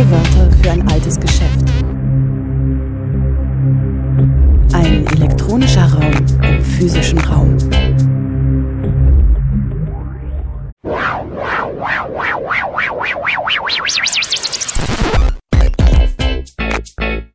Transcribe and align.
Neue 0.00 0.12
Wörter 0.12 0.50
für 0.62 0.70
ein 0.70 0.88
altes 0.88 1.20
Geschäft. 1.20 1.60
Ein 4.72 5.06
elektronischer 5.08 5.92
Raum 5.92 6.10
im 6.42 6.64
physischen 6.64 7.18
Raum. 7.18 7.58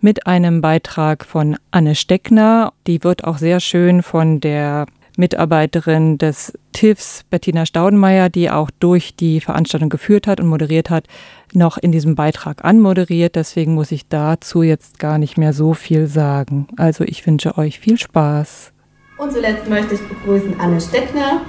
mit 0.00 0.28
einem 0.28 0.60
Beitrag 0.60 1.24
von 1.24 1.56
Anne 1.72 1.96
Steckner. 1.96 2.72
Die 2.86 3.02
wird 3.02 3.24
auch 3.24 3.38
sehr 3.38 3.58
schön 3.58 4.04
von 4.04 4.38
der 4.38 4.86
Mitarbeiterin 5.16 6.16
des 6.16 6.56
TIFs, 6.70 7.24
Bettina 7.28 7.66
Staudenmeier, 7.66 8.28
die 8.28 8.50
auch 8.50 8.70
durch 8.78 9.16
die 9.16 9.40
Veranstaltung 9.40 9.88
geführt 9.88 10.28
hat 10.28 10.38
und 10.38 10.46
moderiert 10.46 10.90
hat, 10.90 11.08
noch 11.52 11.76
in 11.76 11.90
diesem 11.90 12.14
Beitrag 12.14 12.64
anmoderiert. 12.64 13.34
Deswegen 13.34 13.74
muss 13.74 13.90
ich 13.90 14.06
dazu 14.06 14.62
jetzt 14.62 15.00
gar 15.00 15.18
nicht 15.18 15.36
mehr 15.36 15.52
so 15.52 15.74
viel 15.74 16.06
sagen. 16.06 16.68
Also 16.76 17.02
ich 17.02 17.26
wünsche 17.26 17.58
euch 17.58 17.80
viel 17.80 17.98
Spaß. 17.98 18.72
Und 19.16 19.32
zuletzt 19.32 19.68
möchte 19.68 19.96
ich 19.96 20.08
begrüßen 20.08 20.60
Anne 20.60 20.80
Steckner, 20.80 21.40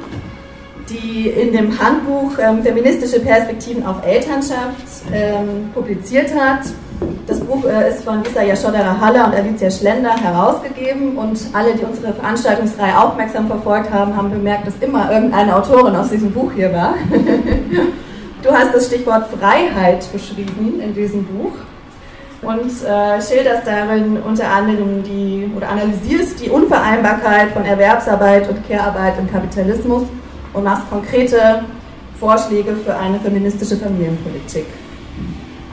die 0.90 1.30
in 1.30 1.52
dem 1.52 1.80
Handbuch 1.80 2.38
ähm, 2.40 2.64
Feministische 2.64 3.20
Perspektiven 3.20 3.86
auf 3.86 4.06
Elternschaft 4.06 4.86
ähm, 5.14 5.70
publiziert 5.74 6.34
hat. 6.36 6.62
Das 7.28 7.40
Buch 7.40 7.64
äh, 7.66 7.90
ist 7.90 8.04
von 8.04 8.24
Lisa 8.24 8.42
Jaschodera 8.42 9.00
Haller 9.00 9.28
und 9.28 9.36
Alicia 9.36 9.70
Schlender 9.70 10.16
herausgegeben 10.16 11.18
und 11.18 11.40
alle, 11.54 11.76
die 11.76 11.86
unsere 11.86 12.14
Veranstaltungsreihe 12.14 12.98
aufmerksam 12.98 13.48
verfolgt 13.48 13.92
haben, 13.92 14.16
haben 14.16 14.32
bemerkt, 14.32 14.68
dass 14.68 14.76
immer 14.82 15.12
irgendeine 15.12 15.56
Autorin 15.56 15.96
aus 15.96 16.10
diesem 16.10 16.32
Buch 16.32 16.52
hier 16.54 16.74
war. 16.74 16.96
du 18.44 18.52
hast 18.52 18.74
das 18.74 18.88
Stichwort 18.88 19.28
Freiheit 19.30 20.12
beschrieben 20.12 20.82
in 20.84 20.94
diesem 20.94 21.26
Buch 21.26 21.54
und 22.42 22.72
äh, 22.84 23.22
schilderst 23.22 23.68
darin 23.68 24.18
unter 24.18 24.50
anderem 24.50 25.04
die 25.04 25.52
oder 25.56 25.70
analysierst 25.70 26.44
die 26.44 26.50
Unvereinbarkeit 26.50 27.52
von 27.52 27.66
Erwerbsarbeit 27.66 28.50
und 28.50 28.68
Care-Arbeit 28.68 29.20
im 29.20 29.30
Kapitalismus 29.30 30.04
und 30.54 30.64
machst 30.64 30.90
konkrete 30.90 31.64
Vorschläge 32.20 32.76
für 32.76 32.96
eine 32.96 33.20
feministische 33.20 33.78
Familienpolitik. 33.78 34.66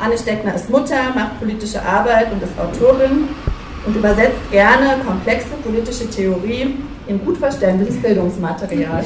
Anne 0.03 0.17
Steckner 0.19 0.55
ist 0.55 0.71
Mutter, 0.71 1.15
macht 1.15 1.39
politische 1.41 1.83
Arbeit 1.83 2.31
und 2.31 2.43
ist 2.43 2.53
Autorin 2.59 3.29
und 3.87 3.97
übersetzt 3.97 4.51
gerne 4.51 5.03
komplexe 5.05 5.55
politische 5.65 6.09
Theorie 6.11 6.75
in 7.07 7.25
gut 7.25 7.39
verständliches 7.39 7.97
Bildungsmaterial. 7.97 9.05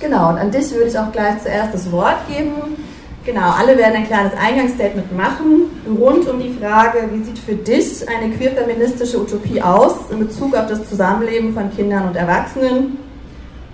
Genau, 0.00 0.30
und 0.30 0.38
an 0.38 0.50
dich 0.50 0.70
würde 0.72 0.88
ich 0.88 0.98
auch 0.98 1.12
gleich 1.12 1.42
zuerst 1.42 1.72
das 1.72 1.90
Wort 1.92 2.26
geben. 2.28 2.76
Genau, 3.24 3.52
alle 3.52 3.78
werden 3.78 3.94
ein 3.96 4.06
kleines 4.06 4.32
Eingangsstatement 4.34 5.16
machen 5.16 5.70
rund 5.98 6.28
um 6.28 6.40
die 6.40 6.52
Frage, 6.52 7.08
wie 7.10 7.22
sieht 7.22 7.38
für 7.38 7.54
dich 7.54 8.06
eine 8.08 8.34
queer-feministische 8.34 9.18
Utopie 9.18 9.62
aus 9.62 10.10
in 10.10 10.18
Bezug 10.18 10.54
auf 10.54 10.66
das 10.66 10.86
Zusammenleben 10.88 11.54
von 11.54 11.74
Kindern 11.74 12.08
und 12.08 12.16
Erwachsenen 12.16 12.98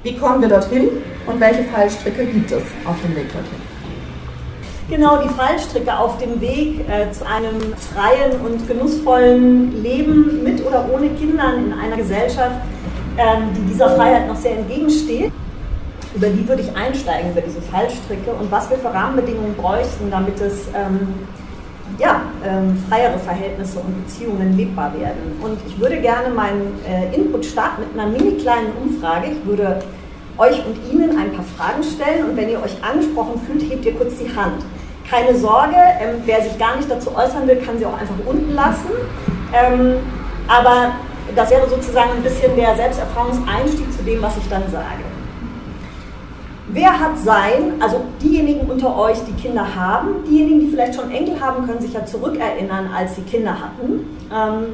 wie 0.03 0.17
kommen 0.17 0.41
wir 0.41 0.49
dorthin 0.49 0.89
und 1.27 1.41
welche 1.41 1.65
Fallstricke 1.65 2.25
gibt 2.25 2.51
es 2.51 2.63
auf 2.85 2.97
dem 3.03 3.15
Weg 3.15 3.33
dorthin? 3.33 3.61
Genau, 4.89 5.23
die 5.23 5.29
Fallstricke 5.29 5.97
auf 5.97 6.19
dem 6.19 6.41
Weg 6.41 6.81
äh, 6.89 7.13
zu 7.13 7.25
einem 7.25 7.75
freien 7.77 8.41
und 8.41 8.67
genussvollen 8.67 9.83
Leben 9.83 10.43
mit 10.43 10.67
oder 10.67 10.89
ohne 10.93 11.11
Kindern 11.11 11.67
in 11.67 11.73
einer 11.73 11.97
Gesellschaft, 11.97 12.57
ähm, 13.17 13.51
die 13.57 13.73
dieser 13.73 13.91
Freiheit 13.91 14.27
noch 14.27 14.37
sehr 14.37 14.59
entgegensteht. 14.59 15.33
Über 16.13 16.27
die 16.29 16.49
würde 16.49 16.63
ich 16.63 16.77
einsteigen, 16.77 17.31
über 17.31 17.41
diese 17.41 17.63
Fallstricke 17.63 18.33
und 18.33 18.51
was 18.51 18.69
wir 18.69 18.79
für 18.79 18.93
Rahmenbedingungen 18.93 19.55
bräuchten, 19.55 20.11
damit 20.11 20.41
es 20.41 20.67
ähm, 20.75 21.15
ja, 22.01 22.23
ähm, 22.45 22.83
freiere 22.89 23.19
Verhältnisse 23.19 23.79
und 23.81 24.05
Beziehungen 24.05 24.57
lebbar 24.57 24.93
werden. 24.99 25.39
Und 25.43 25.59
ich 25.67 25.79
würde 25.79 26.01
gerne 26.01 26.31
meinen 26.31 26.81
äh, 26.89 27.15
Input 27.15 27.45
starten 27.45 27.83
mit 27.83 28.01
einer 28.01 28.11
mini 28.11 28.39
kleinen 28.39 28.73
Umfrage. 28.83 29.29
Ich 29.33 29.47
würde 29.47 29.81
euch 30.39 30.65
und 30.65 30.77
Ihnen 30.91 31.19
ein 31.19 31.33
paar 31.33 31.45
Fragen 31.45 31.83
stellen 31.83 32.31
und 32.31 32.37
wenn 32.37 32.49
ihr 32.49 32.63
euch 32.63 32.83
angesprochen 32.83 33.41
fühlt, 33.47 33.71
hebt 33.71 33.85
ihr 33.85 33.95
kurz 33.95 34.17
die 34.17 34.35
Hand. 34.35 34.65
Keine 35.09 35.37
Sorge, 35.37 35.77
ähm, 36.01 36.23
wer 36.25 36.41
sich 36.43 36.59
gar 36.59 36.77
nicht 36.77 36.91
dazu 36.91 37.15
äußern 37.15 37.47
will, 37.47 37.57
kann 37.57 37.79
sie 37.79 37.85
auch 37.85 37.99
einfach 38.01 38.15
unten 38.25 38.55
lassen. 38.55 38.91
Ähm, 39.53 39.97
aber 40.49 40.93
das 41.37 41.51
wäre 41.51 41.69
sozusagen 41.69 42.11
ein 42.17 42.23
bisschen 42.23 42.57
der 42.57 42.75
Selbsterfahrungseinstieg 42.77 43.93
zu 43.93 44.03
dem, 44.05 44.23
was 44.23 44.37
ich 44.39 44.49
dann 44.49 44.63
sage. 44.71 45.10
Wer 46.73 47.01
hat 47.01 47.19
sein, 47.19 47.75
also 47.81 48.01
diejenigen 48.23 48.71
unter 48.71 48.97
euch, 48.97 49.19
die 49.25 49.33
Kinder 49.43 49.75
haben, 49.75 50.23
diejenigen, 50.29 50.61
die 50.61 50.69
vielleicht 50.69 50.95
schon 50.95 51.11
Enkel 51.11 51.41
haben, 51.41 51.67
können 51.67 51.81
sich 51.81 51.93
ja 51.93 52.07
zurückerinnern, 52.07 52.91
als 52.95 53.17
sie 53.17 53.23
Kinder 53.23 53.57
hatten. 53.59 54.07
Ähm, 54.33 54.67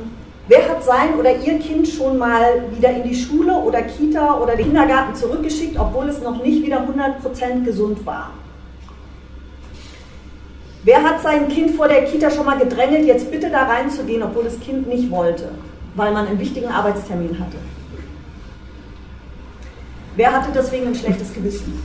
wer 0.46 0.68
hat 0.68 0.84
sein 0.84 1.14
oder 1.18 1.34
ihr 1.34 1.58
Kind 1.58 1.88
schon 1.88 2.18
mal 2.18 2.64
wieder 2.76 2.90
in 2.90 3.02
die 3.04 3.14
Schule 3.14 3.54
oder 3.54 3.80
Kita 3.80 4.38
oder 4.38 4.56
den 4.56 4.66
Kindergarten 4.66 5.14
zurückgeschickt, 5.14 5.78
obwohl 5.78 6.08
es 6.08 6.20
noch 6.20 6.42
nicht 6.42 6.62
wieder 6.62 6.80
100% 6.80 7.64
gesund 7.64 8.04
war? 8.04 8.30
Wer 10.84 11.02
hat 11.02 11.22
sein 11.22 11.48
Kind 11.48 11.76
vor 11.76 11.88
der 11.88 12.04
Kita 12.04 12.30
schon 12.30 12.44
mal 12.44 12.58
gedrängelt, 12.58 13.06
jetzt 13.06 13.30
bitte 13.30 13.48
da 13.48 13.64
reinzugehen, 13.64 14.22
obwohl 14.22 14.44
das 14.44 14.60
Kind 14.60 14.86
nicht 14.86 15.10
wollte, 15.10 15.48
weil 15.94 16.12
man 16.12 16.26
einen 16.26 16.38
wichtigen 16.38 16.68
Arbeitstermin 16.68 17.38
hatte? 17.38 17.56
Wer 20.16 20.32
hatte 20.32 20.48
deswegen 20.54 20.88
ein 20.88 20.94
schlechtes 20.94 21.32
Gewissen? 21.34 21.78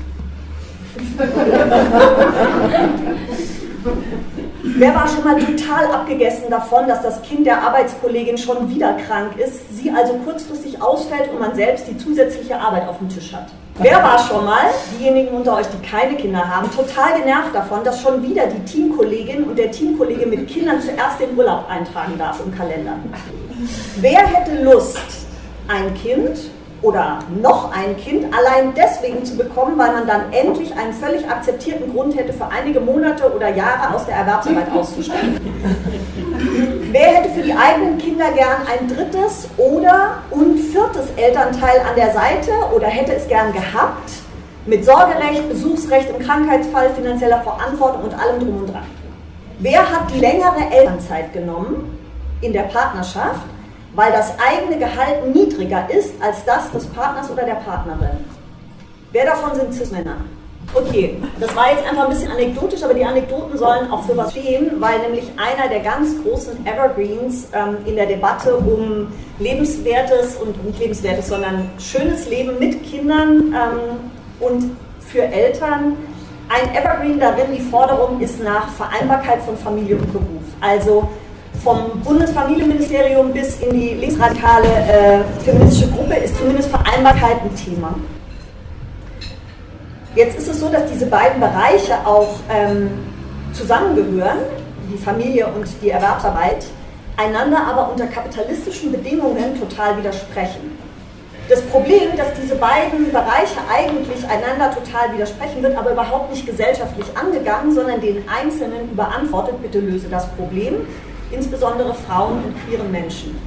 Wer 4.64 4.96
war 4.96 5.08
schon 5.08 5.24
mal 5.24 5.38
total 5.38 5.86
abgegessen 5.92 6.50
davon, 6.50 6.88
dass 6.88 7.02
das 7.02 7.22
Kind 7.24 7.46
der 7.46 7.62
Arbeitskollegin 7.62 8.38
schon 8.38 8.70
wieder 8.70 8.94
krank 8.94 9.38
ist, 9.38 9.76
sie 9.78 9.92
also 9.92 10.14
kurzfristig 10.26 10.82
ausfällt 10.82 11.30
und 11.32 11.40
man 11.40 11.56
selbst 11.56 11.88
die 11.90 11.98
zusätzliche 11.98 12.58
Arbeit 12.58 12.88
auf 12.88 13.00
dem 13.00 13.10
Tisch 13.10 13.34
hat? 13.34 13.48
Wer 13.80 14.02
war 14.02 14.18
schon 14.20 14.46
mal, 14.46 14.66
diejenigen 14.98 15.36
unter 15.36 15.58
euch, 15.58 15.68
die 15.68 15.86
keine 15.86 16.16
Kinder 16.16 16.48
haben, 16.48 16.70
total 16.72 17.20
genervt 17.20 17.54
davon, 17.54 17.84
dass 17.84 18.02
schon 18.02 18.24
wieder 18.24 18.48
die 18.48 18.64
Teamkollegin 18.64 19.44
und 19.44 19.58
der 19.58 19.72
Teamkollege 19.72 20.26
mit 20.26 20.48
Kindern 20.48 20.80
zuerst 20.80 21.20
den 21.20 21.38
Urlaub 21.38 21.70
eintragen 21.70 22.18
darf 22.18 22.40
im 22.46 22.56
Kalender? 22.56 22.94
Wer 23.98 24.26
hätte 24.26 24.64
Lust, 24.64 25.28
ein 25.68 25.94
Kind 25.96 26.38
oder 26.82 27.20
noch 27.42 27.72
ein 27.72 27.96
Kind 27.98 28.26
allein 28.36 28.74
deswegen 28.76 29.24
zu 29.24 29.38
bekommen, 29.38 29.78
weil 29.78 29.92
man 29.94 30.08
dann 30.08 30.34
endlich 30.34 30.76
einen 30.76 30.94
völlig 30.94 31.28
akzeptierten 31.30 31.94
Grund 31.94 32.18
hätte, 32.18 32.34
für 32.34 32.48
einige 32.48 32.80
Monate 32.80 33.32
oder 33.34 33.50
Jahre 33.50 33.94
aus 33.94 34.06
der 34.06 34.16
Erwerbsarbeit 34.16 34.72
auszusteigen. 34.72 35.40
Wer 36.92 37.08
hätte 37.08 37.30
für 37.30 37.44
die 37.44 37.54
eigenen 37.54 37.98
Kinder 38.00 38.32
gern 38.32 38.68
ein 38.68 38.88
drittes 38.88 39.48
oder 39.58 40.18
und 40.32 40.58
viertes 40.58 41.12
Elternteil 41.16 41.80
an 41.82 41.96
der 41.96 42.12
Seite 42.14 42.52
oder 42.76 42.88
hätte 42.88 43.14
es 43.14 43.28
gern 43.28 43.54
gehabt? 43.54 44.12
Mit 44.66 44.86
Sorgerecht, 44.86 45.50
Besuchsrecht 45.50 46.10
im 46.10 46.20
Krankheitsfall, 46.20 46.92
finanzieller 46.94 47.42
Verantwortung 47.42 48.04
und 48.04 48.14
allem 48.14 48.40
drum 48.40 48.58
und 48.58 48.74
dran. 48.74 48.86
Wer 49.60 49.80
hat 49.80 50.12
die 50.14 50.20
längere 50.20 50.72
Elternzeit 50.72 51.34
genommen 51.34 51.98
in 52.42 52.54
der 52.54 52.64
Partnerschaft, 52.64 53.42
weil 53.96 54.12
das 54.12 54.34
eigene 54.40 54.78
Gehalt 54.78 55.34
niedriger 55.34 55.90
ist 55.90 56.14
als 56.22 56.44
das 56.46 56.72
des 56.72 56.86
Partners 56.88 57.30
oder 57.30 57.44
der 57.44 57.56
Partnerin? 57.56 58.18
Wer 59.12 59.26
davon 59.26 59.56
sind 59.56 59.74
Cis-Männer? 59.74 60.18
Okay, 60.74 61.18
das 61.38 61.54
war 61.54 61.72
jetzt 61.72 61.86
einfach 61.86 62.06
ein 62.06 62.10
bisschen 62.12 62.32
anekdotisch, 62.32 62.82
aber 62.82 62.94
die 62.94 63.04
Anekdoten 63.04 63.58
sollen 63.58 63.92
auch 63.92 64.04
für 64.06 64.16
was 64.16 64.32
stehen, 64.32 64.80
weil 64.80 65.00
nämlich 65.00 65.26
einer 65.36 65.68
der 65.68 65.82
ganz 65.82 66.24
großen 66.24 66.66
Evergreens 66.66 67.50
ähm, 67.52 67.78
in 67.86 67.98
der 67.98 68.06
Debatte 68.06 68.56
um 68.56 69.08
lebenswertes 69.40 70.38
und 70.38 70.64
nicht 70.66 70.80
lebenswertes, 70.80 71.28
sondern 71.28 71.70
schönes 71.78 72.30
Leben 72.30 72.58
mit 72.58 72.86
Kindern 72.86 73.54
ähm, 73.54 74.00
und 74.40 74.78
für 75.02 75.24
Eltern 75.24 75.98
ein 76.48 76.76
Evergreen 76.76 77.20
darin, 77.20 77.56
die 77.56 77.62
Forderung 77.62 78.20
ist 78.20 78.42
nach 78.44 78.70
Vereinbarkeit 78.70 79.42
von 79.42 79.58
Familie 79.58 79.96
und 79.96 80.12
Beruf. 80.12 80.44
Also 80.60 81.10
vom 81.64 82.02
Bundesfamilienministerium 82.04 83.32
bis 83.32 83.60
in 83.60 83.72
die 83.72 83.94
linksradikale 83.94 84.68
äh, 84.68 85.44
feministische 85.44 85.92
Gruppe 85.92 86.16
ist 86.16 86.36
zumindest 86.38 86.70
Vereinbarkeit 86.70 87.38
ein 87.44 87.56
Thema. 87.56 87.96
Jetzt 90.16 90.38
ist 90.38 90.50
es 90.50 90.60
so, 90.60 90.70
dass 90.70 90.92
diese 90.92 91.06
beiden 91.06 91.40
Bereiche 91.40 91.96
auch 92.06 92.40
ähm, 92.50 92.90
zusammengehören, 93.54 94.40
die 94.92 94.98
Familie 94.98 95.48
und 95.48 95.66
die 95.82 95.90
Erwerbsarbeit, 95.90 96.66
einander 97.16 97.66
aber 97.66 97.92
unter 97.92 98.08
kapitalistischen 98.08 98.92
Bedingungen 98.92 99.60
total 99.60 99.98
widersprechen. 99.98 100.78
Das 101.48 101.62
Problem, 101.64 102.16
dass 102.18 102.28
diese 102.42 102.56
beiden 102.56 103.12
Bereiche 103.12 103.58
eigentlich 103.70 104.24
einander 104.26 104.74
total 104.74 105.14
widersprechen, 105.14 105.62
wird 105.62 105.78
aber 105.78 105.92
überhaupt 105.92 106.32
nicht 106.32 106.46
gesellschaftlich 106.46 107.06
angegangen, 107.16 107.74
sondern 107.74 108.00
den 108.00 108.24
Einzelnen 108.28 108.92
überantwortet, 108.92 109.62
bitte 109.62 109.80
löse 109.80 110.08
das 110.10 110.28
Problem, 110.32 110.88
insbesondere 111.32 111.94
Frauen 111.94 112.44
und 112.44 112.66
queeren 112.66 112.92
Menschen. 112.92 113.38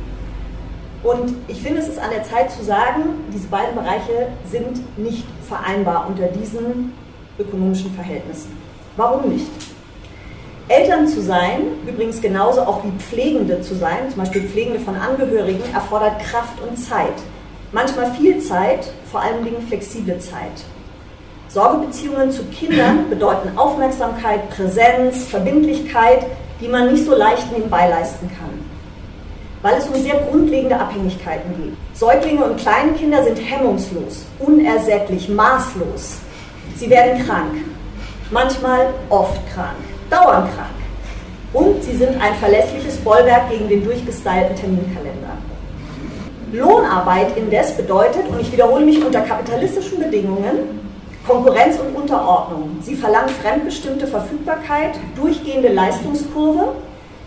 Und 1.02 1.34
ich 1.48 1.60
finde, 1.60 1.80
es 1.80 1.88
ist 1.88 1.98
an 1.98 2.10
der 2.10 2.24
Zeit 2.24 2.50
zu 2.50 2.64
sagen, 2.64 3.02
diese 3.32 3.48
beiden 3.48 3.74
Bereiche 3.74 4.28
sind 4.50 4.98
nicht 4.98 5.26
vereinbar 5.46 6.06
unter 6.08 6.28
diesen 6.28 6.94
ökonomischen 7.38 7.94
Verhältnissen. 7.94 8.56
Warum 8.96 9.30
nicht? 9.30 9.46
Eltern 10.68 11.06
zu 11.06 11.20
sein, 11.20 11.60
übrigens 11.86 12.22
genauso 12.22 12.62
auch 12.62 12.82
wie 12.84 12.98
Pflegende 12.98 13.60
zu 13.60 13.74
sein, 13.74 14.08
zum 14.08 14.20
Beispiel 14.20 14.42
Pflegende 14.42 14.80
von 14.80 14.96
Angehörigen, 14.96 15.62
erfordert 15.74 16.20
Kraft 16.20 16.58
und 16.66 16.78
Zeit. 16.78 17.12
Manchmal 17.70 18.12
viel 18.12 18.40
Zeit, 18.40 18.90
vor 19.10 19.20
allen 19.20 19.44
Dingen 19.44 19.60
flexible 19.68 20.18
Zeit. 20.20 20.64
Sorgebeziehungen 21.48 22.30
zu 22.30 22.44
Kindern 22.44 23.10
bedeuten 23.10 23.58
Aufmerksamkeit, 23.58 24.48
Präsenz, 24.50 25.26
Verbindlichkeit, 25.26 26.26
die 26.64 26.70
man 26.70 26.90
nicht 26.90 27.04
so 27.04 27.14
leicht 27.14 27.52
nebenbei 27.52 27.88
leisten 27.90 28.30
kann. 28.38 28.58
Weil 29.60 29.78
es 29.78 29.86
um 29.86 29.94
sehr 30.02 30.16
grundlegende 30.30 30.78
Abhängigkeiten 30.78 31.50
geht. 31.62 31.74
Säuglinge 31.92 32.44
und 32.44 32.56
Kleinkinder 32.58 33.22
sind 33.22 33.36
hemmungslos, 33.36 34.24
unersättlich, 34.38 35.28
maßlos. 35.28 36.18
Sie 36.76 36.88
werden 36.88 37.24
krank, 37.26 37.52
manchmal 38.30 38.94
oft 39.10 39.40
krank, 39.52 39.76
dauernd 40.08 40.48
krank. 40.54 40.70
Und 41.52 41.84
sie 41.84 41.96
sind 41.96 42.20
ein 42.20 42.34
verlässliches 42.36 42.96
Bollwerk 42.96 43.50
gegen 43.50 43.68
den 43.68 43.84
durchgestylten 43.84 44.56
Terminkalender. 44.56 45.36
Lohnarbeit 46.52 47.36
indes 47.36 47.72
bedeutet, 47.72 48.26
und 48.28 48.40
ich 48.40 48.50
wiederhole 48.52 48.86
mich 48.86 49.04
unter 49.04 49.20
kapitalistischen 49.20 49.98
Bedingungen, 49.98 50.83
Konkurrenz 51.26 51.78
und 51.78 51.94
Unterordnung. 51.96 52.78
Sie 52.82 52.94
verlangt 52.94 53.30
fremdbestimmte 53.30 54.06
Verfügbarkeit, 54.06 54.98
durchgehende 55.16 55.68
Leistungskurve 55.68 56.74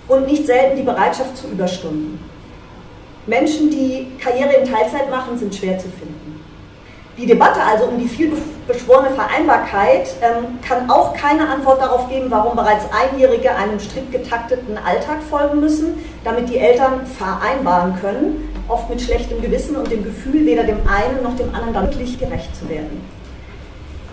und 0.07 0.27
nicht 0.27 0.45
selten 0.45 0.77
die 0.77 0.83
Bereitschaft 0.83 1.35
zu 1.35 1.47
Überstunden. 1.47 2.19
Menschen, 3.25 3.69
die 3.69 4.07
Karriere 4.19 4.53
in 4.53 4.71
Teilzeit 4.71 5.09
machen, 5.09 5.37
sind 5.37 5.53
schwer 5.53 5.77
zu 5.77 5.89
finden. 5.89 6.39
Die 7.17 7.25
Debatte 7.25 7.59
also 7.61 7.85
um 7.85 7.97
die 7.97 8.07
vielbeschworene 8.07 9.09
Vereinbarkeit 9.09 10.07
ähm, 10.21 10.59
kann 10.61 10.87
auch 10.89 11.15
keine 11.15 11.49
Antwort 11.49 11.81
darauf 11.81 12.07
geben, 12.09 12.27
warum 12.29 12.55
bereits 12.55 12.85
Einjährige 12.93 13.55
einem 13.55 13.79
strikt 13.79 14.11
getakteten 14.11 14.77
Alltag 14.77 15.23
folgen 15.27 15.59
müssen, 15.59 15.95
damit 16.23 16.47
die 16.47 16.59
Eltern 16.59 17.07
vereinbaren 17.07 17.99
können, 17.99 18.53
oft 18.67 18.87
mit 18.89 19.01
schlechtem 19.01 19.41
Gewissen 19.41 19.75
und 19.75 19.91
dem 19.91 20.03
Gefühl, 20.03 20.45
weder 20.45 20.63
dem 20.63 20.77
einen 20.87 21.23
noch 21.23 21.35
dem 21.35 21.53
anderen 21.55 21.87
wirklich 21.87 22.19
gerecht 22.19 22.55
zu 22.55 22.69
werden. 22.69 23.01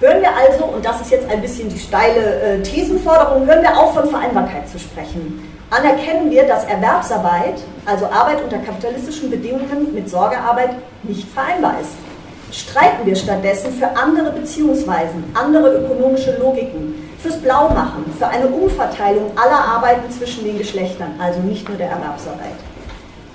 Hören 0.04 0.20
wir 0.20 0.36
also, 0.36 0.64
und 0.66 0.84
das 0.84 1.00
ist 1.00 1.12
jetzt 1.12 1.30
ein 1.30 1.40
bisschen 1.40 1.70
die 1.70 1.78
steile 1.78 2.42
äh, 2.42 2.62
Thesenforderung, 2.62 3.46
hören 3.46 3.62
wir 3.62 3.74
auf 3.74 3.94
von 3.94 4.06
Vereinbarkeit 4.06 4.68
zu 4.68 4.78
sprechen. 4.78 5.50
Anerkennen 5.70 6.30
wir, 6.30 6.46
dass 6.46 6.64
Erwerbsarbeit, 6.64 7.54
also 7.86 8.04
Arbeit 8.04 8.44
unter 8.44 8.58
kapitalistischen 8.58 9.30
Bedingungen 9.30 9.94
mit 9.94 10.10
Sorgearbeit, 10.10 10.72
nicht 11.04 11.26
vereinbar 11.30 11.76
ist. 11.80 11.94
Streiten 12.54 13.06
wir 13.06 13.16
stattdessen 13.16 13.72
für 13.72 13.96
andere 13.96 14.30
Beziehungsweisen, 14.32 15.24
andere 15.32 15.72
ökonomische 15.76 16.36
Logiken, 16.36 17.08
fürs 17.22 17.38
Blaumachen, 17.38 18.04
für 18.18 18.28
eine 18.28 18.48
Umverteilung 18.48 19.30
aller 19.36 19.58
Arbeiten 19.58 20.10
zwischen 20.10 20.44
den 20.44 20.58
Geschlechtern, 20.58 21.14
also 21.18 21.40
nicht 21.40 21.66
nur 21.66 21.78
der 21.78 21.88
Erwerbsarbeit 21.88 22.73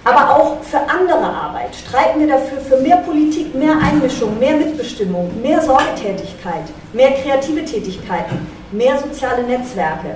aber 0.10 0.36
auch 0.36 0.64
für 0.64 0.80
andere 0.80 1.24
Arbeit. 1.24 1.76
Streiten 1.76 2.20
wir 2.20 2.28
dafür 2.28 2.60
für 2.60 2.78
mehr 2.78 2.98
Politik, 2.98 3.54
mehr 3.54 3.78
Einmischung, 3.80 4.40
mehr 4.40 4.56
Mitbestimmung, 4.56 5.30
mehr 5.42 5.62
Sorgetätigkeit, 5.62 6.64
mehr 6.94 7.12
kreative 7.12 7.64
Tätigkeiten, 7.64 8.48
mehr 8.72 8.98
soziale 8.98 9.44
Netzwerke. 9.44 10.16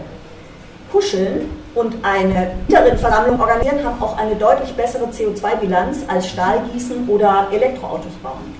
Kuscheln 0.92 1.50
und 1.76 1.96
eine 2.04 2.52
Versammlung 2.98 3.40
organisieren 3.40 3.84
haben 3.84 4.02
auch 4.02 4.18
eine 4.18 4.36
deutlich 4.36 4.74
bessere 4.74 5.06
CO2-Bilanz 5.06 6.00
als 6.08 6.30
Stahlgießen 6.30 7.10
oder 7.10 7.48
Elektroautos 7.52 8.14
bauen. 8.22 8.56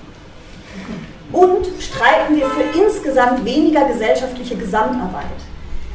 Und 1.32 1.66
streiten 1.80 2.36
wir 2.36 2.46
für 2.46 2.78
insgesamt 2.78 3.44
weniger 3.44 3.84
gesellschaftliche 3.84 4.56
Gesamtarbeit. 4.56 5.24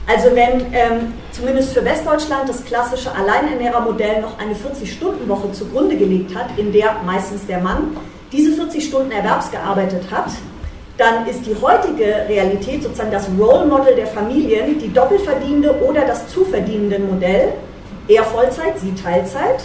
Also 0.10 0.36
wenn 0.36 0.74
ähm, 0.74 1.14
zumindest 1.32 1.72
für 1.72 1.86
Westdeutschland 1.86 2.50
das 2.50 2.66
klassische 2.66 3.14
Alleinernährermodell 3.14 4.22
noch 4.22 4.40
eine 4.40 4.54
40-Stunden-Woche 4.56 5.52
zugrunde 5.52 5.98
gelegt 5.98 6.34
hat, 6.36 6.48
in 6.58 6.74
der 6.74 6.96
meistens 7.06 7.46
der 7.46 7.60
Mann 7.60 7.96
diese 8.32 8.54
40 8.54 8.84
Stunden 8.84 9.12
erwerbsgearbeitet 9.12 10.06
hat, 10.10 10.32
dann 10.98 11.28
ist 11.28 11.46
die 11.46 11.56
heutige 11.62 12.28
Realität 12.28 12.82
sozusagen 12.82 13.12
das 13.12 13.28
Role 13.40 13.68
Model 13.68 13.96
der 13.96 14.08
Familien, 14.08 14.80
die 14.80 14.92
doppelverdienende 14.92 15.80
oder 15.84 16.02
das 16.02 16.28
zuverdienende 16.28 16.98
Modell, 16.98 17.54
eher 18.08 18.24
Vollzeit, 18.24 18.80
sie 18.80 18.96
Teilzeit. 18.96 19.62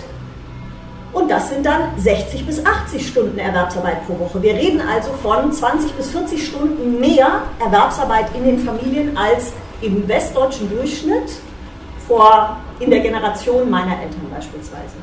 Und 1.14 1.30
das 1.30 1.48
sind 1.48 1.64
dann 1.64 1.96
60 1.96 2.44
bis 2.44 2.64
80 2.66 3.06
Stunden 3.06 3.38
Erwerbsarbeit 3.38 4.06
pro 4.06 4.18
Woche. 4.18 4.42
Wir 4.42 4.52
reden 4.52 4.82
also 4.82 5.10
von 5.22 5.50
20 5.50 5.92
bis 5.92 6.10
40 6.10 6.46
Stunden 6.46 7.00
mehr 7.00 7.44
Erwerbsarbeit 7.64 8.26
in 8.36 8.44
den 8.44 8.58
Familien 8.58 9.16
als 9.16 9.54
im 9.84 10.08
westdeutschen 10.08 10.70
Durchschnitt 10.70 11.30
vor, 12.06 12.56
in 12.80 12.90
der 12.90 13.00
Generation 13.00 13.68
meiner 13.70 13.92
Eltern 13.92 14.26
beispielsweise. 14.34 14.96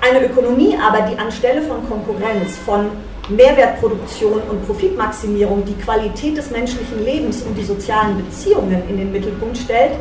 Eine 0.00 0.26
Ökonomie 0.26 0.76
aber, 0.76 1.02
die 1.02 1.18
anstelle 1.18 1.62
von 1.62 1.88
Konkurrenz, 1.88 2.56
von 2.66 2.90
Mehrwertproduktion 3.28 4.42
und 4.50 4.66
Profitmaximierung 4.66 5.64
die 5.64 5.74
Qualität 5.74 6.36
des 6.36 6.50
menschlichen 6.50 7.04
Lebens 7.04 7.42
und 7.42 7.56
die 7.56 7.64
sozialen 7.64 8.16
Beziehungen 8.16 8.82
in 8.88 8.98
den 8.98 9.12
Mittelpunkt 9.12 9.56
stellt, 9.56 9.92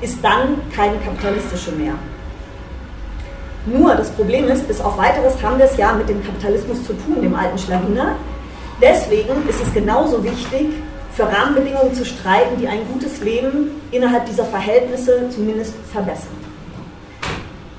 ist 0.00 0.22
dann 0.22 0.60
keine 0.74 0.98
kapitalistische 0.98 1.72
mehr. 1.72 1.94
Nur 3.66 3.94
das 3.96 4.10
Problem 4.10 4.46
ist, 4.48 4.66
bis 4.68 4.80
auf 4.80 4.96
weiteres 4.96 5.42
haben 5.42 5.58
wir 5.58 5.66
es 5.66 5.76
ja 5.76 5.92
mit 5.92 6.08
dem 6.08 6.24
Kapitalismus 6.24 6.84
zu 6.84 6.92
tun, 6.94 7.20
dem 7.20 7.34
alten 7.34 7.58
Schlawiner. 7.58 8.16
Deswegen 8.80 9.48
ist 9.48 9.60
es 9.60 9.74
genauso 9.74 10.22
wichtig, 10.22 10.68
für 11.18 11.24
Rahmenbedingungen 11.24 11.92
zu 11.94 12.04
streiten, 12.04 12.60
die 12.60 12.68
ein 12.68 12.86
gutes 12.92 13.20
Leben 13.20 13.72
innerhalb 13.90 14.26
dieser 14.26 14.44
Verhältnisse 14.44 15.28
zumindest 15.30 15.74
verbessern. 15.92 16.38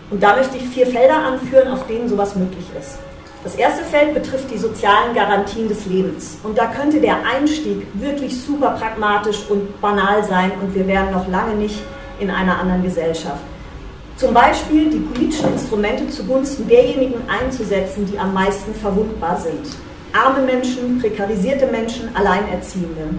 Und 0.10 0.22
da 0.22 0.36
möchte 0.36 0.58
ich 0.58 0.68
vier 0.68 0.86
Felder 0.86 1.20
anführen, 1.20 1.70
auf 1.70 1.88
denen 1.88 2.10
sowas 2.10 2.36
möglich 2.36 2.66
ist. 2.78 2.98
Das 3.46 3.56
erste 3.56 3.86
Feld 3.86 4.14
betrifft 4.14 4.52
die 4.52 4.58
sozialen 4.58 5.16
Garantien 5.16 5.70
des 5.70 5.86
Lebens. 5.86 6.38
Und 6.44 6.58
da 6.58 6.66
könnte 6.66 7.00
der 7.00 7.16
Einstieg 7.26 7.88
wirklich 7.94 8.38
super 8.42 8.72
pragmatisch 8.72 9.46
und 9.48 9.80
banal 9.80 10.22
sein 10.26 10.52
und 10.62 10.76
wir 10.76 10.86
wären 10.86 11.12
noch 11.12 11.30
lange 11.30 11.56
nicht 11.56 11.82
in 12.20 12.30
einer 12.30 12.60
anderen 12.60 12.84
Gesellschaft. 12.84 13.40
Zum 14.18 14.34
Beispiel 14.34 14.90
die 14.90 15.00
politischen 15.00 15.54
Instrumente 15.54 16.10
zugunsten 16.10 16.68
derjenigen 16.68 17.22
einzusetzen, 17.30 18.06
die 18.06 18.20
am 18.20 18.34
meisten 18.34 18.76
verwundbar 18.76 19.38
sind. 19.40 19.78
Arme 20.14 20.42
Menschen, 20.42 21.00
prekarisierte 21.00 21.68
Menschen, 21.68 22.16
Alleinerziehende. 22.16 23.10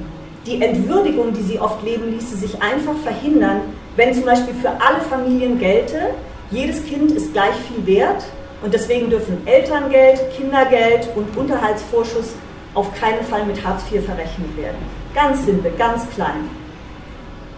Die 0.47 0.61
Entwürdigung, 0.61 1.33
die 1.33 1.43
sie 1.43 1.61
oft 1.61 1.83
leben, 1.85 2.11
ließe 2.11 2.37
sich 2.37 2.61
einfach 2.61 2.97
verhindern, 3.05 3.61
wenn 3.97 4.13
zum 4.13 4.25
Beispiel 4.25 4.55
für 4.55 4.71
alle 4.71 5.01
Familien 5.09 5.59
gelte, 5.59 6.15
jedes 6.51 6.85
Kind 6.85 7.13
ist 7.13 7.33
gleich 7.33 7.55
viel 7.69 7.87
wert 7.87 8.25
und 8.63 8.75
deswegen 8.75 9.09
dürfen 9.09 9.47
Elterngeld, 9.47 10.21
Kindergeld 10.37 11.09
und 11.15 11.37
Unterhaltsvorschuss 11.37 12.35
auf 12.75 12.93
keinen 12.99 13.23
Fall 13.25 13.45
mit 13.45 13.65
Hartz 13.65 13.83
IV 13.91 14.05
verrechnet 14.05 14.57
werden. 14.57 14.79
Ganz 15.15 15.45
simpel, 15.45 15.73
ganz 15.79 16.09
klein. 16.11 16.49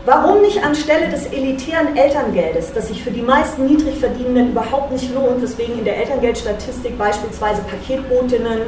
Warum 0.05 0.43
nicht 0.43 0.65
anstelle 0.65 1.09
des 1.09 1.27
elitären 1.27 1.97
Elterngeldes, 1.97 2.73
das 2.75 2.89
sich 2.89 3.03
für 3.05 3.12
die 3.12 3.23
meisten 3.23 3.67
Niedrigverdienenden 3.67 4.51
überhaupt 4.51 4.91
nicht 4.91 5.15
lohnt, 5.15 5.41
weswegen 5.41 5.79
in 5.79 5.85
der 5.85 5.97
Elterngeldstatistik 5.99 6.99
beispielsweise 6.99 7.62
Paketbotinnen 7.62 8.62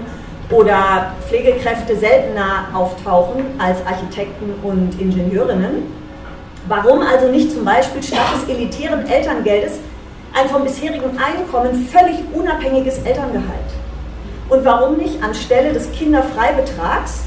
oder 0.51 1.13
Pflegekräfte 1.29 1.97
seltener 1.97 2.69
auftauchen 2.73 3.45
als 3.59 3.79
Architekten 3.87 4.55
und 4.63 5.01
Ingenieurinnen? 5.01 5.85
Warum 6.69 7.01
also 7.01 7.29
nicht 7.29 7.53
zum 7.53 7.65
Beispiel 7.65 8.03
statt 8.03 8.27
des 8.35 8.55
elitären 8.55 9.07
Elterngeldes 9.07 9.73
ein 10.35 10.49
vom 10.49 10.65
bisherigen 10.65 11.19
Einkommen 11.19 11.87
völlig 11.87 12.17
unabhängiges 12.33 12.99
Elterngehalt? 12.99 13.71
Und 14.49 14.65
warum 14.65 14.97
nicht 14.97 15.23
anstelle 15.23 15.73
des 15.73 15.91
Kinderfreibetrags, 15.93 17.25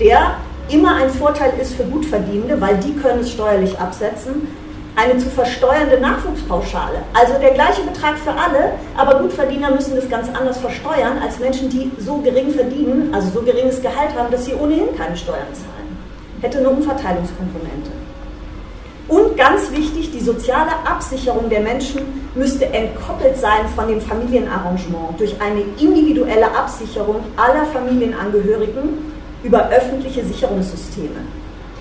der 0.00 0.36
immer 0.70 0.96
ein 0.96 1.10
Vorteil 1.10 1.52
ist 1.60 1.74
für 1.74 1.84
Gutverdienende, 1.84 2.60
weil 2.60 2.76
die 2.76 2.94
können 2.94 3.20
es 3.20 3.32
steuerlich 3.32 3.78
absetzen, 3.78 4.48
eine 4.98 5.16
zu 5.16 5.30
versteuernde 5.30 6.00
Nachwuchspauschale. 6.00 6.98
Also 7.14 7.34
der 7.40 7.52
gleiche 7.52 7.82
Betrag 7.82 8.18
für 8.18 8.32
alle, 8.32 8.72
aber 8.96 9.20
Gutverdiener 9.20 9.70
müssen 9.70 9.94
das 9.94 10.08
ganz 10.08 10.28
anders 10.36 10.58
versteuern 10.58 11.18
als 11.22 11.38
Menschen, 11.38 11.70
die 11.70 11.92
so 11.98 12.16
gering 12.16 12.50
verdienen, 12.50 13.14
also 13.14 13.30
so 13.30 13.42
geringes 13.42 13.80
Gehalt 13.80 14.10
haben, 14.18 14.32
dass 14.32 14.44
sie 14.44 14.54
ohnehin 14.54 14.96
keine 14.96 15.16
Steuern 15.16 15.46
zahlen. 15.52 15.96
Hätte 16.40 16.58
eine 16.58 16.70
Umverteilungskomponente. 16.70 17.92
Und 19.06 19.36
ganz 19.36 19.70
wichtig, 19.70 20.10
die 20.10 20.20
soziale 20.20 20.72
Absicherung 20.84 21.48
der 21.48 21.60
Menschen 21.60 22.28
müsste 22.34 22.66
entkoppelt 22.66 23.38
sein 23.38 23.68
von 23.76 23.86
dem 23.86 24.00
Familienarrangement 24.00 25.18
durch 25.18 25.40
eine 25.40 25.62
individuelle 25.78 26.50
Absicherung 26.56 27.20
aller 27.36 27.64
Familienangehörigen 27.66 29.12
über 29.44 29.68
öffentliche 29.70 30.24
Sicherungssysteme. 30.24 31.20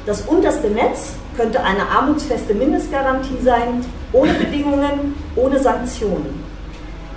Das 0.05 0.21
unterste 0.21 0.69
Netz 0.69 1.15
könnte 1.37 1.63
eine 1.63 1.87
armutsfeste 1.87 2.53
Mindestgarantie 2.53 3.37
sein, 3.43 3.85
ohne 4.11 4.33
Bedingungen, 4.33 5.15
ohne 5.35 5.59
Sanktionen. 5.59 6.43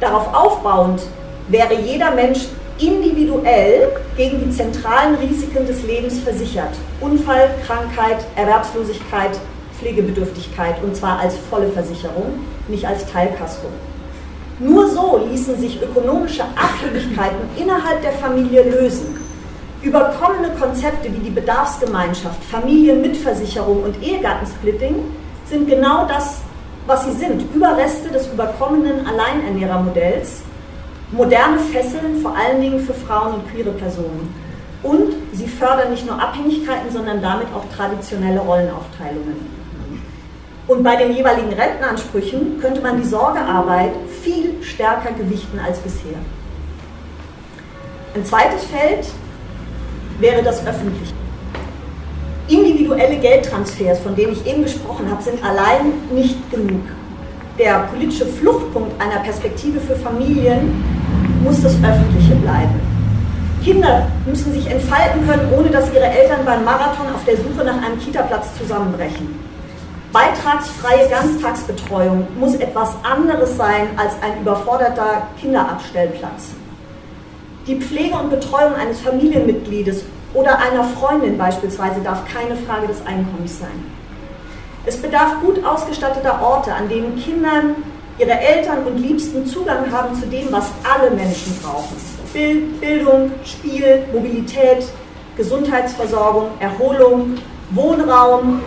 Darauf 0.01 0.33
aufbauend 0.33 1.03
wäre 1.49 1.75
jeder 1.75 2.13
Mensch 2.13 2.47
individuell 2.79 3.89
gegen 4.17 4.45
die 4.45 4.51
zentralen 4.51 5.17
Risiken 5.17 5.67
des 5.67 5.83
Lebens 5.83 6.21
versichert. 6.21 6.75
Unfall, 7.01 7.51
Krankheit, 7.67 8.19
Erwerbslosigkeit, 8.37 9.39
Pflegebedürftigkeit 9.79 10.77
und 10.83 10.95
zwar 10.95 11.19
als 11.19 11.35
volle 11.51 11.69
Versicherung, 11.71 12.41
nicht 12.69 12.87
als 12.87 13.05
Teilkasko. 13.11 13.69
Nur 14.59 14.89
so 14.89 15.27
ließen 15.31 15.59
sich 15.59 15.83
ökonomische 15.83 16.45
Abhängigkeiten 16.45 17.39
innerhalb 17.59 18.03
der 18.03 18.13
Familie 18.13 18.63
lösen 18.63 19.30
Überkommene 19.83 20.51
Konzepte 20.61 21.11
wie 21.11 21.21
die 21.21 21.31
Bedarfsgemeinschaft, 21.31 22.45
Familienmitversicherung 22.45 23.83
und 23.83 24.03
Ehegattensplitting 24.03 24.97
sind 25.47 25.69
genau 25.69 26.07
das, 26.07 26.43
was 26.87 27.07
sie 27.07 27.13
sind. 27.13 27.55
Überreste 27.55 28.11
des 28.11 28.27
überkommenen 28.27 29.07
Alleinernährermodells, 29.07 30.43
moderne 31.13 31.59
Fesseln 31.59 32.21
vor 32.21 32.37
allen 32.37 32.61
Dingen 32.61 32.81
für 32.81 32.93
Frauen 32.93 33.37
und 33.37 33.51
queere 33.51 33.71
Personen. 33.71 34.35
Und 34.83 35.15
sie 35.33 35.47
fördern 35.47 35.91
nicht 35.91 36.07
nur 36.07 36.21
Abhängigkeiten, 36.21 36.91
sondern 36.91 37.23
damit 37.23 37.47
auch 37.55 37.65
traditionelle 37.75 38.41
Rollenaufteilungen. 38.41 39.61
Und 40.69 40.83
bei 40.83 40.97
den 40.97 41.15
jeweiligen 41.15 41.53
Rentenansprüchen 41.53 42.61
könnte 42.61 42.83
man 42.83 43.01
die 43.01 43.09
Sorgearbeit 43.09 43.93
viel 44.23 44.63
stärker 44.63 45.13
gewichten 45.13 45.59
als 45.59 45.79
bisher. 45.79 46.19
Ein 48.15 48.25
zweites 48.25 48.65
Feld 48.65 49.07
wäre 50.21 50.43
das 50.43 50.67
öffentlich. 50.67 51.13
Individuelle 52.49 53.17
Geldtransfers, 53.17 54.01
von 54.01 54.17
denen 54.17 54.33
ich 54.33 54.47
eben 54.47 54.65
gesprochen 54.65 55.11
habe, 55.11 55.23
sind 55.23 55.43
allein 55.45 55.93
nicht 56.13 56.51
genug. 56.51 56.83
Der 57.59 57.81
politische 57.93 58.27
Fluchtpunkt 58.27 59.01
einer 59.01 59.21
Perspektive 59.21 59.81
für 59.81 59.97
Familien 59.97 60.83
muss 61.45 61.63
das 61.63 61.75
Öffentliche 61.75 62.35
bleiben. 62.37 62.81
Kinder 63.63 64.09
müssen 64.27 64.53
sich 64.53 64.67
entfalten 64.67 65.27
können, 65.29 65.53
ohne 65.57 65.69
dass 65.69 65.93
ihre 65.93 66.07
Eltern 66.07 66.45
beim 66.45 66.65
Marathon 66.65 67.07
auf 67.15 67.25
der 67.27 67.37
Suche 67.37 67.65
nach 67.65 67.83
einem 67.83 67.99
Kitaplatz 67.99 68.47
zusammenbrechen. 68.59 69.39
Beitragsfreie 70.13 71.09
Ganztagsbetreuung 71.09 72.27
muss 72.39 72.55
etwas 72.57 72.97
anderes 73.05 73.57
sein 73.57 73.89
als 73.97 74.15
ein 74.23 74.41
überforderter 74.41 75.29
Kinderabstellplatz. 75.41 76.49
Die 77.67 77.77
Pflege 77.77 78.15
und 78.17 78.31
Betreuung 78.31 78.75
eines 78.75 79.01
Familienmitgliedes 79.01 80.05
oder 80.33 80.59
einer 80.59 80.85
Freundin 80.85 81.37
beispielsweise 81.37 82.01
darf 82.01 82.25
keine 82.33 82.57
Frage 82.57 82.87
des 82.87 83.05
Einkommens 83.05 83.59
sein. 83.59 83.85
Es 84.87 84.97
bedarf 84.97 85.41
gut 85.43 85.63
ausgestatteter 85.65 86.41
Orte, 86.43 86.73
an 86.73 86.89
denen 86.89 87.17
Kindern, 87.17 87.77
ihre 88.19 88.39
Eltern 88.39 88.87
und 88.87 88.99
Liebsten 88.99 89.47
Zugang 89.47 89.91
haben 89.93 90.15
zu 90.19 90.27
dem, 90.27 90.51
was 90.51 90.71
alle 90.85 91.11
Menschen 91.11 91.59
brauchen. 91.63 91.97
Bildung, 92.81 93.33
Spiel, 93.45 94.05
Mobilität, 94.13 94.85
Gesundheitsversorgung, 95.37 96.49
Erholung, 96.61 97.37
Wohnraum 97.71 98.63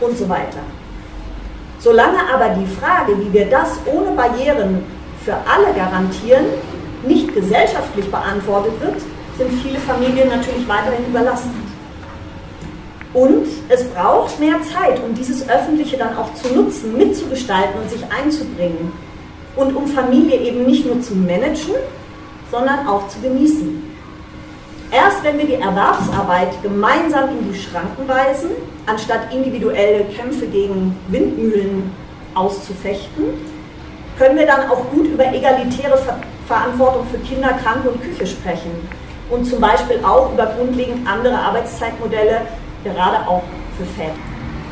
und 0.00 0.18
so 0.18 0.28
weiter. 0.28 0.60
Solange 1.78 2.18
aber 2.32 2.48
die 2.50 2.66
Frage, 2.66 3.18
wie 3.18 3.32
wir 3.32 3.46
das 3.46 3.78
ohne 3.84 4.12
Barrieren 4.16 4.84
für 5.24 5.34
alle 5.34 5.74
garantieren, 5.74 6.46
nicht 7.06 7.34
gesellschaftlich 7.34 8.10
beantwortet 8.10 8.72
wird, 8.80 9.00
sind 9.38 9.62
viele 9.62 9.78
Familien 9.78 10.28
natürlich 10.28 10.66
weiterhin 10.68 11.06
überlastet. 11.06 11.50
Und 13.12 13.46
es 13.68 13.84
braucht 13.90 14.40
mehr 14.40 14.60
Zeit, 14.62 15.00
um 15.02 15.14
dieses 15.14 15.48
Öffentliche 15.48 15.96
dann 15.96 16.16
auch 16.16 16.34
zu 16.34 16.52
nutzen, 16.52 16.96
mitzugestalten 16.96 17.80
und 17.80 17.88
sich 17.88 18.02
einzubringen. 18.10 18.92
Und 19.54 19.76
um 19.76 19.86
Familie 19.86 20.40
eben 20.40 20.66
nicht 20.66 20.84
nur 20.84 21.00
zu 21.00 21.14
managen, 21.14 21.74
sondern 22.50 22.86
auch 22.88 23.06
zu 23.08 23.20
genießen. 23.20 23.82
Erst 24.90 25.22
wenn 25.22 25.38
wir 25.38 25.46
die 25.46 25.54
Erwerbsarbeit 25.54 26.60
gemeinsam 26.62 27.30
in 27.30 27.52
die 27.52 27.58
Schranken 27.58 28.06
weisen, 28.08 28.50
anstatt 28.86 29.32
individuelle 29.32 30.04
Kämpfe 30.04 30.46
gegen 30.46 30.96
Windmühlen 31.08 31.92
auszufechten, 32.34 33.24
können 34.18 34.38
wir 34.38 34.46
dann 34.46 34.70
auch 34.70 34.90
gut 34.90 35.06
über 35.06 35.26
egalitäre 35.32 35.98
Verantwortung 36.46 37.06
für 37.10 37.18
Kinder, 37.18 37.54
Kranke 37.62 37.90
und 37.90 38.02
Küche 38.02 38.26
sprechen 38.26 38.70
und 39.30 39.44
zum 39.44 39.60
Beispiel 39.60 40.00
auch 40.04 40.32
über 40.32 40.46
grundlegend 40.46 41.08
andere 41.08 41.38
Arbeitszeitmodelle, 41.38 42.42
gerade 42.84 43.26
auch 43.26 43.42
für 43.78 43.84
Väter. 43.84 44.12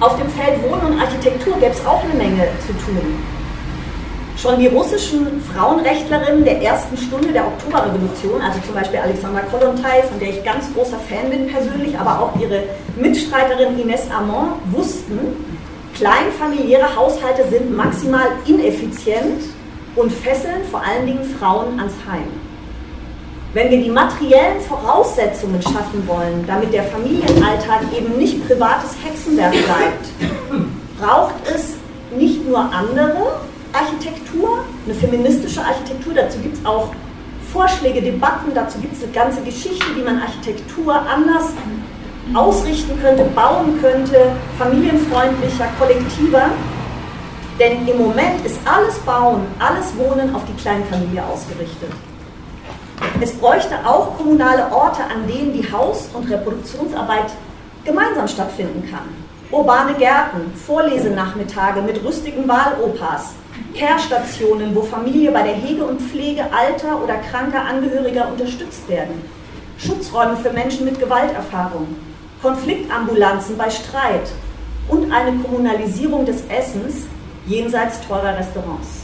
Auf 0.00 0.18
dem 0.18 0.28
Feld 0.30 0.62
Wohnen 0.62 0.94
und 0.94 1.00
Architektur 1.00 1.54
gäbe 1.54 1.72
es 1.72 1.86
auch 1.86 2.02
eine 2.02 2.14
Menge 2.14 2.48
zu 2.66 2.72
tun. 2.84 3.22
Schon 4.36 4.58
die 4.58 4.66
russischen 4.66 5.40
Frauenrechtlerinnen 5.54 6.44
der 6.44 6.60
ersten 6.62 6.96
Stunde 6.96 7.32
der 7.32 7.46
Oktoberrevolution, 7.46 8.40
also 8.40 8.58
zum 8.66 8.74
Beispiel 8.74 8.98
Alexandra 8.98 9.42
Kollontai, 9.42 10.02
von 10.02 10.18
der 10.18 10.30
ich 10.30 10.42
ganz 10.42 10.72
großer 10.74 10.98
Fan 10.98 11.30
bin 11.30 11.46
persönlich, 11.46 11.96
aber 11.96 12.20
auch 12.20 12.40
ihre 12.40 12.64
Mitstreiterin 12.96 13.78
Ines 13.78 14.10
Amon, 14.10 14.54
wussten, 14.72 15.20
kleinfamiliäre 15.94 16.96
Haushalte 16.96 17.46
sind 17.48 17.76
maximal 17.76 18.26
ineffizient 18.46 19.44
und 19.96 20.12
fesseln 20.12 20.64
vor 20.70 20.82
allen 20.82 21.06
Dingen 21.06 21.24
Frauen 21.38 21.78
ans 21.78 21.94
Heim. 22.10 22.28
Wenn 23.54 23.70
wir 23.70 23.82
die 23.82 23.90
materiellen 23.90 24.60
Voraussetzungen 24.66 25.60
schaffen 25.60 26.06
wollen, 26.06 26.44
damit 26.46 26.72
der 26.72 26.84
Familienalltag 26.84 27.82
eben 27.94 28.16
nicht 28.16 28.46
privates 28.46 28.96
Hexenwerk 29.04 29.52
bleibt, 29.52 30.64
braucht 30.98 31.34
es 31.54 31.74
nicht 32.16 32.48
nur 32.48 32.58
andere 32.58 33.40
Architektur, 33.72 34.64
eine 34.86 34.94
feministische 34.94 35.60
Architektur, 35.60 36.14
dazu 36.14 36.38
gibt 36.38 36.56
es 36.58 36.64
auch 36.64 36.88
Vorschläge, 37.52 38.00
Debatten, 38.00 38.52
dazu 38.54 38.78
gibt 38.78 38.96
es 38.96 39.02
eine 39.02 39.12
ganze 39.12 39.42
Geschichte, 39.42 39.84
wie 39.94 40.02
man 40.02 40.22
Architektur 40.22 40.94
anders 40.94 41.48
ausrichten 42.32 42.98
könnte, 43.02 43.24
bauen 43.34 43.78
könnte, 43.82 44.32
familienfreundlicher, 44.58 45.68
kollektiver. 45.78 46.50
Denn 47.58 47.86
im 47.86 47.98
Moment 47.98 48.44
ist 48.44 48.58
alles 48.64 48.98
Bauen, 49.00 49.42
alles 49.58 49.96
Wohnen 49.96 50.34
auf 50.34 50.42
die 50.46 50.60
Kleinfamilie 50.60 51.22
ausgerichtet. 51.24 51.90
Es 53.20 53.32
bräuchte 53.32 53.74
auch 53.84 54.16
kommunale 54.16 54.70
Orte, 54.72 55.02
an 55.02 55.26
denen 55.26 55.52
die 55.52 55.70
Haus- 55.70 56.08
und 56.14 56.30
Reproduktionsarbeit 56.30 57.32
gemeinsam 57.84 58.26
stattfinden 58.26 58.88
kann. 58.90 59.08
Urbane 59.50 59.94
Gärten, 59.94 60.52
Vorlesenachmittage 60.66 61.82
mit 61.82 62.02
rüstigen 62.02 62.48
Wahlopas, 62.48 63.34
Care-Stationen, 63.76 64.74
wo 64.74 64.82
Familie 64.82 65.30
bei 65.30 65.42
der 65.42 65.54
Hege 65.54 65.84
und 65.84 66.00
Pflege 66.00 66.44
alter 66.52 67.02
oder 67.02 67.16
kranker 67.16 67.62
Angehöriger 67.62 68.28
unterstützt 68.28 68.88
werden, 68.88 69.22
Schutzräume 69.76 70.36
für 70.36 70.52
Menschen 70.52 70.86
mit 70.86 70.98
Gewalterfahrung, 70.98 71.96
Konfliktambulanzen 72.40 73.58
bei 73.58 73.68
Streit 73.68 74.30
und 74.88 75.12
eine 75.12 75.36
Kommunalisierung 75.38 76.24
des 76.24 76.44
Essens 76.48 77.06
jenseits 77.46 78.00
teurer 78.06 78.38
Restaurants. 78.38 79.02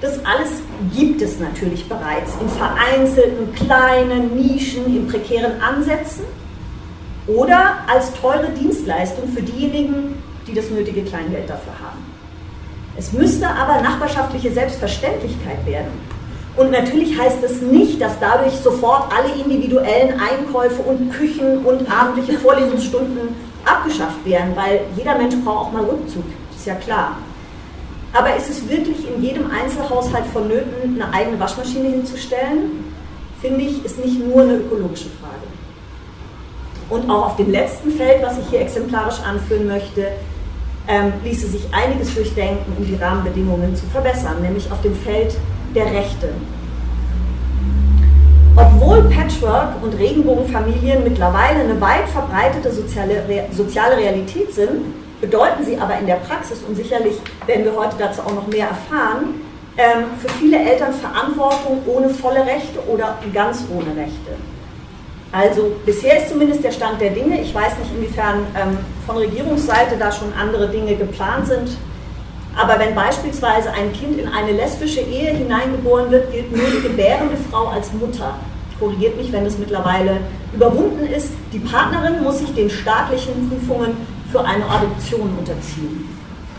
Das 0.00 0.18
alles 0.24 0.50
gibt 0.94 1.22
es 1.22 1.38
natürlich 1.38 1.88
bereits 1.88 2.32
in 2.40 2.48
vereinzelten 2.48 3.54
kleinen 3.54 4.36
Nischen, 4.36 4.84
in 4.86 5.06
prekären 5.06 5.60
Ansätzen 5.62 6.24
oder 7.26 7.78
als 7.90 8.12
teure 8.20 8.50
Dienstleistung 8.50 9.28
für 9.34 9.42
diejenigen, 9.42 10.22
die 10.46 10.52
das 10.52 10.68
nötige 10.68 11.02
Kleingeld 11.04 11.48
dafür 11.48 11.72
haben. 11.82 12.04
Es 12.96 13.12
müsste 13.12 13.48
aber 13.48 13.80
nachbarschaftliche 13.80 14.52
Selbstverständlichkeit 14.52 15.64
werden. 15.66 15.90
Und 16.56 16.70
natürlich 16.70 17.18
heißt 17.18 17.42
es 17.42 17.62
nicht, 17.62 18.00
dass 18.00 18.20
dadurch 18.20 18.52
sofort 18.52 19.12
alle 19.12 19.34
individuellen 19.42 20.20
Einkäufe 20.20 20.82
und 20.82 21.10
Küchen 21.10 21.64
und 21.64 21.90
abendliche 21.90 22.38
Vorlesungsstunden 22.38 23.34
abgeschafft 23.64 24.24
werden, 24.24 24.54
weil 24.54 24.82
jeder 24.96 25.16
Mensch 25.16 25.34
braucht 25.44 25.68
auch 25.68 25.72
mal 25.72 25.82
Rückzug, 25.82 26.24
ist 26.64 26.68
ja 26.68 26.74
klar. 26.76 27.18
Aber 28.14 28.34
ist 28.36 28.48
es 28.48 28.66
wirklich 28.68 29.06
in 29.06 29.22
jedem 29.22 29.50
Einzelhaushalt 29.50 30.24
vonnöten, 30.32 30.94
eine 30.94 31.12
eigene 31.12 31.38
Waschmaschine 31.38 31.90
hinzustellen? 31.90 32.84
Finde 33.42 33.60
ich, 33.60 33.84
ist 33.84 34.02
nicht 34.02 34.18
nur 34.18 34.42
eine 34.42 34.54
ökologische 34.54 35.10
Frage. 35.20 35.44
Und 36.88 37.10
auch 37.10 37.26
auf 37.26 37.36
dem 37.36 37.50
letzten 37.50 37.90
Feld, 37.90 38.22
was 38.22 38.38
ich 38.38 38.48
hier 38.48 38.60
exemplarisch 38.60 39.20
anführen 39.20 39.66
möchte, 39.66 40.06
ähm, 40.88 41.12
ließe 41.22 41.48
sich 41.48 41.62
einiges 41.72 42.14
durchdenken, 42.14 42.72
um 42.78 42.86
die 42.86 42.94
Rahmenbedingungen 42.94 43.76
zu 43.76 43.84
verbessern, 43.86 44.40
nämlich 44.40 44.70
auf 44.70 44.80
dem 44.80 44.94
Feld 44.94 45.34
der 45.74 45.86
Rechte. 45.86 46.30
Obwohl 48.56 49.02
Patchwork 49.10 49.82
und 49.82 49.98
Regenbogenfamilien 49.98 51.04
mittlerweile 51.04 51.60
eine 51.60 51.78
weit 51.80 52.08
verbreitete 52.08 52.72
soziale, 52.72 53.22
soziale 53.50 53.96
Realität 53.96 54.54
sind, 54.54 55.03
bedeuten 55.20 55.64
sie 55.64 55.78
aber 55.78 55.98
in 55.98 56.06
der 56.06 56.16
Praxis, 56.16 56.62
und 56.66 56.76
sicherlich 56.76 57.16
werden 57.46 57.64
wir 57.64 57.74
heute 57.76 57.96
dazu 57.98 58.22
auch 58.22 58.34
noch 58.34 58.46
mehr 58.46 58.68
erfahren, 58.68 59.40
ähm, 59.76 60.04
für 60.20 60.28
viele 60.34 60.58
Eltern 60.58 60.92
Verantwortung 60.94 61.82
ohne 61.86 62.08
volle 62.08 62.46
Rechte 62.46 62.78
oder 62.88 63.18
ganz 63.32 63.64
ohne 63.74 63.96
Rechte. 63.96 64.36
Also 65.32 65.72
bisher 65.84 66.18
ist 66.18 66.28
zumindest 66.28 66.62
der 66.62 66.70
Stand 66.70 67.00
der 67.00 67.10
Dinge. 67.10 67.40
Ich 67.40 67.52
weiß 67.52 67.78
nicht, 67.78 67.90
inwiefern 67.96 68.46
ähm, 68.56 68.78
von 69.04 69.16
Regierungsseite 69.16 69.96
da 69.98 70.12
schon 70.12 70.32
andere 70.32 70.68
Dinge 70.68 70.94
geplant 70.94 71.48
sind. 71.48 71.76
Aber 72.56 72.78
wenn 72.78 72.94
beispielsweise 72.94 73.72
ein 73.72 73.92
Kind 73.92 74.20
in 74.20 74.28
eine 74.28 74.52
lesbische 74.52 75.00
Ehe 75.00 75.32
hineingeboren 75.32 76.12
wird, 76.12 76.30
gilt 76.30 76.56
nur 76.56 76.66
die 76.66 76.86
gebärende 76.86 77.36
Frau 77.50 77.66
als 77.66 77.92
Mutter. 77.92 78.36
Korrigiert 78.78 79.16
mich, 79.16 79.32
wenn 79.32 79.44
es 79.44 79.58
mittlerweile 79.58 80.18
überwunden 80.52 81.04
ist. 81.04 81.32
Die 81.52 81.58
Partnerin 81.58 82.22
muss 82.22 82.38
sich 82.38 82.54
den 82.54 82.70
staatlichen 82.70 83.50
Prüfungen 83.50 83.96
für 84.34 84.44
eine 84.44 84.68
Adoption 84.68 85.30
unterziehen. 85.38 86.08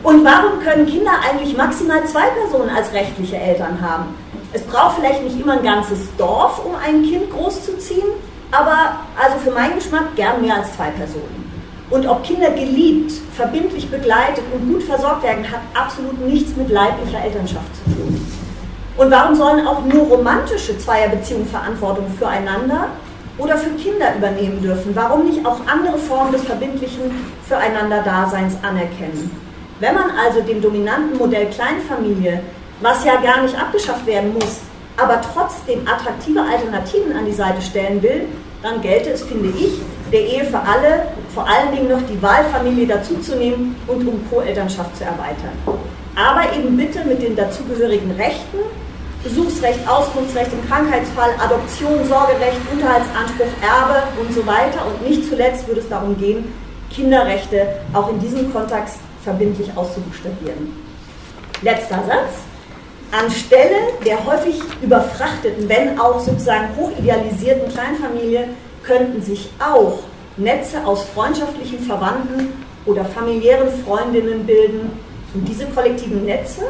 Und 0.02 0.24
warum 0.24 0.62
können 0.64 0.86
Kinder 0.86 1.12
eigentlich 1.30 1.58
maximal 1.58 2.06
zwei 2.06 2.28
Personen 2.28 2.70
als 2.70 2.94
rechtliche 2.94 3.36
Eltern 3.36 3.82
haben? 3.82 4.16
Es 4.54 4.62
braucht 4.62 4.96
vielleicht 4.96 5.22
nicht 5.24 5.38
immer 5.38 5.54
ein 5.54 5.64
ganzes 5.64 6.08
Dorf, 6.18 6.64
um 6.64 6.74
ein 6.76 7.04
Kind 7.04 7.30
großzuziehen, 7.32 8.08
aber 8.50 9.00
also 9.22 9.38
für 9.44 9.52
meinen 9.52 9.76
Geschmack 9.76 10.16
gern 10.16 10.42
mehr 10.42 10.56
als 10.56 10.74
zwei 10.74 10.90
Personen. 10.92 11.52
Und 11.90 12.08
ob 12.08 12.24
Kinder 12.24 12.50
geliebt, 12.52 13.12
verbindlich 13.34 13.92
begleitet 13.92 14.46
und 14.54 14.72
gut 14.72 14.84
versorgt 14.84 15.24
werden, 15.24 15.44
hat 15.52 15.60
absolut 15.74 16.18
nichts 16.26 16.56
mit 16.56 16.70
leiblicher 16.70 17.22
Elternschaft 17.26 17.76
zu 17.76 17.94
tun. 17.94 18.26
Und 18.96 19.12
warum 19.12 19.36
sollen 19.36 19.68
auch 19.68 19.84
nur 19.84 20.04
romantische 20.04 20.78
Zweierbeziehungen 20.78 21.48
Verantwortung 21.48 22.06
füreinander 22.18 22.88
oder 23.38 23.58
für 23.58 23.72
Kinder 23.72 24.16
übernehmen 24.16 24.62
dürfen? 24.62 24.96
Warum 24.96 25.26
nicht 25.26 25.46
auch 25.46 25.60
andere 25.68 25.98
Formen 25.98 26.32
des 26.32 26.44
verbindlichen 26.44 27.12
Füreinander-Daseins 27.48 28.56
anerkennen? 28.62 29.32
Wenn 29.80 29.96
man 29.96 30.12
also 30.12 30.42
dem 30.42 30.62
dominanten 30.62 31.18
Modell 31.18 31.48
Kleinfamilie, 31.48 32.42
was 32.82 33.04
ja 33.04 33.16
gar 33.22 33.42
nicht 33.42 33.60
abgeschafft 33.60 34.06
werden 34.06 34.34
muss, 34.34 34.62
aber 34.98 35.22
trotzdem 35.22 35.88
attraktive 35.88 36.42
Alternativen 36.42 37.16
an 37.16 37.26
die 37.26 37.34
Seite 37.34 37.62
stellen 37.62 38.02
will, 38.02 38.28
dann 38.64 38.82
gelte 38.82 39.12
es, 39.12 39.24
finde 39.24 39.50
ich, 39.50 39.82
der 40.12 40.22
Ehe 40.22 40.46
für 40.46 40.60
alle, 40.60 41.08
vor 41.34 41.48
allen 41.48 41.72
Dingen 41.76 41.90
noch 41.90 42.02
die 42.10 42.22
Wahlfamilie 42.22 42.88
dazuzunehmen 42.88 43.76
und 43.88 44.08
um 44.08 44.30
Co-Elternschaft 44.30 44.98
zu 44.98 45.04
erweitern. 45.04 45.54
Aber 46.16 46.56
eben 46.56 46.78
bitte 46.78 47.04
mit 47.04 47.22
den 47.22 47.36
dazugehörigen 47.36 48.12
Rechten, 48.12 48.60
Besuchsrecht, 49.24 49.80
Auskunftsrecht 49.88 50.52
im 50.54 50.68
Krankheitsfall, 50.70 51.32
Adoption, 51.44 52.06
Sorgerecht, 52.08 52.62
Unterhaltsanspruch, 52.72 53.52
Erbe 53.62 54.04
und 54.22 54.34
so 54.34 54.46
weiter. 54.46 54.86
Und 54.86 55.08
nicht 55.08 55.28
zuletzt 55.28 55.68
würde 55.68 55.82
es 55.82 55.90
darum 55.90 56.18
gehen, 56.18 56.46
Kinderrechte 56.96 57.68
auch 57.94 58.10
in 58.10 58.20
diesem 58.20 58.52
Kontext 58.52 58.98
verbindlich 59.24 59.70
auszubuchstabieren. 59.76 60.74
Letzter 61.62 62.04
Satz. 62.08 62.34
Anstelle 63.12 63.76
der 64.06 64.26
häufig 64.26 64.62
überfrachteten, 64.82 65.70
wenn 65.70 66.00
auch 66.00 66.20
sozusagen 66.20 66.70
hochidealisierten 66.76 67.72
Kleinfamilie 67.72 68.50
könnten 68.84 69.22
sich 69.22 69.50
auch 69.60 70.00
Netze 70.38 70.86
aus 70.86 71.04
freundschaftlichen 71.14 71.80
Verwandten 71.80 72.52
oder 72.86 73.06
familiären 73.06 73.70
Freundinnen 73.86 74.46
bilden. 74.46 74.92
Und 75.34 75.48
diese 75.48 75.66
kollektiven 75.68 76.26
Netze 76.26 76.64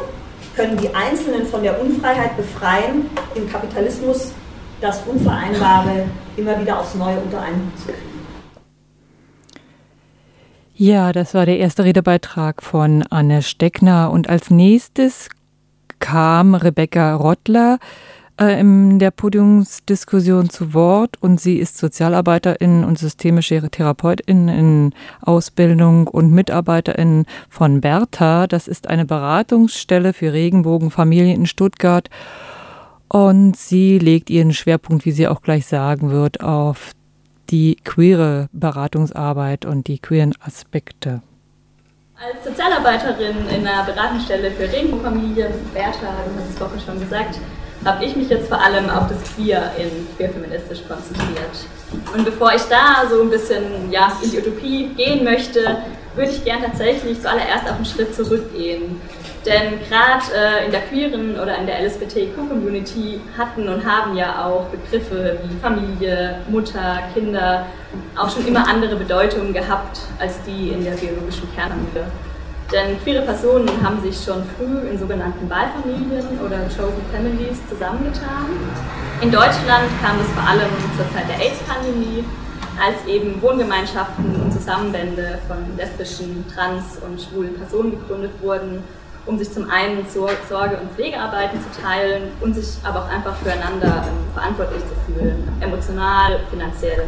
können 0.54 0.76
die 0.76 0.94
Einzelnen 0.94 1.46
von 1.46 1.62
der 1.62 1.80
Unfreiheit 1.80 2.36
befreien, 2.36 3.10
im 3.34 3.50
Kapitalismus 3.50 4.32
das 4.80 5.02
Unvereinbare 5.06 6.04
immer 6.36 6.60
wieder 6.60 6.80
aufs 6.80 6.94
Neue 6.94 7.18
unter 7.18 7.40
einen 7.40 7.72
zu 7.76 7.86
kriegen. 7.86 8.15
Ja, 10.78 11.12
das 11.12 11.32
war 11.32 11.46
der 11.46 11.58
erste 11.58 11.84
Redebeitrag 11.84 12.62
von 12.62 13.02
Anne 13.08 13.40
Steckner. 13.40 14.10
Und 14.10 14.28
als 14.28 14.50
nächstes 14.50 15.30
kam 16.00 16.54
Rebecca 16.54 17.14
Rottler 17.14 17.78
äh, 18.38 18.60
in 18.60 18.98
der 18.98 19.10
Podiumsdiskussion 19.10 20.50
zu 20.50 20.74
Wort 20.74 21.16
und 21.22 21.40
sie 21.40 21.56
ist 21.56 21.78
Sozialarbeiterin 21.78 22.84
und 22.84 22.98
systemische 22.98 23.70
Therapeutin 23.70 24.48
in 24.48 24.94
Ausbildung 25.22 26.08
und 26.08 26.30
Mitarbeiterin 26.30 27.24
von 27.48 27.80
Bertha. 27.80 28.46
Das 28.46 28.68
ist 28.68 28.86
eine 28.86 29.06
Beratungsstelle 29.06 30.12
für 30.12 30.34
Regenbogenfamilien 30.34 31.36
in 31.36 31.46
Stuttgart. 31.46 32.10
Und 33.08 33.56
sie 33.56 33.98
legt 33.98 34.28
ihren 34.28 34.52
Schwerpunkt, 34.52 35.06
wie 35.06 35.12
sie 35.12 35.26
auch 35.26 35.40
gleich 35.40 35.64
sagen 35.64 36.10
wird, 36.10 36.42
auf 36.42 36.92
die 37.50 37.76
queere 37.84 38.48
Beratungsarbeit 38.52 39.64
und 39.64 39.86
die 39.86 39.98
queeren 39.98 40.34
Aspekte. 40.40 41.22
Als 42.16 42.44
Sozialarbeiterin 42.44 43.36
in 43.54 43.66
einer 43.66 43.84
Beratungsstelle 43.84 44.50
für 44.50 44.72
Regenbogenfamilien, 44.72 45.52
Bertha, 45.74 46.14
du 46.24 46.40
hast 46.40 46.50
es 46.50 46.58
vorhin 46.58 46.80
schon 46.80 46.98
gesagt, 46.98 47.38
habe 47.84 48.04
ich 48.04 48.16
mich 48.16 48.28
jetzt 48.28 48.48
vor 48.48 48.60
allem 48.60 48.88
auf 48.90 49.08
das 49.08 49.22
Queer 49.34 49.70
in 49.78 49.90
queerfeministisch 50.16 50.80
konzentriert. 50.88 51.66
Und 52.14 52.24
bevor 52.24 52.54
ich 52.54 52.62
da 52.62 53.08
so 53.08 53.22
ein 53.22 53.30
bisschen 53.30 53.92
ja, 53.92 54.12
in 54.22 54.30
die 54.30 54.38
Utopie 54.38 54.88
gehen 54.96 55.24
möchte, 55.24 55.78
würde 56.14 56.30
ich 56.30 56.42
gern 56.44 56.62
tatsächlich 56.62 57.20
zuallererst 57.20 57.64
auf 57.64 57.76
einen 57.76 57.84
Schritt 57.84 58.14
zurückgehen. 58.14 59.00
Denn 59.46 59.78
gerade 59.88 60.24
äh, 60.34 60.64
in 60.66 60.72
der 60.72 60.80
queeren 60.80 61.38
oder 61.38 61.56
in 61.56 61.66
der 61.66 61.80
LSBTQ-Community 61.80 63.20
hatten 63.38 63.68
und 63.68 63.86
haben 63.86 64.16
ja 64.16 64.44
auch 64.44 64.64
Begriffe 64.64 65.38
wie 65.44 65.56
Familie, 65.62 66.40
Mutter, 66.48 66.98
Kinder 67.14 67.66
auch 68.16 68.28
schon 68.28 68.44
immer 68.44 68.66
andere 68.68 68.96
Bedeutungen 68.96 69.52
gehabt 69.52 70.00
als 70.18 70.42
die 70.42 70.70
in 70.70 70.84
der 70.84 70.92
biologischen 70.92 71.48
Kernfamilie. 71.54 72.06
Denn 72.72 73.00
queere 73.04 73.22
Personen 73.22 73.70
haben 73.84 74.02
sich 74.02 74.16
schon 74.16 74.42
früh 74.56 74.88
in 74.90 74.98
sogenannten 74.98 75.48
Wahlfamilien 75.48 76.40
oder 76.44 76.58
Chosen 76.66 77.04
Families 77.12 77.58
zusammengetan. 77.68 78.50
In 79.20 79.30
Deutschland 79.30 79.86
kam 80.02 80.18
es 80.18 80.26
vor 80.34 80.42
allem 80.42 80.70
zur 80.96 81.06
Zeit 81.14 81.28
der 81.28 81.38
AIDS-Pandemie, 81.38 82.24
als 82.84 83.06
eben 83.06 83.40
Wohngemeinschaften 83.40 84.42
und 84.42 84.52
Zusammenbände 84.52 85.38
von 85.46 85.58
lesbischen, 85.76 86.44
trans- 86.52 86.98
und 87.06 87.20
schwulen 87.22 87.54
Personen 87.54 87.92
gegründet 87.92 88.32
wurden, 88.42 88.82
um 89.26 89.38
sich 89.38 89.52
zum 89.52 89.68
einen 89.70 90.06
Sorge- 90.08 90.78
und 90.80 90.92
Pflegearbeiten 90.92 91.58
zu 91.60 91.82
teilen 91.82 92.32
und 92.40 92.54
sich 92.54 92.78
aber 92.84 93.00
auch 93.00 93.08
einfach 93.08 93.34
füreinander 93.36 94.04
ähm, 94.06 94.32
verantwortlich 94.32 94.82
zu 94.82 95.12
fühlen, 95.12 95.48
emotional, 95.60 96.40
finanziell. 96.50 97.04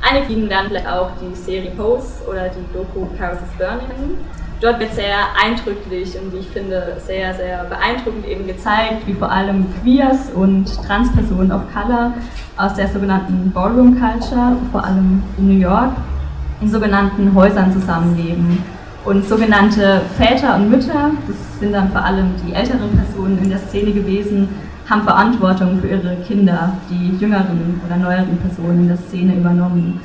Einige 0.00 0.32
Ihnen 0.32 0.48
werden 0.48 0.68
vielleicht 0.68 0.88
auch 0.88 1.10
die 1.20 1.34
Serie 1.34 1.72
Pose 1.72 2.24
oder 2.28 2.48
die 2.48 2.72
Doku 2.72 3.06
Paris 3.18 3.38
is 3.38 3.58
Burning 3.58 4.18
dort 4.60 4.78
wird 4.78 4.94
sehr 4.94 5.16
eindrücklich 5.42 6.16
und 6.18 6.32
wie 6.32 6.38
ich 6.38 6.48
finde 6.48 6.96
sehr, 7.04 7.34
sehr 7.34 7.64
beeindruckend 7.64 8.26
eben 8.26 8.46
gezeigt, 8.46 9.06
wie 9.06 9.14
vor 9.14 9.30
allem 9.30 9.66
Queers 9.80 10.30
und 10.34 10.66
Transpersonen 10.86 11.50
of 11.50 11.62
Color 11.72 12.12
aus 12.56 12.74
der 12.74 12.88
sogenannten 12.88 13.50
Ballroom 13.52 13.98
Culture, 13.98 14.56
vor 14.70 14.84
allem 14.84 15.22
in 15.38 15.46
New 15.48 15.60
York, 15.60 15.92
in 16.60 16.70
sogenannten 16.70 17.34
Häusern 17.34 17.72
zusammenleben 17.72 18.62
Und 19.04 19.26
sogenannte 19.26 20.02
Väter 20.18 20.56
und 20.56 20.70
Mütter, 20.70 21.10
das 21.26 21.58
sind 21.58 21.72
dann 21.72 21.90
vor 21.90 22.04
allem 22.04 22.32
die 22.46 22.52
älteren 22.52 22.90
Personen 22.96 23.38
in 23.42 23.48
der 23.48 23.58
Szene 23.58 23.92
gewesen, 23.92 24.48
haben 24.88 25.02
Verantwortung 25.02 25.80
für 25.80 25.88
ihre 25.88 26.16
Kinder, 26.26 26.74
die 26.90 27.16
jüngeren 27.16 27.80
oder 27.86 27.96
neueren 27.96 28.36
Personen 28.38 28.80
in 28.80 28.88
der 28.88 28.96
Szene 28.96 29.36
übernommen. 29.36 30.00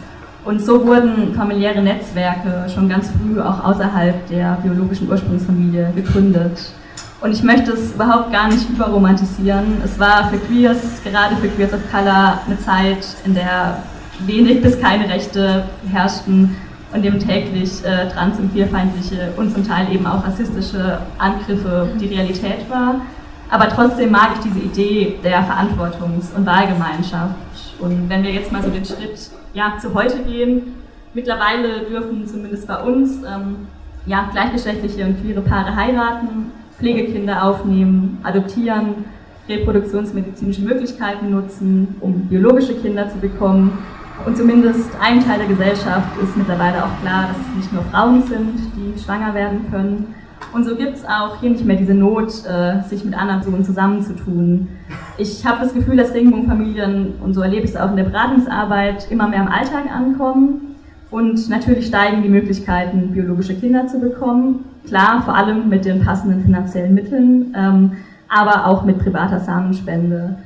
Und 0.45 0.61
so 0.61 0.85
wurden 0.85 1.33
familiäre 1.33 1.81
Netzwerke 1.81 2.69
schon 2.73 2.87
ganz 2.87 3.09
früh 3.09 3.41
auch 3.41 3.63
außerhalb 3.63 4.27
der 4.29 4.59
biologischen 4.63 5.09
Ursprungsfamilie 5.09 5.91
gegründet. 5.95 6.71
Und 7.19 7.31
ich 7.31 7.41
möchte 7.41 7.71
es 7.71 7.93
überhaupt 7.93 8.31
gar 8.31 8.47
nicht 8.47 8.69
überromantisieren. 8.69 9.81
Es 9.83 9.99
war 9.99 10.29
für 10.29 10.37
Queers, 10.37 11.01
gerade 11.03 11.35
für 11.37 11.47
Queers 11.47 11.73
of 11.73 11.79
Color, 11.91 12.39
eine 12.45 12.59
Zeit, 12.59 13.07
in 13.25 13.33
der 13.33 13.79
wenig 14.19 14.61
bis 14.61 14.79
keine 14.79 15.09
Rechte 15.09 15.63
herrschten 15.91 16.55
und 16.93 17.03
dem 17.03 17.19
täglich 17.19 17.83
äh, 17.83 18.09
trans- 18.09 18.39
und 18.39 18.53
queerfeindliche 18.53 19.33
und 19.37 19.51
zum 19.51 19.67
Teil 19.67 19.91
eben 19.93 20.05
auch 20.05 20.25
rassistische 20.25 20.99
Angriffe 21.17 21.89
die 21.99 22.07
Realität 22.07 22.69
war. 22.69 23.01
Aber 23.49 23.69
trotzdem 23.69 24.11
mag 24.11 24.31
ich 24.35 24.39
diese 24.41 24.59
Idee 24.59 25.19
der 25.23 25.43
Verantwortungs- 25.43 26.35
und 26.35 26.45
Wahlgemeinschaft. 26.45 27.35
Und 27.79 28.09
wenn 28.09 28.23
wir 28.23 28.31
jetzt 28.31 28.51
mal 28.51 28.63
so 28.63 28.69
den 28.69 28.85
Schritt 28.85 29.31
ja, 29.53 29.73
zu 29.79 29.93
heute 29.93 30.19
gehen, 30.23 30.73
mittlerweile 31.13 31.85
dürfen 31.89 32.25
zumindest 32.27 32.67
bei 32.67 32.81
uns 32.81 33.17
ähm, 33.23 33.67
ja, 34.05 34.29
gleichgeschlechtliche 34.31 35.05
und 35.05 35.21
queere 35.21 35.41
Paare 35.41 35.75
heiraten, 35.75 36.51
Pflegekinder 36.77 37.43
aufnehmen, 37.43 38.19
adoptieren, 38.23 39.05
reproduktionsmedizinische 39.47 40.61
Möglichkeiten 40.61 41.29
nutzen, 41.29 41.95
um 42.01 42.27
biologische 42.27 42.73
Kinder 42.75 43.09
zu 43.09 43.17
bekommen. 43.17 43.77
Und 44.23 44.37
zumindest 44.37 44.89
ein 45.01 45.23
Teil 45.23 45.39
der 45.39 45.47
Gesellschaft 45.47 46.17
ist 46.21 46.37
mittlerweile 46.37 46.83
auch 46.83 47.01
klar, 47.01 47.27
dass 47.27 47.37
es 47.37 47.55
nicht 47.55 47.73
nur 47.73 47.83
Frauen 47.83 48.23
sind, 48.23 48.59
die 48.75 48.99
schwanger 49.01 49.33
werden 49.33 49.69
können. 49.69 50.15
Und 50.53 50.63
so 50.63 50.75
gibt 50.75 50.95
es 50.95 51.05
auch 51.05 51.39
hier 51.41 51.49
nicht 51.49 51.65
mehr 51.65 51.75
diese 51.75 51.93
Not, 51.93 52.45
äh, 52.45 52.81
sich 52.83 53.03
mit 53.03 53.13
anderen 53.13 53.41
Personen 53.41 53.65
zusammenzutun. 53.65 54.69
Ich 55.17 55.45
habe 55.45 55.59
das 55.61 55.73
Gefühl, 55.73 55.97
dass 55.97 56.13
Regenbogenfamilien, 56.13 57.15
und 57.21 57.33
so 57.33 57.41
erlebe 57.41 57.65
ich 57.65 57.71
es 57.71 57.77
auch 57.77 57.89
in 57.89 57.97
der 57.97 58.05
Beratungsarbeit, 58.05 59.11
immer 59.11 59.27
mehr 59.27 59.41
im 59.41 59.49
Alltag 59.49 59.91
ankommen. 59.93 60.75
Und 61.11 61.49
natürlich 61.49 61.87
steigen 61.87 62.23
die 62.23 62.29
Möglichkeiten, 62.29 63.11
biologische 63.11 63.55
Kinder 63.55 63.87
zu 63.87 63.99
bekommen. 63.99 64.65
Klar, 64.87 65.21
vor 65.23 65.35
allem 65.35 65.69
mit 65.69 65.85
den 65.85 66.03
passenden 66.03 66.43
finanziellen 66.43 66.93
Mitteln, 66.93 67.53
ähm, 67.55 67.91
aber 68.27 68.65
auch 68.65 68.83
mit 68.83 68.99
privater 68.99 69.39
Samenspende. 69.39 70.37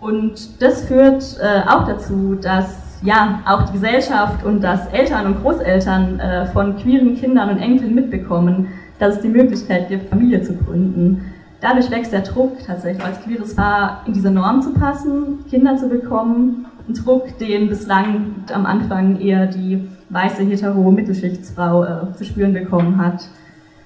Und 0.00 0.62
das 0.62 0.84
führt 0.84 1.38
äh, 1.40 1.68
auch 1.68 1.86
dazu, 1.86 2.36
dass 2.40 2.87
ja, 3.02 3.40
auch 3.46 3.62
die 3.66 3.72
Gesellschaft 3.72 4.44
und 4.44 4.62
dass 4.62 4.88
Eltern 4.88 5.26
und 5.26 5.42
Großeltern 5.42 6.20
äh, 6.20 6.46
von 6.46 6.76
queeren 6.76 7.14
Kindern 7.16 7.50
und 7.50 7.58
Enkeln 7.58 7.94
mitbekommen, 7.94 8.68
dass 8.98 9.16
es 9.16 9.22
die 9.22 9.28
Möglichkeit 9.28 9.88
gibt, 9.88 10.10
Familie 10.10 10.42
zu 10.42 10.54
gründen. 10.54 11.32
Dadurch 11.60 11.90
wächst 11.90 12.12
der 12.12 12.22
Druck 12.22 12.58
tatsächlich 12.64 13.04
als 13.04 13.20
queeres 13.20 13.54
Paar 13.54 14.02
in 14.06 14.12
diese 14.12 14.30
Norm 14.30 14.62
zu 14.62 14.72
passen, 14.74 15.44
Kinder 15.50 15.76
zu 15.76 15.88
bekommen. 15.88 16.66
Ein 16.88 16.94
Druck, 16.94 17.38
den 17.38 17.68
bislang 17.68 18.36
am 18.52 18.64
Anfang 18.64 19.20
eher 19.20 19.46
die 19.46 19.88
weiße 20.10 20.42
hetero 20.44 20.90
Mittelschichtsfrau 20.90 21.84
äh, 21.84 22.12
zu 22.14 22.24
spüren 22.24 22.52
bekommen 22.52 22.98
hat. 22.98 23.28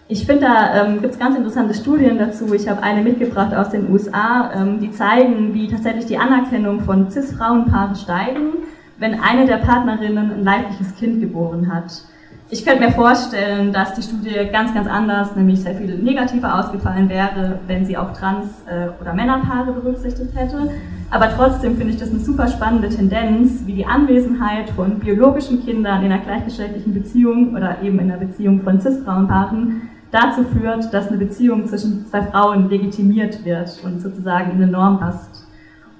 Ich 0.08 0.26
finde, 0.26 0.42
da 0.42 0.84
ähm, 0.84 1.00
gibt 1.00 1.14
es 1.14 1.18
ganz 1.18 1.36
interessante 1.36 1.74
Studien 1.74 2.18
dazu. 2.18 2.52
Ich 2.52 2.68
habe 2.68 2.82
eine 2.82 3.02
mitgebracht 3.02 3.54
aus 3.54 3.70
den 3.70 3.90
USA, 3.90 4.50
ähm, 4.54 4.78
die 4.78 4.90
zeigen, 4.90 5.54
wie 5.54 5.68
tatsächlich 5.68 6.06
die 6.06 6.18
Anerkennung 6.18 6.80
von 6.80 7.10
cis-Frauenpaaren 7.10 7.96
steigen 7.96 8.52
wenn 9.02 9.20
eine 9.20 9.46
der 9.46 9.56
Partnerinnen 9.56 10.30
ein 10.30 10.44
leibliches 10.44 10.94
Kind 10.94 11.20
geboren 11.20 11.74
hat. 11.74 12.04
Ich 12.50 12.64
könnte 12.64 12.84
mir 12.84 12.92
vorstellen, 12.92 13.72
dass 13.72 13.94
die 13.94 14.02
Studie 14.02 14.48
ganz, 14.52 14.72
ganz 14.74 14.86
anders, 14.86 15.34
nämlich 15.34 15.60
sehr 15.60 15.74
viel 15.74 15.98
negativer 15.98 16.56
ausgefallen 16.56 17.08
wäre, 17.08 17.58
wenn 17.66 17.84
sie 17.84 17.96
auch 17.96 18.12
Trans- 18.12 18.62
äh, 18.66 18.90
oder 19.00 19.12
Männerpaare 19.12 19.72
berücksichtigt 19.72 20.36
hätte. 20.36 20.70
Aber 21.10 21.30
trotzdem 21.30 21.76
finde 21.76 21.94
ich 21.94 21.98
das 21.98 22.10
eine 22.10 22.20
super 22.20 22.46
spannende 22.46 22.90
Tendenz, 22.90 23.64
wie 23.66 23.72
die 23.72 23.86
Anwesenheit 23.86 24.70
von 24.70 25.00
biologischen 25.00 25.64
Kindern 25.64 26.04
in 26.04 26.12
einer 26.12 26.22
gleichgeschlechtlichen 26.22 26.94
Beziehung 26.94 27.56
oder 27.56 27.82
eben 27.82 27.98
in 27.98 28.12
einer 28.12 28.20
Beziehung 28.20 28.60
von 28.60 28.80
cis-Frauenpaaren 28.80 29.88
dazu 30.12 30.44
führt, 30.44 30.94
dass 30.94 31.08
eine 31.08 31.18
Beziehung 31.18 31.66
zwischen 31.66 32.06
zwei 32.06 32.22
Frauen 32.22 32.70
legitimiert 32.70 33.44
wird 33.44 33.80
und 33.82 34.00
sozusagen 34.00 34.52
in 34.52 34.62
eine 34.62 34.70
Norm 34.70 35.00
passt. 35.00 35.31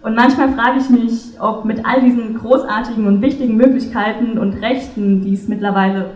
Und 0.02 0.16
manchmal 0.16 0.52
frage 0.52 0.80
ich 0.80 0.90
mich, 0.90 1.40
ob 1.40 1.64
mit 1.64 1.84
all 1.86 2.00
diesen 2.00 2.34
großartigen 2.34 3.06
und 3.06 3.22
wichtigen 3.22 3.56
Möglichkeiten 3.56 4.36
und 4.36 4.54
Rechten, 4.54 5.22
die 5.22 5.34
es 5.34 5.46
mittlerweile 5.46 6.10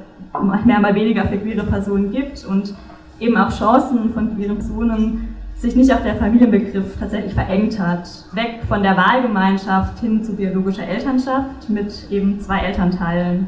mehr 0.65 0.81
mal 0.81 0.95
weniger 0.95 1.25
für 1.27 1.39
queere 1.39 1.65
Personen 1.65 2.11
gibt 2.11 2.45
und 2.45 2.75
eben 3.21 3.37
auch 3.37 3.57
Chancen 3.57 4.13
von 4.13 4.37
queeren 4.37 4.59
Personen, 4.59 5.29
sich 5.55 5.75
nicht 5.75 5.93
auch 5.93 6.03
der 6.03 6.17
Familienbegriff 6.17 6.99
tatsächlich 6.99 7.33
verengt 7.33 7.79
hat. 7.79 8.09
Weg 8.33 8.61
von 8.69 8.83
der 8.83 8.97
Wahlgemeinschaft 8.97 10.01
hin 10.01 10.23
zu 10.23 10.35
biologischer 10.35 10.87
Elternschaft 10.87 11.71
mit 11.71 12.11
eben 12.11 12.41
zwei 12.41 12.59
Elternteilen. 12.59 13.47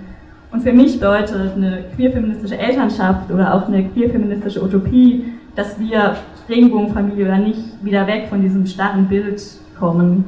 Und 0.51 0.63
für 0.63 0.73
mich 0.73 0.99
bedeutet 0.99 1.57
eine 1.57 1.85
queerfeministische 1.95 2.57
Elternschaft 2.57 3.31
oder 3.31 3.53
auch 3.53 3.67
eine 3.67 3.85
queerfeministische 3.85 4.63
Utopie, 4.63 5.33
dass 5.55 5.79
wir 5.79 6.17
Regenbogenfamilie 6.49 7.27
oder 7.27 7.39
nicht 7.39 7.61
wieder 7.83 8.07
weg 8.07 8.29
von 8.31 8.41
diesem 8.41 8.65
starren 8.65 9.09
Bild 9.09 9.43
kommen. 9.79 10.25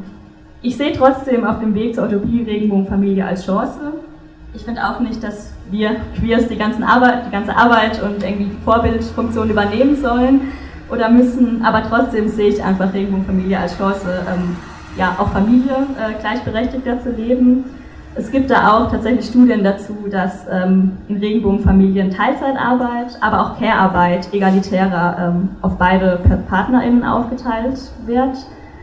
Ich 0.63 0.77
sehe 0.77 0.93
trotzdem 0.93 1.45
auf 1.45 1.59
dem 1.61 1.75
Weg 1.75 1.95
zur 1.95 2.05
Utopie 2.05 2.43
Regenbogenfamilie 2.43 3.25
als 3.25 3.47
Chance. 3.47 3.79
Ich 4.53 4.63
finde 4.63 4.85
auch 4.85 5.01
nicht, 5.01 5.23
dass 5.23 5.53
wir 5.71 5.97
Queers 6.19 6.49
die, 6.49 6.61
Arbeit, 6.61 7.27
die 7.27 7.31
ganze 7.31 7.57
Arbeit 7.57 8.03
und 8.03 8.23
irgendwie 8.23 8.47
die 8.47 8.65
Vorbildfunktion 8.65 9.49
übernehmen 9.49 9.97
sollen 9.97 10.41
oder 10.91 11.09
müssen, 11.09 11.65
aber 11.65 11.83
trotzdem 11.89 12.29
sehe 12.29 12.49
ich 12.49 12.63
einfach 12.63 12.93
Regenbogenfamilie 12.93 13.59
als 13.59 13.79
Chance, 13.79 14.07
ähm, 14.29 14.57
ja, 14.97 15.15
auch 15.19 15.29
Familie 15.29 15.87
äh, 15.99 16.21
gleichberechtigter 16.21 17.01
zu 17.01 17.11
leben. 17.13 17.65
Es 18.17 18.33
gibt 18.33 18.51
da 18.51 18.73
auch 18.73 18.91
tatsächlich 18.91 19.27
Studien 19.27 19.63
dazu, 19.63 19.97
dass 20.11 20.45
ähm, 20.51 20.99
in 21.09 21.19
Regenbogenfamilien 21.19 22.11
Teilzeitarbeit, 22.11 23.17
aber 23.21 23.41
auch 23.41 23.59
Care-Arbeit 23.59 24.35
egalitärer 24.35 25.17
ähm, 25.29 25.51
auf 25.63 25.79
beide 25.79 26.19
PartnerInnen 26.49 27.05
aufgeteilt 27.05 27.79
wird. 28.07 28.37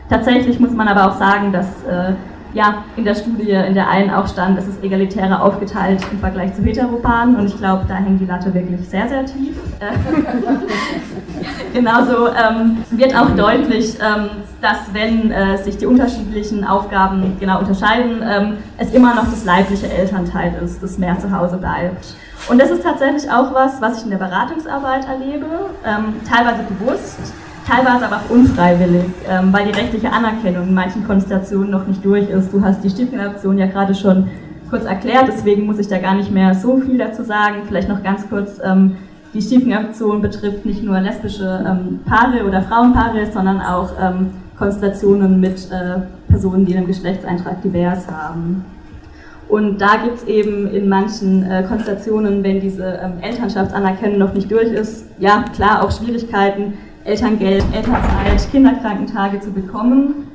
Tatsächlich 0.08 0.58
muss 0.58 0.72
man 0.72 0.88
aber 0.88 1.10
auch 1.10 1.18
sagen, 1.18 1.52
dass 1.52 1.66
äh, 1.84 2.14
ja, 2.54 2.84
in 2.96 3.04
der 3.04 3.14
Studie, 3.14 3.50
in 3.50 3.74
der 3.74 3.88
einen 3.88 4.10
auch 4.10 4.26
stand, 4.26 4.58
es 4.58 4.66
ist 4.66 4.82
egalitärer 4.82 5.42
aufgeteilt 5.42 6.00
im 6.10 6.18
Vergleich 6.18 6.54
zu 6.54 6.62
Heteropaaren 6.62 7.36
und 7.36 7.46
ich 7.46 7.56
glaube, 7.58 7.84
da 7.86 7.96
hängt 7.96 8.20
die 8.20 8.24
Latte 8.24 8.52
wirklich 8.54 8.88
sehr, 8.88 9.06
sehr 9.08 9.26
tief. 9.26 9.56
Genauso 11.74 12.28
ähm, 12.28 12.78
wird 12.90 13.14
auch 13.14 13.30
deutlich, 13.36 13.96
ähm, 14.00 14.30
dass 14.62 14.92
wenn 14.92 15.30
äh, 15.30 15.58
sich 15.58 15.76
die 15.76 15.86
unterschiedlichen 15.86 16.64
Aufgaben 16.64 17.36
genau 17.38 17.58
unterscheiden, 17.58 18.22
ähm, 18.26 18.56
es 18.78 18.92
immer 18.92 19.14
noch 19.14 19.24
das 19.24 19.44
leibliche 19.44 19.92
Elternteil 19.92 20.54
ist, 20.64 20.82
das 20.82 20.96
mehr 20.96 21.18
zu 21.18 21.30
Hause 21.30 21.58
bleibt. 21.58 22.14
Und 22.48 22.60
das 22.60 22.70
ist 22.70 22.82
tatsächlich 22.82 23.30
auch 23.30 23.52
was, 23.52 23.80
was 23.82 23.98
ich 23.98 24.04
in 24.04 24.10
der 24.10 24.18
Beratungsarbeit 24.18 25.06
erlebe, 25.06 25.46
ähm, 25.84 26.14
teilweise 26.26 26.62
bewusst, 26.62 27.34
teilweise 27.68 28.06
aber 28.06 28.16
auch 28.16 28.30
unfreiwillig, 28.30 29.04
ähm, 29.28 29.52
weil 29.52 29.66
die 29.66 29.78
rechtliche 29.78 30.10
Anerkennung 30.10 30.68
in 30.68 30.74
manchen 30.74 31.06
Konstellationen 31.06 31.70
noch 31.70 31.86
nicht 31.86 32.04
durch 32.04 32.28
ist. 32.30 32.52
Du 32.52 32.62
hast 32.62 32.82
die 32.82 32.90
Stiefkinderadoption 32.90 33.58
ja 33.58 33.66
gerade 33.66 33.94
schon 33.94 34.28
kurz 34.70 34.84
erklärt, 34.84 35.28
deswegen 35.28 35.66
muss 35.66 35.78
ich 35.78 35.88
da 35.88 35.98
gar 35.98 36.14
nicht 36.14 36.30
mehr 36.30 36.54
so 36.54 36.78
viel 36.78 36.98
dazu 36.98 37.22
sagen. 37.22 37.62
Vielleicht 37.66 37.88
noch 37.88 38.02
ganz 38.02 38.28
kurz, 38.28 38.58
ähm, 38.64 38.96
die 39.34 39.42
Stiefkinderadoption 39.42 40.22
betrifft 40.22 40.64
nicht 40.64 40.82
nur 40.82 40.98
lesbische 41.00 41.64
ähm, 41.66 42.00
Paare 42.06 42.46
oder 42.46 42.62
Frauenpaare, 42.62 43.30
sondern 43.30 43.60
auch 43.60 43.90
ähm, 44.00 44.30
Konstellationen 44.58 45.38
mit 45.38 45.70
äh, 45.70 46.00
Personen, 46.28 46.64
die 46.64 46.76
einen 46.76 46.86
Geschlechtseintrag 46.86 47.62
divers 47.62 48.08
haben. 48.10 48.64
Und 49.48 49.80
da 49.80 49.96
gibt 50.04 50.18
es 50.18 50.24
eben 50.24 50.66
in 50.68 50.88
manchen 50.88 51.42
äh, 51.50 51.64
Konstellationen, 51.66 52.42
wenn 52.42 52.60
diese 52.60 53.00
ähm, 53.02 53.12
Elternschaftsanerkennung 53.22 54.18
noch 54.18 54.34
nicht 54.34 54.50
durch 54.50 54.68
ist, 54.68 55.06
ja 55.18 55.44
klar 55.54 55.82
auch 55.82 55.90
Schwierigkeiten, 55.90 56.74
Elterngeld, 57.04 57.64
Elternzeit, 57.72 58.50
Kinderkrankentage 58.50 59.40
zu 59.40 59.50
bekommen. 59.50 60.28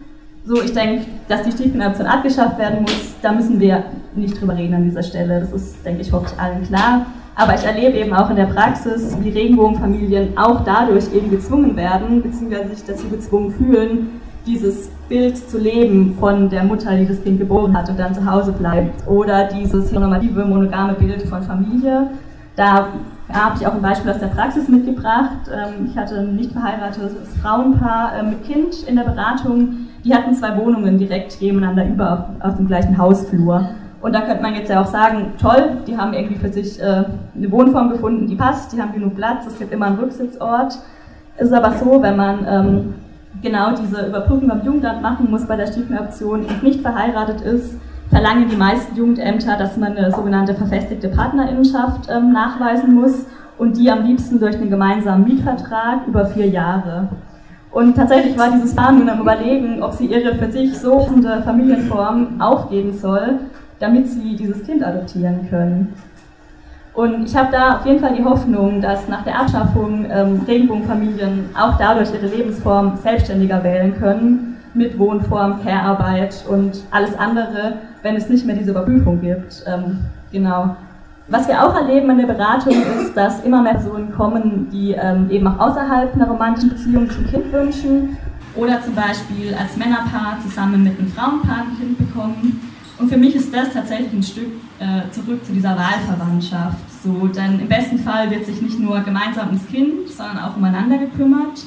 So, 0.45 0.62
ich 0.62 0.73
denke, 0.73 1.06
dass 1.28 1.43
die 1.43 1.52
Stiefkinderadoption 1.52 2.08
abgeschafft 2.08 2.58
werden 2.58 2.82
muss, 2.82 3.15
da 3.21 3.32
müssen 3.32 3.60
wir 3.60 3.84
nicht 4.13 4.39
drüber 4.39 4.58
reden 4.58 4.73
an 4.73 4.84
dieser 4.84 5.04
Stelle. 5.04 5.39
Das 5.39 5.54
ist, 5.54 5.86
denke 5.86 6.02
ich, 6.02 6.12
hoffentlich 6.12 6.38
allen 6.39 6.63
klar. 6.63 7.06
Aber 7.36 7.56
ich 7.56 7.63
erlebe 7.63 7.97
eben 7.97 8.13
auch 8.13 8.30
in 8.30 8.36
der 8.36 8.45
Praxis, 8.45 9.15
wie 9.21 9.30
Regenbogenfamilien 9.30 10.38
auch 10.38 10.63
dadurch 10.63 11.13
eben 11.13 11.32
gezwungen 11.32 11.76
werden, 11.76 12.21
beziehungsweise 12.21 12.76
sich 12.76 12.86
dazu 12.86 13.08
gezwungen 13.08 13.52
fühlen, 13.52 14.21
dieses 14.45 14.89
Bild 15.08 15.38
zu 15.38 15.58
leben 15.58 16.15
von 16.19 16.49
der 16.49 16.63
Mutter, 16.63 16.95
die 16.97 17.08
das 17.08 17.23
Kind 17.23 17.39
geboren 17.39 17.76
hat 17.76 17.89
und 17.89 17.97
dann 17.97 18.13
zu 18.13 18.30
Hause 18.30 18.52
bleibt. 18.52 19.08
Oder 19.08 19.45
dieses 19.47 19.91
normative, 19.91 20.45
monogame 20.45 20.93
Bild 20.93 21.23
von 21.23 21.41
Familie. 21.41 22.10
Da 22.56 22.89
habe 23.32 23.58
ich 23.60 23.66
auch 23.66 23.74
ein 23.74 23.82
Beispiel 23.82 24.12
aus 24.12 24.20
der 24.20 24.28
Praxis 24.28 24.68
mitgebracht. 24.68 25.50
Ähm, 25.52 25.88
ich 25.90 25.98
hatte 25.98 26.20
ein 26.20 26.36
nicht 26.36 26.52
verheiratetes 26.52 27.38
Frauenpaar 27.42 28.18
äh, 28.18 28.24
mit 28.24 28.44
Kind 28.44 28.84
in 28.84 28.96
der 28.96 29.04
Beratung. 29.04 29.88
Die 30.04 30.14
hatten 30.14 30.34
zwei 30.34 30.58
Wohnungen 30.58 30.98
direkt 30.98 31.42
nebeneinander 31.42 31.88
über 31.88 32.30
auf 32.42 32.58
dem 32.58 32.68
gleichen 32.68 32.98
Hausflur. 32.98 33.70
Und 34.02 34.14
da 34.14 34.22
könnte 34.22 34.42
man 34.42 34.54
jetzt 34.54 34.70
ja 34.70 34.82
auch 34.82 34.88
sagen, 34.88 35.34
toll, 35.40 35.78
die 35.88 35.98
haben 35.98 36.14
irgendwie 36.14 36.36
für 36.36 36.52
sich 36.52 36.82
äh, 36.82 37.06
eine 37.36 37.52
Wohnform 37.52 37.90
gefunden, 37.90 38.28
die 38.28 38.36
passt, 38.36 38.74
die 38.74 38.82
haben 38.82 38.92
genug 38.92 39.16
Platz, 39.16 39.46
es 39.48 39.58
gibt 39.58 39.72
immer 39.72 39.86
einen 39.86 39.98
Rücksitzort. 39.98 40.78
Es 41.38 41.48
ist 41.48 41.54
aber 41.54 41.72
so, 41.72 42.02
wenn 42.02 42.18
man 42.18 42.46
ähm, 42.46 42.94
genau 43.42 43.72
diese 43.72 44.08
Überprüfung 44.08 44.50
beim 44.50 44.66
Jugendamt 44.66 45.02
machen 45.02 45.32
muss 45.32 45.46
bei 45.46 45.56
der 45.56 45.68
Stiefmütteroption 45.68 46.42
und 46.42 46.64
nicht 46.64 46.82
verheiratet 46.82 47.42
ist, 47.42 47.76
verlangen 48.13 48.47
die 48.47 48.56
meisten 48.56 48.95
Jugendämter, 48.95 49.58
dass 49.58 49.76
man 49.76 49.97
eine 49.97 50.12
sogenannte 50.12 50.54
verfestigte 50.54 51.10
Partnerinnenschaft 51.10 52.08
ähm, 52.10 52.32
nachweisen 52.32 52.93
muss 52.93 53.26
und 53.58 53.76
die 53.76 53.89
am 53.89 54.06
liebsten 54.06 54.39
durch 54.39 54.56
einen 54.56 54.69
gemeinsamen 54.69 55.26
Mietvertrag 55.26 56.06
über 56.08 56.28
vier 56.28 56.47
Jahre. 56.47 57.10
Und 57.71 57.95
tatsächlich 57.95 58.38
war 58.38 58.52
dieses 58.52 58.76
Paar 58.76 58.91
nun 58.91 59.10
am 59.10 59.19
Überlegen, 59.19 59.82
ob 59.82 59.93
sie 59.93 60.06
ihre 60.06 60.36
für 60.36 60.52
sich 60.52 60.78
so 60.78 60.99
passende 60.99 61.41
Familienform 61.41 62.39
aufgeben 62.39 62.93
soll, 62.93 63.39
damit 63.80 64.08
sie 64.08 64.36
dieses 64.36 64.63
Kind 64.63 64.84
adoptieren 64.84 65.47
können. 65.49 65.93
Und 66.93 67.26
ich 67.26 67.36
habe 67.36 67.49
da 67.52 67.78
auf 67.78 67.86
jeden 67.88 67.99
Fall 67.99 68.13
die 68.15 68.23
Hoffnung, 68.23 68.80
dass 68.80 69.08
nach 69.08 69.23
der 69.23 69.39
Abschaffung 69.39 70.06
ähm, 70.12 70.41
Regenbogenfamilien 70.47 71.49
auch 71.60 71.80
dadurch 71.80 72.13
ihre 72.13 72.28
Lebensform 72.28 72.95
selbstständiger 72.97 73.63
wählen 73.63 73.95
können, 73.99 74.58
mit 74.76 74.99
Wohnform, 74.99 75.63
Care-Arbeit 75.63 76.45
und 76.47 76.84
alles 76.91 77.17
andere, 77.17 77.78
wenn 78.04 78.16
es 78.16 78.30
nicht 78.30 78.46
mehr 78.46 78.56
diese 78.56 78.72
Überprüfung 78.72 79.20
gibt. 79.22 79.63
Ähm, 79.66 80.00
genau. 80.32 80.76
Was 81.30 81.48
wir 81.48 81.63
auch 81.63 81.74
erleben 81.74 82.10
in 82.12 82.18
der 82.18 82.28
Beratung 82.28 82.74
ist, 82.74 83.16
dass 83.16 83.44
immer 83.44 83.62
mehr 83.62 83.76
Personen 83.76 84.12
kommen, 84.12 84.68
die 84.72 84.92
ähm, 84.92 85.30
eben 85.32 85.48
auch 85.48 85.58
außerhalb 85.58 86.13
einer 86.13 86.28
romantischen 86.28 86.70
Beziehung 86.70 87.10
zum 87.10 87.26
Kind 87.26 87.52
wünschen 87.52 88.18
oder 88.56 88.82
zum 88.84 88.94
Beispiel 88.94 89.56
als 89.56 89.78
Männerpaar 89.78 90.38
zusammen 90.44 90.84
mit 90.84 91.00
einem 91.00 91.08
Frauenpaar 91.08 91.66
ein 91.70 91.78
Kind 91.80 91.98
bekommen. 91.98 92.70
Und 93.00 93.10
für 93.10 93.18
mich 93.18 93.36
ist 93.36 93.54
das 93.54 93.74
tatsächlich 93.74 94.13
ein 94.13 94.22
Stück 94.22 94.52
äh, 94.80 95.10
zurück 95.12 95.44
zu 95.46 95.54
dieser 95.54 95.78
Wahlverwandtschaft. 95.78 96.78
So, 97.04 97.28
denn 97.28 97.60
im 97.60 97.68
besten 97.68 98.00
Fall 98.00 98.30
wird 98.30 98.46
sich 98.46 98.62
nicht 98.62 98.80
nur 98.80 99.00
gemeinsam 99.00 99.48
ums 99.48 99.66
Kind, 99.68 100.10
sondern 100.10 100.39
auch 100.39 100.58
umeinander 100.58 100.98
gekümmert. 100.98 101.63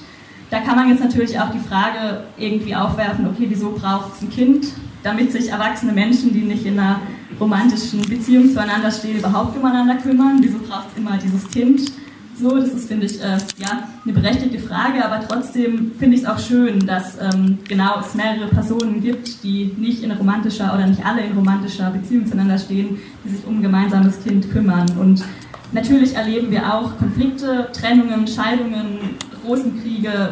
Da 0.51 0.61
kann 0.61 0.77
man 0.77 0.88
jetzt 0.88 1.03
natürlich 1.03 1.40
auch 1.40 1.51
die 1.51 1.59
Frage 1.59 2.22
irgendwie 2.37 2.77
aufwerfen, 2.77 3.27
okay, 3.27 3.46
wieso 3.49 3.72
braucht 3.72 4.14
es 4.14 4.22
ein 4.22 4.31
Kind, 4.31 4.66
damit 5.07 5.31
sich 5.31 5.51
erwachsene 5.51 5.92
Menschen, 5.92 6.33
die 6.33 6.42
nicht 6.42 6.66
in 6.66 6.81
einer 6.81 7.01
romantischen 7.38 8.03
Beziehung 8.03 8.53
zueinander 8.53 8.90
stehen, 8.90 9.19
überhaupt 9.19 9.57
umeinander 9.57 9.95
kümmern? 9.95 10.38
Wieso 10.40 10.59
braucht 10.59 10.88
es 10.92 10.99
immer 10.99 11.16
dieses 11.16 11.49
Kind? 11.49 11.92
So, 12.38 12.59
das 12.59 12.71
ist, 12.71 12.88
finde 12.88 13.07
ich, 13.07 13.23
äh, 13.23 13.38
ja, 13.59 13.88
eine 14.05 14.12
berechtigte 14.12 14.59
Frage, 14.59 15.03
aber 15.03 15.27
trotzdem 15.27 15.92
finde 15.99 16.16
ich 16.16 16.23
es 16.23 16.29
auch 16.29 16.38
schön, 16.38 16.81
dass 16.81 17.16
ähm, 17.19 17.59
genau 17.66 18.01
es 18.01 18.14
mehrere 18.14 18.49
Personen 18.49 19.01
gibt, 19.01 19.42
die 19.45 19.73
nicht 19.79 20.03
in 20.03 20.11
romantischer 20.11 20.75
oder 20.75 20.87
nicht 20.87 21.07
alle 21.07 21.23
in 21.23 21.33
romantischer 21.33 21.88
Beziehung 21.90 22.27
zueinander 22.27 22.59
stehen, 22.59 22.99
die 23.25 23.31
sich 23.31 23.47
um 23.47 23.59
ein 23.59 23.62
gemeinsames 23.62 24.23
Kind 24.23 24.51
kümmern. 24.51 24.87
Und 25.01 25.25
natürlich 25.73 26.14
erleben 26.16 26.51
wir 26.51 26.75
auch 26.75 26.99
Konflikte, 26.99 27.69
Trennungen, 27.73 28.27
Scheidungen, 28.27 28.99
Rosenkriege. 29.47 30.31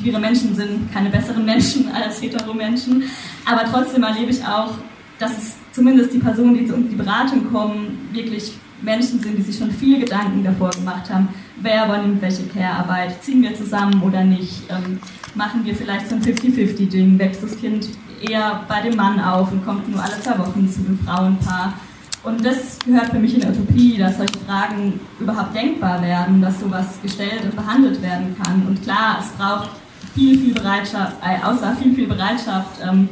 Queere 0.00 0.18
Menschen 0.18 0.54
sind 0.54 0.92
keine 0.92 1.10
besseren 1.10 1.44
Menschen 1.44 1.90
als 1.94 2.22
hetero 2.22 2.54
Menschen, 2.54 3.04
aber 3.44 3.64
trotzdem 3.70 4.02
erlebe 4.02 4.30
ich 4.30 4.44
auch, 4.44 4.72
dass 5.18 5.36
es 5.36 5.56
zumindest 5.72 6.12
die 6.14 6.18
Personen, 6.18 6.54
die 6.54 6.66
zu 6.66 6.74
uns 6.74 6.84
in 6.84 6.90
die 6.90 6.96
Beratung 6.96 7.50
kommen, 7.52 8.08
wirklich 8.12 8.52
Menschen 8.82 9.20
sind, 9.20 9.36
die 9.36 9.42
sich 9.42 9.58
schon 9.58 9.70
viele 9.70 10.00
Gedanken 10.00 10.42
davor 10.42 10.70
gemacht 10.70 11.10
haben, 11.10 11.28
wer 11.60 11.84
übernimmt 11.84 12.22
welche 12.22 12.44
Care-Arbeit, 12.44 13.22
ziehen 13.22 13.42
wir 13.42 13.54
zusammen 13.54 14.00
oder 14.02 14.24
nicht, 14.24 14.62
ähm, 14.70 14.98
machen 15.34 15.64
wir 15.64 15.74
vielleicht 15.74 16.08
so 16.08 16.16
ein 16.16 16.22
50-50-Ding, 16.22 17.18
wächst 17.18 17.42
das 17.42 17.58
Kind 17.60 17.88
eher 18.22 18.64
bei 18.68 18.80
dem 18.82 18.96
Mann 18.96 19.20
auf 19.20 19.52
und 19.52 19.64
kommt 19.64 19.88
nur 19.88 20.02
alle 20.02 20.20
zwei 20.20 20.38
Wochen 20.38 20.70
zu 20.70 20.80
dem 20.80 20.98
Frauenpaar. 20.98 21.74
Und 22.22 22.44
das 22.44 22.78
gehört 22.84 23.08
für 23.08 23.18
mich 23.18 23.34
in 23.34 23.40
der 23.40 23.50
Utopie, 23.50 23.96
dass 23.96 24.18
solche 24.18 24.38
Fragen 24.46 25.00
überhaupt 25.18 25.54
denkbar 25.54 26.02
werden, 26.02 26.42
dass 26.42 26.60
sowas 26.60 26.98
gestellt 27.02 27.44
und 27.44 27.56
behandelt 27.56 28.02
werden 28.02 28.36
kann. 28.42 28.66
Und 28.66 28.82
klar, 28.82 29.18
es 29.20 29.30
braucht 29.38 29.70
viel, 30.20 30.38
viel 30.38 30.54
Bereitschaft, 30.54 31.16
äh, 31.24 31.42
außer 31.42 31.74
viel, 31.76 31.94
viel 31.94 32.06
Bereitschaft, 32.06 32.80
ähm, 32.86 33.08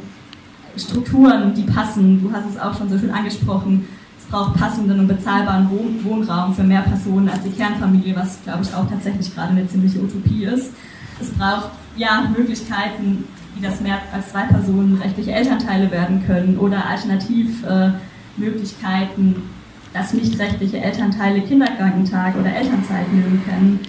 Strukturen, 0.77 1.55
die 1.55 1.63
passen. 1.63 2.21
Du 2.21 2.31
hast 2.31 2.45
es 2.47 2.59
auch 2.59 2.77
schon 2.77 2.87
so 2.87 2.97
schön 2.99 3.09
angesprochen 3.09 3.87
braucht 4.29 4.55
passenden 4.55 4.99
und 4.99 5.07
bezahlbaren 5.07 5.69
Wohn 5.69 6.03
Wohnraum 6.03 6.53
für 6.53 6.63
mehr 6.63 6.81
Personen 6.81 7.29
als 7.29 7.43
die 7.43 7.51
Kernfamilie, 7.51 8.15
was, 8.15 8.41
glaube 8.43 8.63
ich, 8.63 8.73
auch 8.73 8.87
tatsächlich 8.87 9.33
gerade 9.33 9.51
eine 9.51 9.67
ziemliche 9.67 9.99
Utopie 9.99 10.45
ist. 10.45 10.71
Es 11.19 11.29
braucht 11.31 11.71
ja 11.97 12.29
Möglichkeiten, 12.35 13.25
wie 13.55 13.61
das 13.61 13.81
mehr 13.81 13.97
als 14.13 14.31
zwei 14.31 14.43
Personen 14.43 15.01
rechtliche 15.01 15.31
Elternteile 15.31 15.91
werden 15.91 16.23
können 16.25 16.57
oder 16.57 16.85
alternativ 16.85 17.63
äh, 17.65 17.89
Möglichkeiten, 18.37 19.41
dass 19.93 20.13
nicht 20.13 20.39
rechtliche 20.39 20.77
Elternteile 20.77 21.41
Kinderkrankentag 21.41 22.35
oder 22.39 22.53
Elternzeit 22.53 23.11
nehmen 23.11 23.43
können. 23.47 23.79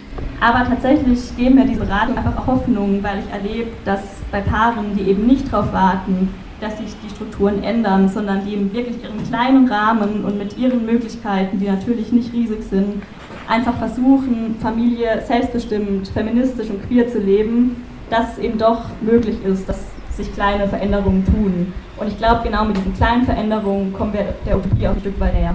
Aber 0.40 0.64
tatsächlich 0.64 1.36
geben 1.36 1.56
mir 1.56 1.66
diese 1.66 1.80
Beratung 1.80 2.16
einfach 2.16 2.36
auch 2.38 2.46
Hoffnung, 2.46 3.02
weil 3.02 3.18
ich 3.18 3.30
erlebe, 3.30 3.70
dass 3.84 4.00
bei 4.30 4.40
Paaren, 4.40 4.96
die 4.96 5.02
eben 5.02 5.26
nicht 5.26 5.52
darauf 5.52 5.72
warten, 5.72 6.30
dass 6.60 6.78
sich 6.78 6.94
die 7.04 7.10
Strukturen 7.10 7.62
ändern, 7.62 8.08
sondern 8.08 8.44
die 8.44 8.54
in 8.54 8.72
wirklich 8.72 9.02
ihren 9.02 9.22
kleinen 9.26 9.68
Rahmen 9.68 10.24
und 10.24 10.38
mit 10.38 10.56
ihren 10.58 10.84
Möglichkeiten, 10.84 11.58
die 11.58 11.66
natürlich 11.66 12.12
nicht 12.12 12.32
riesig 12.32 12.62
sind, 12.64 13.02
einfach 13.48 13.76
versuchen, 13.76 14.56
Familie 14.60 15.22
selbstbestimmt, 15.26 16.08
feministisch 16.08 16.70
und 16.70 16.86
queer 16.86 17.08
zu 17.08 17.18
leben, 17.18 17.82
dass 18.10 18.34
es 18.34 18.38
eben 18.38 18.58
doch 18.58 18.84
möglich 19.00 19.36
ist, 19.44 19.68
dass 19.68 19.78
sich 20.10 20.32
kleine 20.34 20.68
Veränderungen 20.68 21.24
tun. 21.24 21.72
Und 21.96 22.08
ich 22.08 22.18
glaube, 22.18 22.42
genau 22.44 22.64
mit 22.64 22.76
diesen 22.76 22.94
kleinen 22.94 23.24
Veränderungen 23.24 23.92
kommen 23.92 24.12
wir 24.12 24.34
der 24.46 24.58
Utopie 24.58 24.86
auch 24.86 24.94
ein 24.94 25.00
Stück 25.00 25.18
weit 25.20 25.34
näher. 25.34 25.54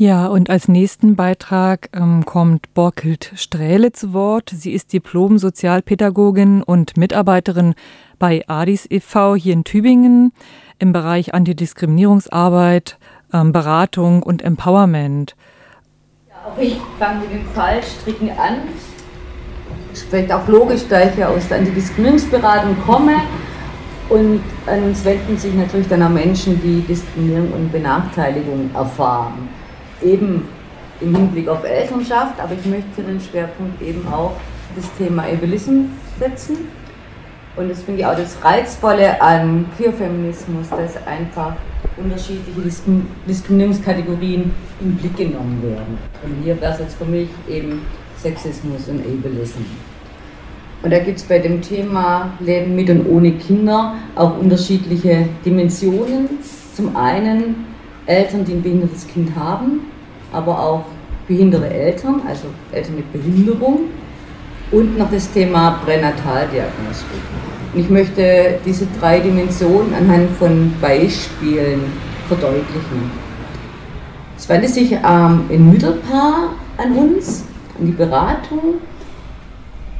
Ja, 0.00 0.28
und 0.28 0.48
als 0.48 0.68
nächsten 0.68 1.16
Beitrag 1.16 1.88
ähm, 1.92 2.24
kommt 2.24 2.72
Borkild 2.72 3.32
Strähle 3.34 3.90
zu 3.90 4.12
Wort. 4.12 4.48
Sie 4.54 4.70
ist 4.70 4.92
Diplom-Sozialpädagogin 4.92 6.62
und 6.62 6.96
Mitarbeiterin 6.96 7.74
bei 8.16 8.44
ADIS 8.46 8.86
e.V. 8.88 9.34
hier 9.34 9.54
in 9.54 9.64
Tübingen 9.64 10.30
im 10.78 10.92
Bereich 10.92 11.34
Antidiskriminierungsarbeit, 11.34 12.96
ähm, 13.32 13.50
Beratung 13.50 14.22
und 14.22 14.42
Empowerment. 14.42 15.34
Ja, 16.28 16.52
auch 16.52 16.58
ich 16.58 16.76
fange 17.00 17.22
mit 17.22 17.32
den 17.32 17.46
Fallstricken 17.46 18.30
an. 18.30 18.68
Das 19.90 20.02
ist 20.02 20.10
vielleicht 20.10 20.30
auch 20.30 20.46
logisch, 20.46 20.82
da 20.88 21.08
ich 21.08 21.16
ja 21.16 21.26
aus 21.26 21.48
der 21.48 21.58
Antidiskriminierungsberatung 21.58 22.76
komme. 22.86 23.16
Und 24.10 24.44
an 24.66 24.84
uns 24.84 25.04
wenden 25.04 25.36
sich 25.36 25.54
natürlich 25.54 25.88
dann 25.88 26.04
auch 26.04 26.08
Menschen, 26.08 26.62
die 26.62 26.82
Diskriminierung 26.82 27.52
und 27.52 27.72
Benachteiligung 27.72 28.70
erfahren. 28.72 29.48
Eben 30.02 30.48
im 31.00 31.14
Hinblick 31.14 31.48
auf 31.48 31.64
Elternschaft, 31.64 32.40
aber 32.40 32.54
ich 32.54 32.66
möchte 32.66 33.02
den 33.02 33.20
Schwerpunkt 33.20 33.80
eben 33.82 34.06
auch 34.08 34.32
das 34.74 34.86
Thema 34.98 35.22
Ableism 35.22 35.86
setzen 36.18 36.68
und 37.58 37.68
das 37.68 37.82
finde 37.82 38.00
ich 38.00 38.06
auch 38.06 38.16
das 38.16 38.36
Reizvolle 38.42 39.20
an 39.20 39.66
Queerfeminismus, 39.76 40.70
dass 40.70 40.96
einfach 41.06 41.56
unterschiedliche 41.96 42.60
Diskriminierungskategorien 43.28 44.52
in 44.80 44.90
den 44.90 44.96
Blick 44.96 45.16
genommen 45.16 45.60
werden. 45.64 45.98
Und 46.22 46.44
hier 46.44 46.60
wäre 46.60 46.72
es 46.72 46.78
jetzt 46.78 46.94
für 46.94 47.04
mich 47.04 47.28
eben 47.48 47.82
Sexismus 48.16 48.88
und 48.88 49.00
Ableism. 49.00 49.64
Und 50.84 50.92
da 50.92 51.00
gibt 51.00 51.18
es 51.18 51.24
bei 51.24 51.40
dem 51.40 51.60
Thema 51.60 52.30
Leben 52.38 52.76
mit 52.76 52.88
und 52.90 53.08
ohne 53.08 53.32
Kinder 53.32 53.94
auch 54.14 54.38
unterschiedliche 54.38 55.28
Dimensionen. 55.44 56.28
Zum 56.76 56.94
einen 56.94 57.66
Eltern, 58.08 58.44
die 58.44 58.52
ein 58.52 58.62
behindertes 58.62 59.06
Kind 59.06 59.36
haben, 59.36 59.82
aber 60.32 60.58
auch 60.58 60.84
behinderte 61.26 61.68
Eltern, 61.68 62.22
also 62.26 62.46
Eltern 62.72 62.96
mit 62.96 63.12
Behinderung 63.12 63.80
und 64.70 64.98
noch 64.98 65.10
das 65.10 65.30
Thema 65.30 65.78
Pränataldiagnostik. 65.84 67.20
Und 67.74 67.80
ich 67.80 67.90
möchte 67.90 68.58
diese 68.64 68.86
drei 68.98 69.20
Dimensionen 69.20 69.94
anhand 69.94 70.30
von 70.38 70.72
Beispielen 70.80 71.82
verdeutlichen. 72.28 73.10
Es 74.36 74.48
wandte 74.48 74.68
sich 74.68 74.92
ähm, 74.92 75.42
ein 75.50 75.70
Mütterpaar 75.70 76.54
an 76.78 76.92
uns, 76.92 77.44
an 77.78 77.86
die 77.86 77.92
Beratung, 77.92 78.76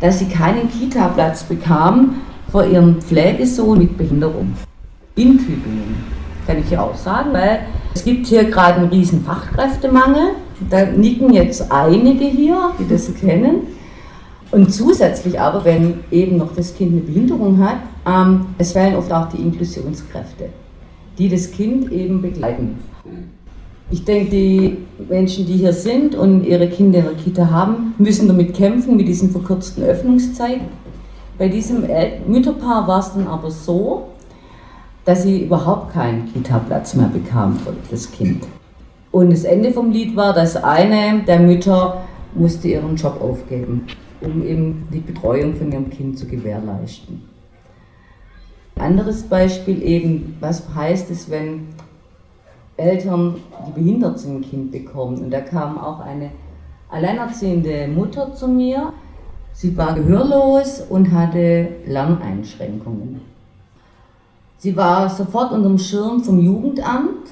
dass 0.00 0.20
sie 0.20 0.28
keinen 0.28 0.70
Kita-Platz 0.70 1.42
bekam 1.42 2.22
für 2.50 2.64
ihren 2.64 3.02
Pflegesohn 3.02 3.78
mit 3.78 3.98
Behinderung. 3.98 4.54
In 5.16 5.38
Tübingen, 5.38 6.17
kann 6.48 6.60
ich 6.60 6.70
ja 6.70 6.82
auch 6.82 6.96
sagen, 6.96 7.34
weil 7.34 7.60
es 7.94 8.02
gibt 8.02 8.26
hier 8.26 8.44
gerade 8.44 8.80
einen 8.80 8.88
riesen 8.88 9.22
Fachkräftemangel. 9.22 10.30
Da 10.70 10.86
nicken 10.86 11.32
jetzt 11.34 11.70
einige 11.70 12.24
hier, 12.24 12.70
die 12.78 12.88
das 12.88 13.14
kennen. 13.14 13.66
Und 14.50 14.72
zusätzlich 14.72 15.38
aber, 15.38 15.62
wenn 15.66 16.00
eben 16.10 16.38
noch 16.38 16.54
das 16.56 16.74
Kind 16.74 16.92
eine 16.92 17.02
Behinderung 17.02 17.62
hat, 17.62 17.76
ähm, 18.06 18.46
es 18.56 18.72
fehlen 18.72 18.96
oft 18.96 19.12
auch 19.12 19.28
die 19.28 19.42
Inklusionskräfte, 19.42 20.48
die 21.18 21.28
das 21.28 21.50
Kind 21.52 21.92
eben 21.92 22.22
begleiten. 22.22 22.78
Ich 23.90 24.04
denke, 24.06 24.30
die 24.30 24.76
Menschen, 25.06 25.44
die 25.46 25.58
hier 25.58 25.74
sind 25.74 26.14
und 26.14 26.44
ihre 26.44 26.68
Kinder 26.68 27.00
in 27.00 27.04
der 27.04 27.14
Kita 27.14 27.50
haben, 27.50 27.94
müssen 27.98 28.26
damit 28.26 28.54
kämpfen, 28.54 28.96
mit 28.96 29.06
diesen 29.06 29.30
verkürzten 29.30 29.84
Öffnungszeiten. 29.84 30.68
Bei 31.36 31.48
diesem 31.48 31.84
Mütterpaar 32.26 32.88
war 32.88 33.00
es 33.00 33.12
dann 33.12 33.26
aber 33.26 33.50
so, 33.50 34.08
dass 35.08 35.22
sie 35.22 35.44
überhaupt 35.44 35.94
keinen 35.94 36.30
Kita-Platz 36.30 36.92
mehr 36.92 37.08
bekam 37.08 37.56
für 37.56 37.72
das 37.90 38.12
Kind. 38.12 38.46
Und 39.10 39.32
das 39.32 39.44
Ende 39.44 39.72
vom 39.72 39.90
Lied 39.90 40.14
war, 40.14 40.34
dass 40.34 40.54
eine 40.54 41.22
der 41.22 41.40
Mütter 41.40 42.02
musste 42.34 42.68
ihren 42.68 42.94
Job 42.94 43.18
aufgeben, 43.18 43.86
um 44.20 44.46
eben 44.46 44.86
die 44.92 45.00
Betreuung 45.00 45.54
von 45.54 45.72
ihrem 45.72 45.88
Kind 45.88 46.18
zu 46.18 46.26
gewährleisten. 46.26 47.22
Anderes 48.76 49.22
Beispiel 49.22 49.82
eben, 49.82 50.36
was 50.40 50.74
heißt 50.74 51.10
es, 51.10 51.30
wenn 51.30 51.68
Eltern, 52.76 53.36
die 53.66 53.80
behindert 53.80 54.18
sind, 54.18 54.34
ein 54.34 54.42
Kind 54.42 54.72
bekommen. 54.72 55.22
Und 55.22 55.30
da 55.30 55.40
kam 55.40 55.78
auch 55.78 56.00
eine 56.00 56.32
alleinerziehende 56.90 57.88
Mutter 57.88 58.34
zu 58.34 58.46
mir. 58.46 58.92
Sie 59.54 59.74
war 59.74 59.94
gehörlos 59.94 60.82
und 60.86 61.10
hatte 61.12 61.68
Lerneinschränkungen. 61.86 63.37
Sie 64.58 64.76
war 64.76 65.08
sofort 65.08 65.52
unter 65.52 65.68
dem 65.68 65.78
Schirm 65.78 66.22
vom 66.22 66.40
Jugendamt 66.40 67.28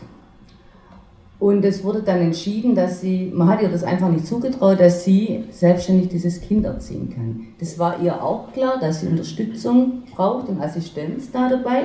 und 1.38 1.64
es 1.64 1.84
wurde 1.84 2.02
dann 2.02 2.20
entschieden, 2.20 2.74
dass 2.74 3.00
sie, 3.00 3.30
man 3.34 3.48
hat 3.48 3.60
ihr 3.60 3.68
das 3.68 3.82
einfach 3.82 4.08
nicht 4.08 4.26
zugetraut, 4.26 4.80
dass 4.80 5.04
sie 5.04 5.44
selbstständig 5.50 6.08
dieses 6.08 6.40
Kind 6.40 6.64
erziehen 6.64 7.12
kann. 7.14 7.48
Das 7.58 7.78
war 7.78 8.00
ihr 8.00 8.22
auch 8.22 8.52
klar, 8.52 8.78
dass 8.80 9.00
sie 9.00 9.08
Unterstützung 9.08 10.04
braucht 10.14 10.48
und 10.48 10.60
Assistenz 10.60 11.30
da 11.30 11.48
dabei. 11.48 11.84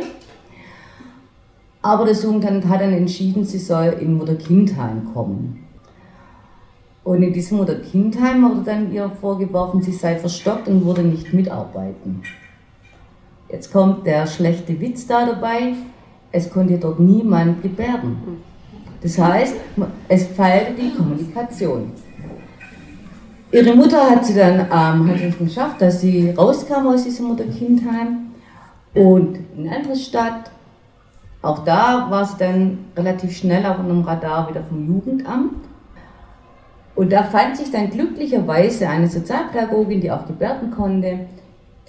Aber 1.81 2.05
das 2.05 2.23
Jugendamt 2.23 2.67
hat 2.67 2.81
dann 2.81 2.93
entschieden, 2.93 3.43
sie 3.43 3.57
soll 3.57 3.97
in 3.99 4.17
Mutter-Kind-Heim 4.17 5.13
kommen. 5.13 5.65
Und 7.03 7.23
in 7.23 7.33
diesem 7.33 7.57
Mutter-Kind-Heim 7.57 8.43
wurde 8.43 8.61
dann 8.63 8.93
ihr 8.93 9.09
vorgeworfen, 9.09 9.81
sie 9.81 9.91
sei 9.91 10.17
verstockt 10.17 10.67
und 10.67 10.85
würde 10.85 11.01
nicht 11.01 11.33
mitarbeiten. 11.33 12.21
Jetzt 13.51 13.71
kommt 13.71 14.07
der 14.07 14.27
schlechte 14.27 14.79
Witz 14.79 15.05
da 15.07 15.25
dabei, 15.25 15.73
es 16.31 16.49
konnte 16.49 16.77
dort 16.77 16.99
niemand 16.99 17.61
gebärden. 17.61 18.41
Das 19.01 19.17
heißt, 19.17 19.55
es 20.07 20.27
feilte 20.27 20.73
die 20.73 20.95
Kommunikation. 20.95 21.91
Ihre 23.51 23.75
Mutter 23.75 24.09
hat 24.09 24.25
sie 24.25 24.35
dann 24.35 24.59
ähm, 24.59 25.09
hat 25.09 25.21
es 25.21 25.37
geschafft, 25.37 25.81
dass 25.81 25.99
sie 25.99 26.29
rauskam 26.29 26.87
aus 26.87 27.03
diesem 27.03 27.27
Mutter-Kind-Heim 27.27 28.31
und 28.93 29.39
in 29.57 29.67
eine 29.67 29.75
andere 29.75 29.95
Stadt. 29.97 30.49
Auch 31.41 31.65
da 31.65 32.07
war 32.09 32.23
sie 32.23 32.37
dann 32.37 32.79
relativ 32.95 33.35
schnell 33.35 33.65
auf 33.65 33.79
einem 33.79 34.03
Radar 34.03 34.49
wieder 34.49 34.63
vom 34.63 34.87
Jugendamt. 34.87 35.55
Und 36.95 37.11
da 37.11 37.23
fand 37.23 37.57
sich 37.57 37.71
dann 37.71 37.89
glücklicherweise 37.89 38.87
eine 38.87 39.09
Sozialpädagogin, 39.09 39.99
die 39.99 40.11
auch 40.11 40.25
gebärden 40.27 40.71
konnte, 40.71 41.21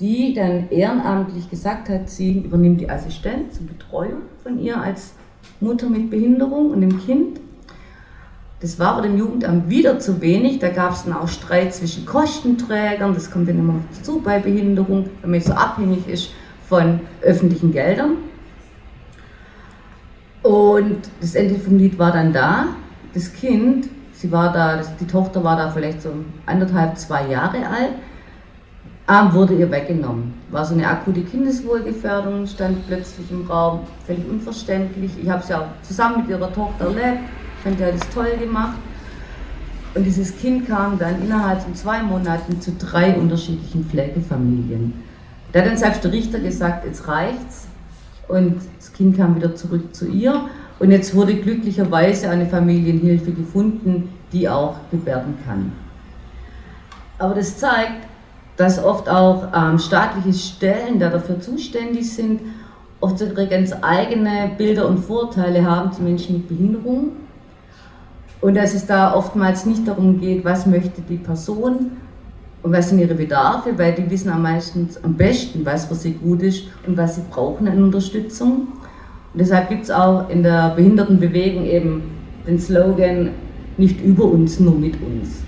die 0.01 0.35
dann 0.35 0.71
ehrenamtlich 0.71 1.51
gesagt 1.51 1.89
hat, 1.89 2.09
sie 2.09 2.39
übernimmt 2.39 2.81
die 2.81 2.91
Assistenz 2.91 3.59
und 3.59 3.67
Betreuung 3.67 4.23
von 4.43 4.59
ihr 4.59 4.81
als 4.81 5.15
Mutter 5.61 5.89
mit 5.89 6.11
Behinderung 6.11 6.71
und 6.71 6.81
dem 6.81 6.99
Kind. 7.05 7.41
Das 8.61 8.79
war 8.79 8.95
aber 8.95 9.03
dem 9.03 9.19
Jugendamt 9.19 9.69
wieder 9.69 9.99
zu 9.99 10.21
wenig. 10.21 10.61
Da 10.61 10.69
gab 10.69 10.93
es 10.93 11.05
dann 11.05 11.15
auch 11.15 11.29
Streit 11.29 11.75
zwischen 11.75 12.07
Kostenträgern. 12.07 13.13
Das 13.13 13.31
kommt 13.31 13.49
dann 13.49 13.59
immer 13.59 13.81
dazu 13.97 14.21
bei 14.21 14.39
Behinderung, 14.39 15.11
wenn 15.21 15.31
man 15.33 15.41
so 15.41 15.53
abhängig 15.53 16.07
ist 16.09 16.31
von 16.69 17.01
öffentlichen 17.23 17.73
Geldern. 17.73 18.13
Und 20.43 20.99
das 21.21 21.35
Ende 21.35 21.57
vom 21.57 21.77
Lied 21.77 21.99
war 21.99 22.13
dann 22.13 22.33
da. 22.33 22.67
Das 23.15 23.33
Kind, 23.33 23.89
sie 24.13 24.31
war 24.31 24.53
da, 24.53 24.81
die 25.01 25.07
Tochter 25.07 25.43
war 25.45 25.57
da 25.57 25.71
vielleicht 25.71 26.03
so 26.03 26.11
anderthalb, 26.47 26.97
zwei 26.99 27.29
Jahre 27.29 27.67
alt 27.67 27.95
Arm 29.13 29.35
wurde 29.35 29.53
ihr 29.53 29.71
weggenommen. 29.71 30.33
War 30.51 30.65
so 30.65 30.73
eine 30.73 30.89
akute 30.89 31.21
Kindeswohlgefährdung, 31.21 32.47
stand 32.47 32.87
plötzlich 32.87 33.31
im 33.31 33.47
Raum, 33.47 33.81
völlig 34.07 34.27
unverständlich. 34.27 35.11
Ich 35.23 35.29
habe 35.29 35.43
es 35.43 35.51
ja 35.51 35.61
auch 35.61 35.67
zusammen 35.83 36.23
mit 36.23 36.31
ihrer 36.31 36.51
Tochter 36.51 36.87
erlebt, 36.87 37.29
fand 37.63 37.79
ja 37.79 37.91
das 37.91 38.09
toll 38.15 38.39
gemacht. 38.41 38.79
Und 39.95 40.05
dieses 40.05 40.35
Kind 40.39 40.67
kam 40.67 40.99
dann 40.99 41.21
innerhalb 41.23 41.61
von 41.61 41.75
zwei 41.75 42.03
Monaten 42.03 42.59
zu 42.63 42.73
drei 42.79 43.15
unterschiedlichen 43.15 43.85
Pflegefamilien. 43.85 44.95
Da 45.53 45.61
hat 45.61 45.67
dann 45.67 45.77
selbst 45.77 46.03
der 46.03 46.13
Richter 46.13 46.41
gesagt, 46.41 46.87
jetzt 46.87 47.07
reicht's. 47.07 47.67
Und 48.29 48.63
das 48.79 48.95
Kind 48.95 49.19
kam 49.19 49.37
wieder 49.37 49.55
zurück 49.55 49.95
zu 49.95 50.09
ihr. 50.09 50.47
Und 50.79 50.91
jetzt 50.91 51.15
wurde 51.15 51.35
glücklicherweise 51.35 52.31
eine 52.31 52.47
Familienhilfe 52.47 53.33
gefunden, 53.33 54.09
die 54.33 54.49
auch 54.49 54.77
gebärden 54.91 55.35
kann. 55.45 55.73
Aber 57.19 57.35
das 57.35 57.59
zeigt, 57.59 58.07
dass 58.63 58.83
oft 58.83 59.09
auch 59.09 59.49
ähm, 59.55 59.77
staatliche 59.81 60.33
Stellen, 60.33 60.95
die 60.95 61.01
dafür 61.01 61.41
zuständig 61.41 62.15
sind, 62.15 62.41
oft 63.01 63.21
ihre 63.21 63.49
ganz 63.49 63.75
eigene 63.83 64.53
Bilder 64.57 64.87
und 64.87 64.99
Vorteile 64.99 65.69
haben 65.69 65.93
zu 65.93 66.01
Menschen 66.01 66.37
mit 66.37 66.49
Behinderung. 66.49 67.09
Und 68.41 68.57
dass 68.57 68.73
es 68.73 68.87
da 68.87 69.15
oftmals 69.17 69.67
nicht 69.67 69.89
darum 69.89 70.21
geht, 70.21 70.45
was 70.45 70.67
möchte 70.67 71.03
die 71.03 71.17
Person 71.17 71.91
und 72.63 72.73
was 72.73 72.91
sind 72.91 73.01
ihre 73.01 73.15
Bedarfe, 73.15 73.77
weil 73.77 73.95
die 73.95 74.09
wissen 74.09 74.31
am 74.31 74.43
meisten, 74.43 74.89
am 75.03 75.15
besten, 75.15 75.67
was 75.67 75.87
für 75.87 75.97
sie 75.97 76.13
gut 76.13 76.43
ist 76.43 76.63
und 76.87 76.97
was 76.97 77.17
sie 77.17 77.23
brauchen 77.33 77.67
an 77.67 77.83
Unterstützung. 77.83 78.69
Und 79.33 79.41
deshalb 79.41 79.71
gibt 79.71 79.83
es 79.83 79.91
auch 79.91 80.29
in 80.29 80.45
der 80.45 80.71
Behindertenbewegung 80.77 81.65
eben 81.65 82.03
den 82.47 82.61
Slogan, 82.61 83.31
nicht 83.77 84.01
über 84.01 84.25
uns, 84.25 84.61
nur 84.61 84.77
mit 84.77 84.95
uns. 85.03 85.43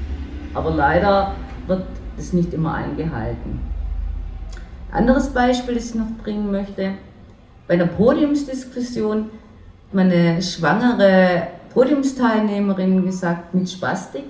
Aber 0.53 0.71
leider 0.73 1.35
wird 1.69 1.85
das 2.17 2.33
nicht 2.33 2.53
immer 2.53 2.75
eingehalten. 2.75 3.61
Anderes 4.91 5.29
Beispiel, 5.31 5.75
das 5.75 5.91
ich 5.91 5.95
noch 5.95 6.11
bringen 6.23 6.51
möchte, 6.51 6.93
bei 7.67 7.75
einer 7.75 7.87
Podiumsdiskussion 7.87 9.25
hat 9.25 9.95
meine 9.95 10.43
schwangere 10.43 11.49
Podiumsteilnehmerin 11.73 13.05
gesagt 13.05 13.55
mit 13.55 13.69
Spastik, 13.69 14.25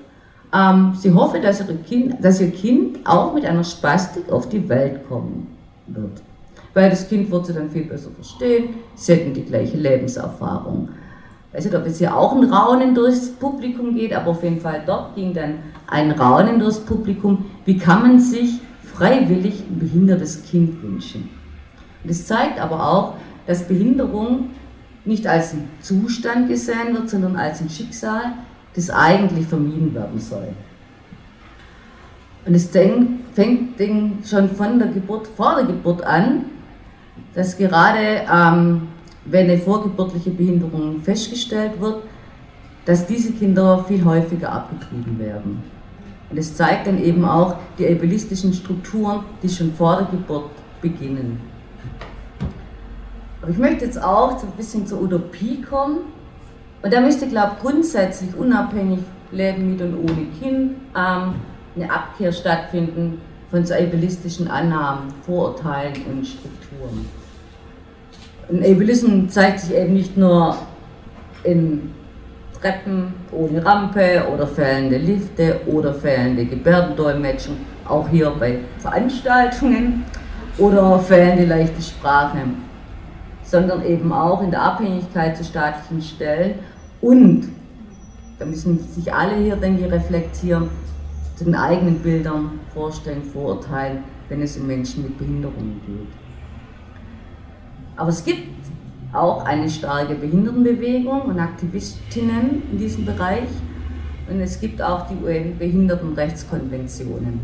ähm, 0.54 0.94
sie 0.96 1.12
hoffe, 1.12 1.40
dass, 1.40 1.62
kind, 1.86 2.24
dass 2.24 2.40
ihr 2.40 2.50
Kind 2.50 3.00
auch 3.04 3.34
mit 3.34 3.44
einer 3.44 3.64
Spastik 3.64 4.30
auf 4.30 4.48
die 4.48 4.68
Welt 4.68 5.06
kommen 5.08 5.48
wird. 5.88 6.22
Weil 6.72 6.90
das 6.90 7.08
Kind 7.08 7.30
wird 7.30 7.46
sie 7.46 7.52
dann 7.52 7.70
viel 7.70 7.84
besser 7.84 8.10
verstehen, 8.10 8.74
sie 8.94 9.14
hätten 9.14 9.34
die 9.34 9.44
gleiche 9.44 9.76
Lebenserfahrung. 9.76 10.88
Weiß 11.54 11.64
nicht, 11.66 11.76
ob 11.76 11.86
es 11.86 11.98
hier 11.98 12.16
auch 12.16 12.34
ein 12.34 12.52
Raunen 12.52 12.96
durchs 12.96 13.30
Publikum 13.30 13.94
geht, 13.94 14.12
aber 14.12 14.32
auf 14.32 14.42
jeden 14.42 14.60
Fall 14.60 14.82
dort 14.84 15.14
ging 15.14 15.32
dann 15.32 15.60
ein 15.86 16.10
Raunen 16.10 16.58
durchs 16.58 16.80
Publikum. 16.80 17.44
Wie 17.64 17.78
kann 17.78 18.02
man 18.02 18.18
sich 18.18 18.58
freiwillig 18.82 19.60
ein 19.60 19.78
behindertes 19.78 20.42
Kind 20.42 20.82
wünschen? 20.82 21.30
Und 22.02 22.10
das 22.10 22.26
zeigt 22.26 22.60
aber 22.60 22.84
auch, 22.84 23.14
dass 23.46 23.68
Behinderung 23.68 24.50
nicht 25.04 25.28
als 25.28 25.52
ein 25.52 25.68
Zustand 25.80 26.48
gesehen 26.48 26.92
wird, 26.92 27.08
sondern 27.08 27.36
als 27.36 27.60
ein 27.60 27.68
Schicksal, 27.68 28.32
das 28.74 28.90
eigentlich 28.90 29.46
vermieden 29.46 29.94
werden 29.94 30.18
soll. 30.18 30.48
Und 32.46 32.54
es 32.54 32.66
fängt 32.66 33.78
schon 34.28 34.50
von 34.50 34.78
der 34.80 34.88
Geburt, 34.88 35.28
vor 35.28 35.54
der 35.54 35.66
Geburt 35.66 36.02
an, 36.02 36.46
dass 37.32 37.56
gerade 37.56 38.22
ähm, 38.32 38.88
wenn 39.26 39.48
eine 39.48 39.58
vorgeburtliche 39.58 40.30
Behinderung 40.30 41.00
festgestellt 41.00 41.80
wird, 41.80 42.02
dass 42.84 43.06
diese 43.06 43.32
Kinder 43.32 43.84
viel 43.88 44.04
häufiger 44.04 44.52
abgetrieben 44.52 45.18
werden. 45.18 45.62
Und 46.30 46.38
es 46.38 46.54
zeigt 46.54 46.86
dann 46.86 47.02
eben 47.02 47.24
auch 47.24 47.56
die 47.78 47.86
ableistischen 47.86 48.52
Strukturen, 48.52 49.20
die 49.42 49.48
schon 49.48 49.72
vor 49.72 49.96
der 49.96 50.06
Geburt 50.06 50.50
beginnen. 50.82 51.40
Aber 53.40 53.50
ich 53.50 53.58
möchte 53.58 53.84
jetzt 53.84 54.02
auch 54.02 54.42
ein 54.42 54.50
bisschen 54.56 54.86
zur 54.86 55.02
Utopie 55.02 55.62
kommen. 55.62 55.98
Und 56.82 56.92
da 56.92 57.00
müsste, 57.00 57.26
glaube 57.26 57.52
ich, 57.56 57.62
grundsätzlich 57.62 58.34
unabhängig 58.36 59.00
Leben 59.32 59.70
mit 59.70 59.80
und 59.80 59.96
ohne 59.96 60.26
Kind 60.40 60.72
ähm, 60.96 61.34
eine 61.76 61.90
Abkehr 61.90 62.32
stattfinden 62.32 63.20
von 63.50 63.64
so 63.64 63.74
ableistischen 63.74 64.48
Annahmen, 64.48 65.12
Vorurteilen 65.24 65.94
und 66.10 66.26
Strukturen. 66.26 67.06
Und 68.48 68.64
Ableism 68.64 69.28
zeigt 69.28 69.60
sich 69.60 69.74
eben 69.74 69.94
nicht 69.94 70.16
nur 70.16 70.56
in 71.44 71.92
Treppen 72.60 73.14
ohne 73.32 73.64
Rampe 73.64 74.24
oder 74.32 74.46
fehlende 74.46 74.98
Lifte 74.98 75.60
oder 75.66 75.92
fehlende 75.92 76.44
Gebärdendolmetschen, 76.46 77.56
auch 77.86 78.08
hier 78.08 78.30
bei 78.38 78.60
Veranstaltungen 78.78 80.04
oder 80.58 80.98
fehlende 80.98 81.44
leichte 81.44 81.82
Sprache, 81.82 82.38
sondern 83.42 83.84
eben 83.84 84.12
auch 84.12 84.42
in 84.42 84.50
der 84.50 84.62
Abhängigkeit 84.62 85.36
zu 85.36 85.44
staatlichen 85.44 86.00
Stellen 86.02 86.54
und, 87.00 87.48
da 88.38 88.46
müssen 88.46 88.78
sich 88.78 89.12
alle 89.12 89.36
hier, 89.36 89.56
denke 89.56 89.84
ich, 89.86 89.92
reflektieren, 89.92 90.70
zu 91.36 91.44
den 91.44 91.54
eigenen 91.54 91.98
Bildern, 91.98 92.60
Vorstellen, 92.72 93.22
Vorurteilen, 93.22 94.04
wenn 94.28 94.40
es 94.40 94.56
um 94.56 94.66
Menschen 94.66 95.02
mit 95.02 95.18
Behinderungen 95.18 95.80
geht. 95.86 96.23
Aber 97.96 98.08
es 98.08 98.24
gibt 98.24 98.48
auch 99.12 99.44
eine 99.44 99.70
starke 99.70 100.14
Behindertenbewegung 100.14 101.22
und 101.22 101.38
Aktivistinnen 101.38 102.62
in 102.70 102.78
diesem 102.78 103.04
Bereich. 103.04 103.48
Und 104.28 104.40
es 104.40 104.58
gibt 104.60 104.82
auch 104.82 105.06
die 105.06 105.16
UN-Behindertenrechtskonventionen. 105.24 107.40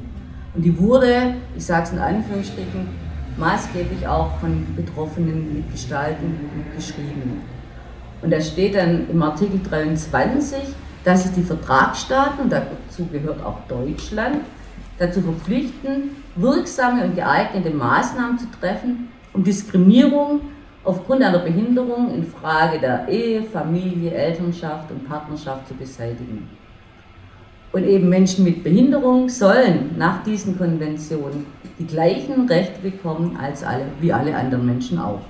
Und 0.54 0.64
die 0.64 0.78
wurde, 0.78 1.34
ich 1.56 1.64
sage 1.64 1.84
es 1.84 1.92
in 1.92 1.98
Anführungsstrichen, 1.98 2.88
maßgeblich 3.36 4.08
auch 4.08 4.38
von 4.38 4.66
Betroffenen 4.74 5.54
mitgestalten 5.54 6.34
und 6.54 6.74
geschrieben. 6.74 7.42
Und 8.22 8.32
da 8.32 8.40
steht 8.40 8.74
dann 8.74 9.08
im 9.08 9.22
Artikel 9.22 9.60
23, 9.62 10.58
dass 11.04 11.22
sich 11.22 11.32
die 11.32 11.42
Vertragsstaaten, 11.42 12.44
und 12.44 12.52
dazu 12.52 13.06
gehört 13.10 13.42
auch 13.44 13.58
Deutschland, 13.68 14.40
dazu 14.98 15.22
verpflichten, 15.22 16.16
wirksame 16.36 17.04
und 17.04 17.16
geeignete 17.16 17.70
Maßnahmen 17.70 18.38
zu 18.38 18.46
treffen, 18.60 19.08
um 19.32 19.44
Diskriminierung 19.44 20.40
aufgrund 20.84 21.22
einer 21.22 21.40
Behinderung 21.40 22.14
in 22.14 22.24
Frage 22.24 22.78
der 22.78 23.08
Ehe, 23.08 23.42
Familie, 23.42 24.12
Elternschaft 24.12 24.90
und 24.90 25.08
Partnerschaft 25.08 25.68
zu 25.68 25.74
beseitigen. 25.74 26.48
Und 27.72 27.84
eben 27.84 28.08
Menschen 28.08 28.44
mit 28.44 28.64
Behinderung 28.64 29.28
sollen 29.28 29.94
nach 29.96 30.24
diesen 30.24 30.58
Konventionen 30.58 31.46
die 31.78 31.86
gleichen 31.86 32.48
Rechte 32.48 32.80
bekommen 32.80 33.38
als 33.40 33.62
alle, 33.62 33.84
wie 34.00 34.12
alle 34.12 34.34
anderen 34.34 34.66
Menschen 34.66 34.98
auch. 34.98 35.20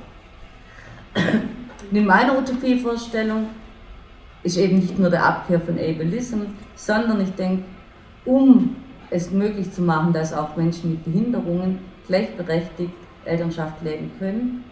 In 1.93 2.07
meiner 2.07 2.39
Utopievorstellung 2.39 3.49
ist 4.43 4.57
eben 4.57 4.79
nicht 4.79 4.99
nur 4.99 5.11
der 5.11 5.25
Abkehr 5.25 5.61
von 5.61 5.75
Ableism, 5.75 6.43
sondern 6.75 7.21
ich 7.21 7.35
denke, 7.35 7.65
um 8.25 8.77
es 9.11 9.31
möglich 9.31 9.71
zu 9.73 9.83
machen, 9.83 10.13
dass 10.13 10.33
auch 10.33 10.57
Menschen 10.57 10.93
mit 10.93 11.05
Behinderungen 11.05 11.81
gleichberechtigt 12.07 12.93
Elternschaft 13.25 13.83
leben 13.83 14.11
können, 14.18 14.64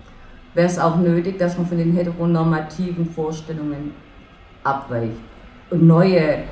wäre 0.54 0.66
es 0.66 0.78
auch 0.78 0.96
nötig, 0.96 1.38
dass 1.38 1.56
man 1.56 1.66
von 1.66 1.78
den 1.78 1.92
heteronormativen 1.92 3.06
Vorstellungen 3.06 3.92
abweicht 4.64 5.12
und 5.70 5.86
neue 5.86 6.44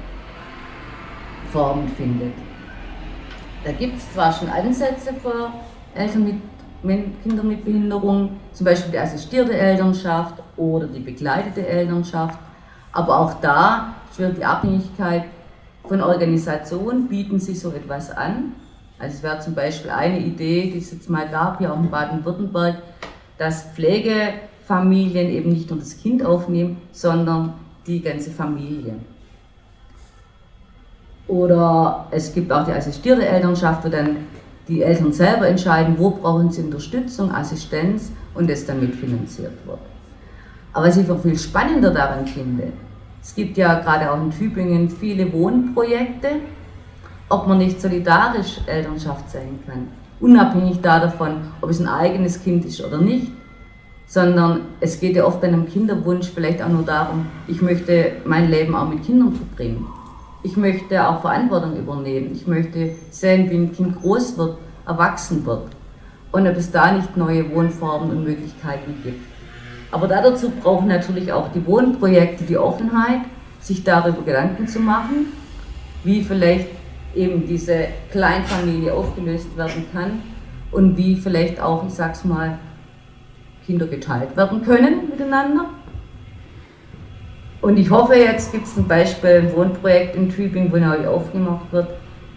Formen 1.51 1.89
findet. 1.89 2.33
Da 3.65 3.73
gibt 3.73 3.97
es 3.97 4.13
zwar 4.13 4.33
schon 4.33 4.49
Ansätze 4.49 5.13
für 5.15 5.51
Eltern 5.95 6.25
mit 6.25 7.23
Kindern 7.23 7.49
mit 7.49 7.65
Behinderung, 7.65 8.39
zum 8.53 8.65
Beispiel 8.65 8.93
die 8.93 8.99
assistierte 8.99 9.55
Elternschaft 9.55 10.35
oder 10.57 10.87
die 10.87 11.01
begleitete 11.01 11.67
Elternschaft, 11.67 12.39
aber 12.93 13.19
auch 13.19 13.41
da 13.41 13.95
wird 14.17 14.39
die 14.39 14.45
Abhängigkeit 14.45 15.25
von 15.89 16.01
Organisationen, 16.01 17.09
bieten 17.09 17.41
sie 17.41 17.55
so 17.55 17.71
etwas 17.71 18.11
an. 18.11 18.53
Also 18.99 19.17
es 19.17 19.23
wäre 19.23 19.39
zum 19.41 19.55
Beispiel 19.55 19.91
eine 19.91 20.19
Idee, 20.19 20.71
die 20.73 20.79
es 20.79 20.91
jetzt 20.91 21.11
mal 21.11 21.29
gab, 21.29 21.59
hier 21.59 21.73
auch 21.73 21.79
in 21.79 21.91
Baden-Württemberg, 21.91 22.77
dass 23.39 23.65
Pflegefamilien 23.75 25.31
eben 25.31 25.51
nicht 25.51 25.69
nur 25.69 25.79
das 25.79 26.01
Kind 26.01 26.25
aufnehmen, 26.25 26.79
sondern 26.93 27.55
die 27.87 28.01
ganze 28.01 28.31
Familie. 28.31 28.95
Oder 31.29 32.07
es 32.11 32.33
gibt 32.33 32.53
auch 32.53 32.65
die 32.65 32.73
assistierte 32.73 33.27
Elternschaft, 33.27 33.85
wo 33.85 33.89
dann 33.89 34.17
die 34.69 34.83
Eltern 34.83 35.13
selber 35.13 35.49
entscheiden, 35.49 35.97
wo 35.99 36.11
brauchen 36.11 36.51
sie 36.51 36.63
Unterstützung, 36.63 37.33
Assistenz 37.33 38.13
und 38.35 38.51
es 38.51 38.67
dann 38.67 38.81
mitfinanziert 38.81 39.53
wird. 39.67 39.79
Aber 40.73 40.87
was 40.87 40.97
ich 40.97 41.07
noch 41.07 41.21
viel 41.21 41.39
spannender 41.39 41.91
daran 41.91 42.27
finde, 42.27 42.73
es 43.23 43.35
gibt 43.35 43.57
ja 43.57 43.81
gerade 43.81 44.11
auch 44.11 44.21
in 44.21 44.31
Tübingen 44.31 44.89
viele 44.89 45.33
Wohnprojekte, 45.33 46.29
ob 47.29 47.47
man 47.47 47.59
nicht 47.59 47.81
solidarisch 47.81 48.61
Elternschaft 48.67 49.31
sein 49.31 49.59
kann. 49.67 49.89
Unabhängig 50.21 50.81
davon, 50.81 51.49
ob 51.61 51.71
es 51.71 51.81
ein 51.81 51.89
eigenes 51.89 52.43
Kind 52.43 52.65
ist 52.65 52.83
oder 52.85 52.99
nicht, 52.99 53.33
sondern 54.07 54.61
es 54.81 55.01
geht 55.01 55.17
ja 55.17 55.25
oft 55.25 55.41
bei 55.41 55.49
einem 55.49 55.69
Kinderwunsch 55.69 56.31
vielleicht 56.33 56.63
auch 56.63 56.69
nur 56.69 56.85
darum, 56.85 57.27
ich 57.49 57.61
möchte 57.61 58.13
mein 58.25 58.51
Leben 58.51 58.75
auch 58.75 58.89
mit 58.89 59.05
Kindern 59.05 59.33
verbringen. 59.33 59.87
Ich 60.43 60.57
möchte 60.57 61.07
auch 61.07 61.23
Verantwortung 61.23 61.77
übernehmen. 61.77 62.31
Ich 62.33 62.47
möchte 62.47 62.93
sehen, 63.11 63.51
wie 63.51 63.57
ein 63.57 63.73
Kind 63.73 64.01
groß 64.01 64.39
wird, 64.39 64.59
erwachsen 64.87 65.45
wird. 65.45 65.71
Und 66.31 66.47
ob 66.47 66.57
es 66.57 66.71
da 66.71 66.93
nicht 66.93 67.17
neue 67.17 67.53
Wohnformen 67.53 68.11
und 68.11 68.25
Möglichkeiten 68.25 68.95
gibt. 69.03 69.27
Aber 69.91 70.07
dazu 70.07 70.51
brauchen 70.51 70.89
natürlich 70.89 71.33
auch 71.33 71.49
die 71.53 71.67
Wohnprojekte 71.67 72.45
die 72.45 72.59
Offenheit, 72.59 73.23
sich 73.61 73.83
darüber 73.83 74.23
Gedanken 74.23 74.69
zu 74.69 74.79
machen, 74.79 75.33
wie 76.05 76.23
vielleicht 76.23 76.69
eben 77.17 77.47
diese 77.47 77.87
Kleinfamilie 78.11 78.93
aufgelöst 78.93 79.57
werden 79.57 79.87
kann 79.93 80.23
und 80.71 80.97
wie 80.97 81.17
vielleicht 81.17 81.61
auch, 81.61 81.87
ich 81.87 81.95
sag's 81.95 82.25
mal, 82.25 82.59
Kinder 83.65 83.87
geteilt 83.87 84.37
werden 84.37 84.63
können 84.63 85.09
miteinander. 85.11 85.67
Und 87.61 87.79
ich 87.79 87.91
hoffe, 87.91 88.15
jetzt 88.15 88.53
gibt 88.53 88.67
es 88.67 88.77
ein 88.77 88.87
Beispiel, 88.87 89.43
ein 89.43 89.53
Wohnprojekt 89.53 90.15
in 90.15 90.29
Tübingen, 90.29 90.71
wo 90.71 90.77
neu 90.77 91.09
aufgemacht 91.09 91.73
wird, 91.73 91.89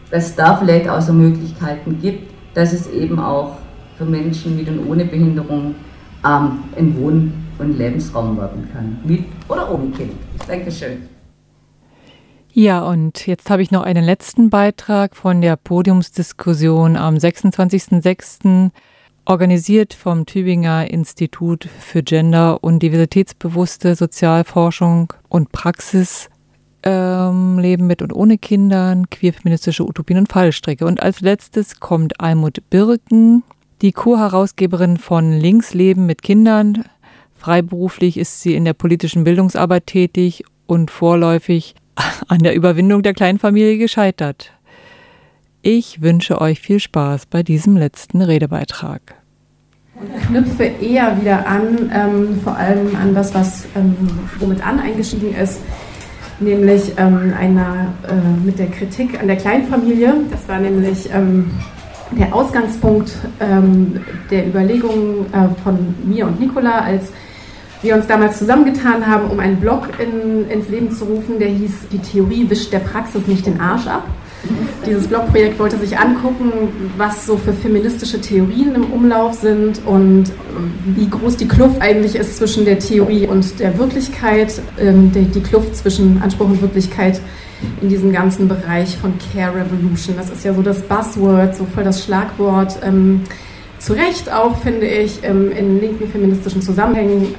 dass 0.09 0.27
es 0.27 0.35
da 0.35 0.55
vielleicht 0.57 0.89
auch 0.89 1.01
so 1.01 1.13
Möglichkeiten 1.13 1.99
gibt, 2.01 2.31
dass 2.55 2.73
es 2.73 2.89
eben 2.89 3.19
auch 3.19 3.57
für 3.97 4.05
Menschen 4.05 4.55
mit 4.55 4.67
und 4.69 4.87
ohne 4.89 5.05
Behinderung 5.05 5.75
ähm, 6.25 6.63
ein 6.75 6.95
Wohn- 6.97 7.33
und 7.59 7.77
Lebensraum 7.77 8.37
werden 8.37 8.67
kann. 8.73 8.97
Mit 9.03 9.25
oder 9.47 9.71
ohne 9.71 9.91
Kind. 9.91 10.13
Dankeschön. 10.47 11.18
Ja, 12.51 12.83
und 12.83 13.27
jetzt 13.27 13.49
habe 13.49 13.61
ich 13.61 13.71
noch 13.71 13.83
einen 13.83 14.03
letzten 14.03 14.49
Beitrag 14.49 15.15
von 15.15 15.41
der 15.41 15.55
Podiumsdiskussion 15.55 16.97
am 16.97 17.15
26.06 17.15 18.71
organisiert 19.25 19.93
vom 19.93 20.25
Tübinger 20.25 20.89
Institut 20.89 21.69
für 21.79 22.01
Gender- 22.01 22.63
und 22.63 22.81
Diversitätsbewusste 22.81 23.93
Sozialforschung 23.93 25.13
und 25.29 25.51
Praxis, 25.51 26.29
ähm, 26.81 27.59
Leben 27.59 27.85
mit 27.85 28.01
und 28.01 28.11
ohne 28.11 28.39
Kindern, 28.39 29.11
queerfeministische 29.11 29.85
Utopien 29.85 30.17
und 30.17 30.31
Fallstricke. 30.31 30.85
Und 30.85 31.03
als 31.03 31.21
letztes 31.21 31.79
kommt 31.79 32.19
Almut 32.19 32.67
Birken, 32.71 33.43
die 33.83 33.91
Co-Herausgeberin 33.91 34.97
von 34.97 35.31
Links 35.31 35.75
Leben 35.75 36.07
mit 36.07 36.23
Kindern. 36.23 36.85
Freiberuflich 37.35 38.17
ist 38.17 38.41
sie 38.41 38.55
in 38.55 38.65
der 38.65 38.73
politischen 38.73 39.23
Bildungsarbeit 39.23 39.85
tätig 39.85 40.43
und 40.65 40.89
vorläufig 40.89 41.75
an 42.27 42.39
der 42.39 42.55
Überwindung 42.55 43.03
der 43.03 43.13
Kleinfamilie 43.13 43.77
gescheitert. 43.77 44.51
Ich 45.61 46.01
wünsche 46.01 46.39
euch 46.39 46.59
viel 46.59 46.79
Spaß 46.79 47.25
bei 47.25 47.43
diesem 47.43 47.75
letzten 47.75 48.21
Redebeitrag 48.21 49.19
und 49.99 50.27
knüpfe 50.27 50.63
eher 50.63 51.19
wieder 51.19 51.45
an, 51.47 51.91
ähm, 51.93 52.39
vor 52.43 52.55
allem 52.55 52.95
an 52.95 53.13
das, 53.13 53.33
was 53.33 53.65
ähm, 53.75 53.95
womit 54.39 54.65
Anne 54.65 54.81
eingestiegen 54.81 55.35
ist, 55.35 55.61
nämlich 56.39 56.93
ähm, 56.97 57.33
einer 57.37 57.93
äh, 58.07 58.45
mit 58.45 58.59
der 58.59 58.67
Kritik 58.67 59.19
an 59.19 59.27
der 59.27 59.37
Kleinfamilie. 59.37 60.13
Das 60.31 60.47
war 60.47 60.59
nämlich 60.59 61.09
ähm, 61.13 61.51
der 62.11 62.33
Ausgangspunkt 62.33 63.11
ähm, 63.39 63.99
der 64.31 64.47
Überlegungen 64.47 65.25
äh, 65.33 65.49
von 65.63 65.95
mir 66.03 66.27
und 66.27 66.39
Nicola, 66.39 66.79
als 66.79 67.11
wir 67.81 67.95
uns 67.95 68.07
damals 68.07 68.37
zusammengetan 68.37 69.07
haben, 69.07 69.29
um 69.29 69.39
einen 69.39 69.57
Blog 69.57 69.87
in, 69.99 70.49
ins 70.49 70.69
Leben 70.69 70.91
zu 70.91 71.05
rufen, 71.05 71.39
der 71.39 71.49
hieß 71.49 71.89
Die 71.91 71.99
Theorie 71.99 72.49
wischt 72.49 72.73
der 72.73 72.79
Praxis 72.79 73.25
nicht 73.27 73.45
den 73.45 73.59
Arsch 73.59 73.87
ab. 73.87 74.03
Dieses 74.85 75.07
Blogprojekt 75.07 75.59
wollte 75.59 75.77
sich 75.77 75.97
angucken, 75.97 76.51
was 76.97 77.25
so 77.25 77.37
für 77.37 77.51
feministische 77.51 78.21
Theorien 78.21 78.73
im 78.73 78.85
Umlauf 78.85 79.33
sind 79.33 79.81
und 79.85 80.31
wie 80.85 81.09
groß 81.09 81.35
die 81.35 81.47
Kluft 81.47 81.81
eigentlich 81.81 82.15
ist 82.15 82.37
zwischen 82.37 82.63
der 82.63 82.79
Theorie 82.79 83.27
und 83.27 83.59
der 83.59 83.77
Wirklichkeit, 83.77 84.61
ähm, 84.79 85.11
die 85.11 85.41
Kluft 85.41 85.75
zwischen 85.75 86.21
Anspruch 86.21 86.47
und 86.47 86.61
Wirklichkeit 86.61 87.19
in 87.81 87.89
diesem 87.89 88.13
ganzen 88.13 88.47
Bereich 88.47 88.97
von 88.97 89.13
Care 89.33 89.55
Revolution. 89.55 90.15
Das 90.15 90.29
ist 90.29 90.45
ja 90.45 90.53
so 90.53 90.61
das 90.61 90.81
Buzzword, 90.83 91.55
so 91.55 91.65
voll 91.65 91.83
das 91.83 92.03
Schlagwort. 92.03 92.79
Ähm, 92.81 93.21
zu 93.77 93.93
Recht 93.93 94.31
auch, 94.31 94.57
finde 94.57 94.87
ich, 94.87 95.19
ähm, 95.23 95.51
in 95.51 95.79
linken 95.81 96.09
feministischen 96.09 96.61
Zusammenhängen 96.61 97.35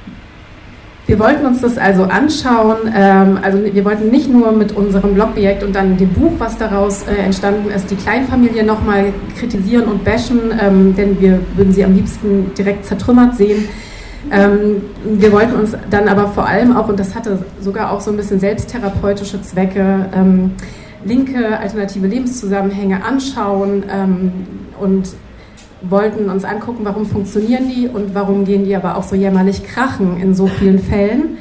wir 1.11 1.19
wollten 1.19 1.45
uns 1.45 1.61
das 1.61 1.77
also 1.77 2.05
anschauen. 2.05 2.77
Ähm, 2.95 3.41
also 3.43 3.59
wir 3.65 3.85
wollten 3.85 4.11
nicht 4.11 4.31
nur 4.31 4.53
mit 4.53 4.71
unserem 4.71 5.15
Blogprojekt 5.15 5.65
und 5.65 5.75
dann 5.75 5.97
dem 5.97 6.11
Buch, 6.11 6.35
was 6.39 6.57
daraus 6.57 7.03
äh, 7.03 7.17
entstanden 7.17 7.69
ist, 7.69 7.91
die 7.91 7.97
Kleinfamilie 7.97 8.63
nochmal 8.63 9.13
kritisieren 9.37 9.87
und 9.87 10.05
bashen, 10.05 10.39
ähm, 10.63 10.95
denn 10.95 11.21
wir 11.21 11.41
würden 11.57 11.73
sie 11.73 11.85
am 11.85 11.97
liebsten 11.97 12.55
direkt 12.57 12.87
zertrümmert 12.87 13.35
sehen. 13.35 13.69
Ähm, 14.31 14.83
wir 15.05 15.33
wollten 15.33 15.57
uns 15.57 15.77
dann 15.91 16.07
aber 16.07 16.29
vor 16.29 16.47
allem 16.47 16.77
auch, 16.77 16.89
und 16.89 17.01
das 17.01 17.17
hatte 17.17 17.41
sogar 17.61 17.91
auch 17.91 18.01
so 18.01 18.13
ein 18.13 18.17
bisschen 18.17 18.39
selbsttherapeutische 18.39 19.43
Zwecke, 19.43 20.07
linke 21.05 21.59
alternative 21.59 22.07
Lebenszusammenhänge 22.07 23.03
anschauen 23.03 23.83
und 24.79 25.09
wollten 25.83 26.29
uns 26.29 26.45
angucken, 26.45 26.81
warum 26.85 27.07
funktionieren 27.07 27.69
die 27.69 27.89
und 27.89 28.15
warum 28.15 28.45
gehen 28.45 28.65
die 28.65 28.77
aber 28.77 28.97
auch 28.97 29.03
so 29.03 29.17
jämmerlich 29.17 29.65
krachen 29.65 30.21
in 30.21 30.35
so 30.35 30.47
vielen 30.47 30.79
Fällen. 30.79 31.39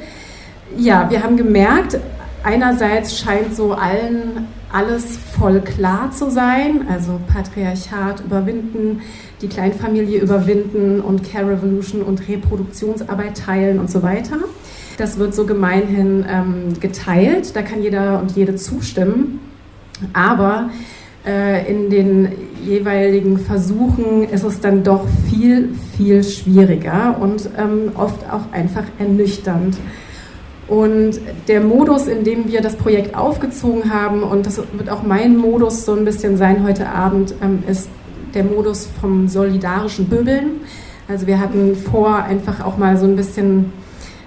Ja, 0.76 1.10
wir 1.10 1.22
haben 1.22 1.36
gemerkt, 1.36 1.98
einerseits 2.42 3.18
scheint 3.18 3.54
so 3.54 3.72
allen 3.72 4.46
alles 4.72 5.16
voll 5.16 5.60
klar 5.60 6.10
zu 6.12 6.30
sein, 6.30 6.86
also 6.88 7.20
Patriarchat 7.32 8.20
überwinden, 8.20 9.00
die 9.42 9.48
Kleinfamilie 9.48 10.20
überwinden 10.20 11.00
und 11.00 11.28
Care 11.30 11.48
Revolution 11.48 12.02
und 12.02 12.28
Reproduktionsarbeit 12.28 13.36
teilen 13.36 13.80
und 13.80 13.90
so 13.90 14.02
weiter. 14.02 14.36
Das 14.96 15.18
wird 15.18 15.34
so 15.34 15.44
gemeinhin 15.44 16.24
ähm, 16.28 16.78
geteilt, 16.78 17.56
da 17.56 17.62
kann 17.62 17.82
jeder 17.82 18.20
und 18.20 18.32
jede 18.36 18.54
zustimmen. 18.54 19.40
Aber 20.12 20.70
äh, 21.26 21.70
in 21.70 21.90
den 21.90 22.32
jeweiligen 22.64 23.38
Versuchen 23.38 24.28
ist 24.28 24.44
es 24.44 24.60
dann 24.60 24.82
doch 24.82 25.06
viel, 25.28 25.70
viel 25.96 26.22
schwieriger 26.24 27.16
und 27.20 27.48
ähm, 27.58 27.92
oft 27.94 28.24
auch 28.30 28.52
einfach 28.52 28.84
ernüchternd. 28.98 29.76
Und 30.68 31.20
der 31.48 31.60
Modus, 31.60 32.06
in 32.06 32.22
dem 32.22 32.48
wir 32.48 32.60
das 32.60 32.76
Projekt 32.76 33.16
aufgezogen 33.16 33.92
haben, 33.92 34.22
und 34.22 34.46
das 34.46 34.58
wird 34.72 34.88
auch 34.88 35.02
mein 35.02 35.36
Modus 35.36 35.84
so 35.84 35.94
ein 35.94 36.04
bisschen 36.04 36.36
sein 36.36 36.62
heute 36.64 36.88
Abend, 36.88 37.34
ähm, 37.42 37.64
ist 37.68 37.88
der 38.34 38.44
Modus 38.44 38.88
vom 39.00 39.26
solidarischen 39.26 40.08
Böbeln. 40.08 40.60
Also 41.08 41.26
wir 41.26 41.40
hatten 41.40 41.74
vor, 41.74 42.22
einfach 42.22 42.64
auch 42.64 42.78
mal 42.78 42.96
so 42.96 43.06
ein 43.06 43.16
bisschen 43.16 43.72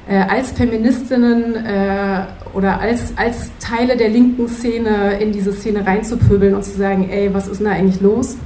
äh, 0.07 0.17
als 0.17 0.51
Feministinnen 0.51 1.55
äh, 1.55 2.25
oder 2.53 2.79
als, 2.79 3.13
als 3.15 3.51
Teile 3.59 3.97
der 3.97 4.09
linken 4.09 4.47
Szene 4.47 5.19
in 5.19 5.31
diese 5.31 5.53
Szene 5.53 5.85
reinzupöbeln 5.85 6.53
und 6.55 6.63
zu 6.63 6.77
sagen, 6.77 7.09
ey, 7.09 7.33
was 7.33 7.47
ist 7.47 7.59
denn 7.59 7.67
da 7.67 7.73
eigentlich 7.73 8.01
los? 8.01 8.37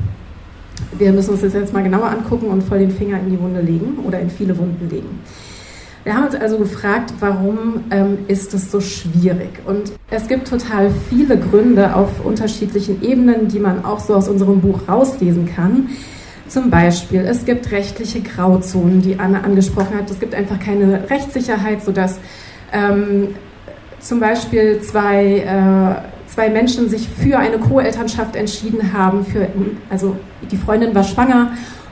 Wir 0.97 1.11
müssen 1.11 1.31
uns 1.31 1.41
das 1.41 1.53
jetzt 1.53 1.73
mal 1.73 1.83
genauer 1.83 2.09
angucken 2.09 2.47
und 2.47 2.63
voll 2.63 2.79
den 2.79 2.91
Finger 2.91 3.19
in 3.19 3.29
die 3.29 3.39
Wunde 3.39 3.61
legen 3.61 3.99
oder 4.05 4.19
in 4.19 4.29
viele 4.29 4.57
Wunden 4.57 4.89
legen. 4.89 5.19
Wir 6.03 6.15
haben 6.15 6.25
uns 6.25 6.35
also 6.35 6.57
gefragt, 6.57 7.13
warum 7.19 7.83
ähm, 7.91 8.19
ist 8.29 8.53
es 8.53 8.71
so 8.71 8.79
schwierig? 8.79 9.49
Und 9.65 9.91
es 10.09 10.29
gibt 10.29 10.47
total 10.47 10.89
viele 11.09 11.37
Gründe 11.37 11.93
auf 11.95 12.23
unterschiedlichen 12.23 13.03
Ebenen, 13.03 13.49
die 13.49 13.59
man 13.59 13.83
auch 13.83 13.99
so 13.99 14.15
aus 14.15 14.29
unserem 14.29 14.61
Buch 14.61 14.79
rauslesen 14.87 15.53
kann. 15.53 15.89
Zum 16.47 16.69
Beispiel, 16.69 17.21
es 17.21 17.45
gibt 17.45 17.71
rechtliche 17.71 18.21
Grauzonen, 18.21 19.01
die 19.01 19.19
Anne 19.19 19.43
angesprochen 19.43 19.97
hat. 19.97 20.09
Es 20.09 20.19
gibt 20.19 20.33
einfach 20.33 20.59
keine 20.59 21.09
Rechtssicherheit, 21.09 21.83
sodass 21.83 22.19
ähm, 22.71 23.35
zum 23.99 24.19
Beispiel 24.19 24.79
zwei, 24.81 25.39
äh, 25.39 26.29
zwei 26.29 26.49
Menschen 26.49 26.89
sich 26.89 27.09
für 27.09 27.37
eine 27.37 27.57
Co-Elternschaft 27.57 28.35
entschieden 28.35 28.93
haben. 28.93 29.25
Für, 29.25 29.47
also 29.89 30.15
die 30.49 30.57
Freundin 30.57 30.95
war 30.95 31.03
schwanger 31.03 31.51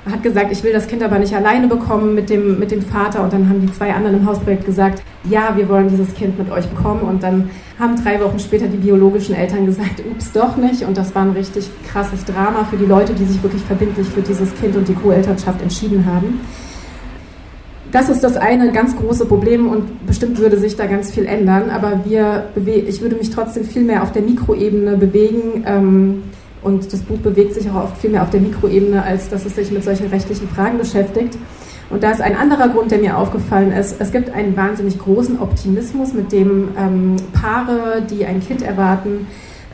hat 0.10 0.22
gesagt, 0.22 0.52
ich 0.52 0.64
will 0.64 0.72
das 0.72 0.88
Kind 0.88 1.02
aber 1.02 1.18
nicht 1.18 1.36
alleine 1.36 1.68
bekommen 1.68 2.14
mit 2.14 2.30
dem, 2.30 2.60
mit 2.60 2.72
dem 2.72 2.82
Vater. 2.82 3.24
Und 3.24 3.34
dann 3.34 3.50
haben 3.50 3.62
die 3.62 3.72
zwei 3.74 3.94
anderen 3.94 4.18
im 4.18 4.26
Hausprojekt 4.26 4.66
gesagt, 4.66 5.02
ja, 5.24 5.54
wir 5.56 5.68
wollen 5.68 5.90
dieses 5.90 6.14
Kind 6.14 6.38
mit 6.38 6.52
euch 6.52 6.68
bekommen. 6.68 7.02
Und 7.02 7.24
dann 7.24 7.50
haben 7.80 7.96
drei 8.02 8.22
Wochen 8.22 8.38
später 8.38 8.68
die 8.68 8.78
biologischen 8.78 9.36
Eltern 9.36 9.66
gesagt, 9.66 10.04
ups, 10.10 10.32
doch 10.32 10.58
nicht. 10.58 10.84
Und 10.84 10.98
das 10.98 11.16
war 11.16 11.24
ein 11.24 11.32
richtig 11.32 11.70
krasses 11.92 12.24
Drama 12.24 12.66
für 12.66 12.78
die 12.78 12.86
Leute, 12.86 13.14
die 13.14 13.26
sich 13.26 13.42
wirklich 13.42 13.64
verbindlich 13.64 14.08
für 14.08 14.22
dieses 14.22 14.54
Kind 14.56 14.76
und 14.76 14.88
die 14.88 14.94
Co-Elternschaft 14.94 15.62
entschieden 15.62 16.06
haben. 16.06 16.40
Das 17.92 18.10
ist 18.10 18.24
das 18.24 18.36
eine 18.36 18.72
ganz 18.72 18.96
große 18.96 19.26
Problem 19.26 19.68
und 19.68 20.06
bestimmt 20.06 20.38
würde 20.38 20.60
sich 20.60 20.76
da 20.76 20.86
ganz 20.86 21.12
viel 21.12 21.26
ändern. 21.26 21.70
Aber 21.70 22.02
wir 22.06 22.50
ich 22.56 23.02
würde 23.02 23.16
mich 23.16 23.30
trotzdem 23.30 23.64
viel 23.64 23.84
mehr 23.84 24.04
auf 24.04 24.12
der 24.12 24.22
Mikroebene 24.22 24.98
bewegen. 24.98 25.64
Ähm, 25.66 26.24
und 26.66 26.92
das 26.92 27.02
Buch 27.02 27.20
bewegt 27.20 27.54
sich 27.54 27.70
auch 27.70 27.76
oft 27.84 27.98
viel 27.98 28.10
mehr 28.10 28.24
auf 28.24 28.32
der 28.32 28.42
Mikroebene, 28.42 29.04
als 29.04 29.30
dass 29.30 29.46
es 29.46 29.56
sich 29.56 29.72
mit 29.72 29.84
solchen 29.84 30.08
rechtlichen 30.08 30.48
Fragen 30.50 30.78
beschäftigt. 30.80 31.38
Und 31.92 32.02
da 32.02 32.10
ist 32.10 32.22
ein 32.22 32.36
anderer 32.36 32.70
Grund, 32.70 32.90
der 32.90 32.98
mir 32.98 33.18
aufgefallen 33.18 33.72
ist. 33.72 34.02
Es 34.02 34.12
gibt 34.12 34.32
einen 34.32 34.58
wahnsinnig 34.58 34.98
großen 34.98 35.40
Optimismus, 35.40 36.14
mit 36.14 36.32
dem 36.32 36.70
ähm, 36.78 37.18
Paare, 37.32 38.02
die 38.10 38.26
ein 38.26 38.42
Kind 38.42 38.64
erwarten, 38.64 39.28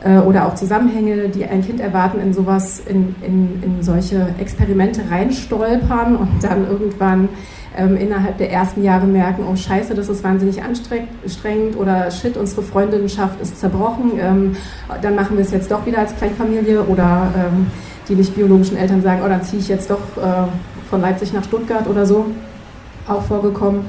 äh, 0.04 0.18
oder 0.18 0.46
auch 0.46 0.54
Zusammenhänge, 0.54 1.30
die 1.30 1.46
ein 1.46 1.64
Kind 1.64 1.80
erwarten, 1.80 2.20
in 2.20 2.34
sowas, 2.34 2.82
in, 2.86 3.14
in, 3.22 3.62
in 3.62 3.82
solche 3.82 4.28
Experimente 4.38 5.00
reinstolpern 5.10 6.16
und 6.16 6.42
dann 6.44 6.68
irgendwann 6.68 7.30
ähm, 7.76 7.96
innerhalb 7.96 8.38
der 8.38 8.50
ersten 8.50 8.82
Jahre 8.82 9.06
merken, 9.06 9.44
oh 9.50 9.56
scheiße, 9.56 9.94
das 9.94 10.08
ist 10.08 10.22
wahnsinnig 10.22 10.62
anstrengend 10.62 11.76
oder 11.76 12.10
shit, 12.10 12.36
unsere 12.36 12.62
Freundinnenschaft 12.62 13.40
ist 13.40 13.58
zerbrochen, 13.58 14.12
ähm, 14.18 14.56
dann 15.00 15.14
machen 15.14 15.36
wir 15.36 15.44
es 15.44 15.50
jetzt 15.50 15.70
doch 15.70 15.84
wieder 15.86 15.98
als 15.98 16.14
Kleinfamilie 16.16 16.82
oder 16.82 17.32
ähm, 17.36 17.66
die 18.08 18.14
nicht 18.14 18.34
biologischen 18.34 18.76
Eltern 18.76 19.02
sagen, 19.02 19.22
oh 19.24 19.28
dann 19.28 19.42
ziehe 19.42 19.60
ich 19.60 19.68
jetzt 19.68 19.90
doch 19.90 20.16
äh, 20.16 20.48
von 20.90 21.00
Leipzig 21.00 21.32
nach 21.32 21.44
Stuttgart 21.44 21.86
oder 21.88 22.04
so, 22.04 22.26
auch 23.08 23.22
vorgekommen. 23.22 23.82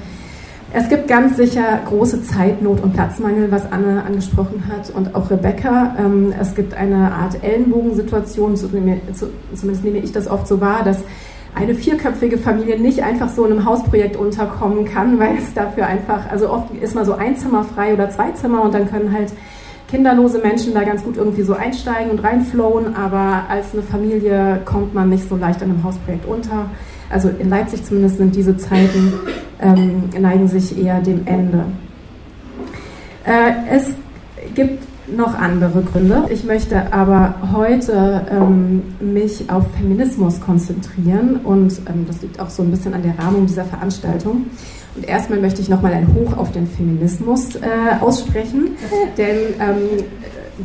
Es 0.75 0.89
gibt 0.89 1.07
ganz 1.07 1.37
sicher 1.37 1.81
große 1.85 2.23
Zeitnot 2.23 2.81
und 2.81 2.93
Platzmangel, 2.93 3.51
was 3.51 3.71
Anne 3.71 4.03
angesprochen 4.03 4.63
hat 4.67 4.89
und 4.89 5.13
auch 5.13 5.29
Rebecca. 5.29 5.95
Ähm, 5.99 6.33
es 6.39 6.55
gibt 6.55 6.73
eine 6.73 7.11
Art 7.13 7.43
Ellenbogensituation, 7.43 8.55
zumindest 8.55 9.83
nehme 9.83 9.99
ich 9.99 10.11
das 10.11 10.27
oft 10.27 10.47
so 10.47 10.61
wahr, 10.61 10.83
dass 10.83 11.03
eine 11.55 11.75
vierköpfige 11.75 12.37
Familie 12.37 12.79
nicht 12.79 13.03
einfach 13.03 13.29
so 13.29 13.45
in 13.45 13.51
einem 13.51 13.65
Hausprojekt 13.65 14.15
unterkommen 14.15 14.85
kann, 14.85 15.19
weil 15.19 15.37
es 15.37 15.53
dafür 15.53 15.87
einfach, 15.87 16.29
also 16.29 16.49
oft 16.49 16.73
ist 16.75 16.95
mal 16.95 17.05
so 17.05 17.13
ein 17.13 17.35
Zimmer 17.35 17.63
frei 17.63 17.93
oder 17.93 18.09
zwei 18.09 18.31
Zimmer 18.31 18.63
und 18.63 18.73
dann 18.73 18.89
können 18.89 19.11
halt 19.11 19.31
kinderlose 19.89 20.39
Menschen 20.39 20.73
da 20.73 20.83
ganz 20.83 21.03
gut 21.03 21.17
irgendwie 21.17 21.43
so 21.43 21.53
einsteigen 21.53 22.11
und 22.11 22.23
reinflowen, 22.23 22.95
aber 22.95 23.43
als 23.47 23.73
eine 23.73 23.83
Familie 23.83 24.59
kommt 24.65 24.95
man 24.95 25.09
nicht 25.09 25.29
so 25.29 25.35
leicht 25.35 25.61
in 25.61 25.69
einem 25.69 25.83
Hausprojekt 25.83 26.25
unter. 26.25 26.65
Also 27.11 27.29
in 27.29 27.49
Leipzig 27.49 27.83
zumindest 27.83 28.17
sind 28.17 28.35
diese 28.35 28.57
Zeiten, 28.57 29.13
ähm, 29.61 30.09
neigen 30.19 30.47
sich 30.47 30.83
eher 30.83 30.99
dem 31.01 31.27
Ende. 31.27 31.65
Äh, 33.23 33.51
es 33.69 33.93
gibt 34.55 34.83
noch 35.15 35.37
andere 35.37 35.81
Gründe. 35.81 36.25
Ich 36.29 36.43
möchte 36.43 36.91
aber 36.93 37.35
heute 37.53 38.25
ähm, 38.31 38.81
mich 38.99 39.49
auf 39.49 39.65
Feminismus 39.77 40.41
konzentrieren 40.41 41.37
und 41.43 41.79
ähm, 41.87 42.05
das 42.07 42.21
liegt 42.21 42.39
auch 42.39 42.49
so 42.49 42.63
ein 42.63 42.71
bisschen 42.71 42.93
an 42.93 43.03
der 43.03 43.17
Rahmung 43.17 43.45
dieser 43.45 43.65
Veranstaltung. 43.65 44.45
Und 44.95 45.07
erstmal 45.07 45.39
möchte 45.39 45.61
ich 45.61 45.69
nochmal 45.69 45.93
ein 45.93 46.13
Hoch 46.13 46.37
auf 46.37 46.51
den 46.51 46.67
Feminismus 46.67 47.55
äh, 47.55 47.59
aussprechen, 47.99 48.75
denn 49.17 49.37
ähm, 49.59 50.03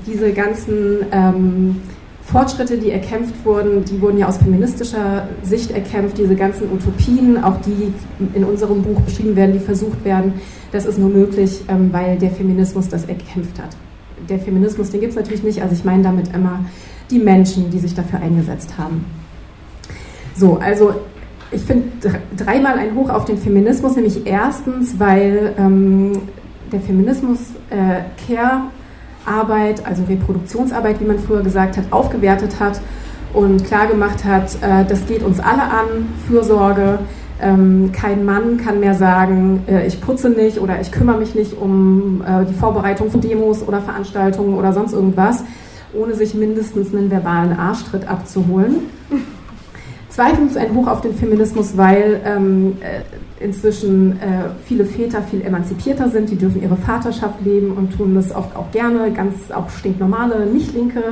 diese 0.07 0.33
ganzen 0.33 1.07
ähm, 1.13 1.77
Fortschritte, 2.23 2.77
die 2.77 2.91
erkämpft 2.91 3.35
wurden, 3.45 3.85
die 3.87 4.03
wurden 4.03 4.19
ja 4.19 4.29
aus 4.29 4.37
feministischer 4.37 5.29
Sicht 5.43 5.71
erkämpft. 5.71 6.19
Diese 6.19 6.35
ganzen 6.35 6.71
Utopien, 6.71 7.43
auch 7.43 7.57
die 7.63 7.93
in 8.35 8.45
unserem 8.45 8.83
Buch 8.83 9.01
beschrieben 9.01 9.35
werden, 9.35 9.55
die 9.55 9.61
versucht 9.61 10.05
werden, 10.05 10.35
das 10.73 10.85
ist 10.85 10.99
nur 10.99 11.09
möglich, 11.09 11.63
ähm, 11.69 11.89
weil 11.93 12.19
der 12.19 12.31
Feminismus 12.31 12.89
das 12.89 13.07
erkämpft 13.07 13.59
hat 13.59 13.75
der 14.29 14.39
Feminismus, 14.39 14.91
den 14.91 15.01
gibt 15.01 15.13
es 15.13 15.17
natürlich 15.17 15.43
nicht. 15.43 15.63
Also 15.63 15.75
ich 15.75 15.85
meine 15.85 16.03
damit 16.03 16.35
immer 16.35 16.65
die 17.11 17.19
Menschen, 17.19 17.71
die 17.71 17.79
sich 17.79 17.95
dafür 17.95 18.21
eingesetzt 18.21 18.79
haben. 18.79 19.05
So, 20.35 20.59
also 20.59 20.95
ich 21.51 21.63
finde 21.63 21.89
dreimal 22.37 22.79
ein 22.79 22.95
Hoch 22.95 23.09
auf 23.09 23.25
den 23.25 23.39
Feminismus, 23.39 23.97
nämlich 23.97 24.27
erstens, 24.27 24.99
weil 25.01 25.55
ähm, 25.59 26.13
der 26.71 26.81
Feminismus 26.81 27.39
äh, 27.71 28.03
Care-Arbeit, 28.27 29.87
also 29.87 30.05
Reproduktionsarbeit, 30.05 31.01
wie 31.01 31.05
man 31.05 31.19
früher 31.19 31.43
gesagt 31.43 31.77
hat, 31.77 31.85
aufgewertet 31.91 32.61
hat 32.61 32.81
und 33.33 33.65
klargemacht 33.65 34.25
hat, 34.25 34.55
äh, 34.63 34.85
das 34.87 35.07
geht 35.07 35.23
uns 35.23 35.41
alle 35.41 35.63
an, 35.63 36.13
Fürsorge, 36.27 36.99
ähm, 37.41 37.93
kein 37.93 38.25
Mann 38.25 38.57
kann 38.57 38.81
mehr 38.81 38.95
sagen, 38.95 39.63
äh, 39.69 39.87
ich 39.87 40.01
putze 40.01 40.29
nicht 40.31 40.61
oder 40.61 40.81
ich 40.81 40.91
kümmere 40.91 41.19
mich 41.19 41.35
nicht 41.35 41.57
um 41.59 42.23
äh, 42.27 42.45
die 42.45 42.55
Vorbereitung 42.55 43.11
von 43.11 43.21
Demos 43.21 43.67
oder 43.67 43.81
Veranstaltungen 43.81 44.55
oder 44.55 44.73
sonst 44.73 44.93
irgendwas, 44.93 45.45
ohne 45.95 46.15
sich 46.15 46.35
mindestens 46.35 46.95
einen 46.95 47.11
verbalen 47.11 47.57
Arschtritt 47.57 48.09
abzuholen. 48.09 48.77
Zweitens 50.09 50.57
ein 50.57 50.75
Hoch 50.75 50.89
auf 50.89 51.01
den 51.01 51.15
Feminismus, 51.15 51.77
weil 51.77 52.21
ähm, 52.25 52.77
äh, 52.81 53.03
inzwischen 53.41 54.13
äh, 54.21 54.51
viele 54.65 54.85
Väter 54.85 55.23
viel 55.23 55.43
emanzipierter 55.43 56.09
sind, 56.09 56.31
die 56.31 56.37
dürfen 56.37 56.63
ihre 56.63 56.77
Vaterschaft 56.77 57.41
leben 57.45 57.73
und 57.73 57.97
tun 57.97 58.15
das 58.15 58.35
oft 58.35 58.55
auch 58.57 58.71
gerne, 58.73 59.13
ganz 59.13 59.51
auch 59.51 59.71
stinknormale, 59.71 60.47
nicht 60.47 60.75
linke 60.75 61.03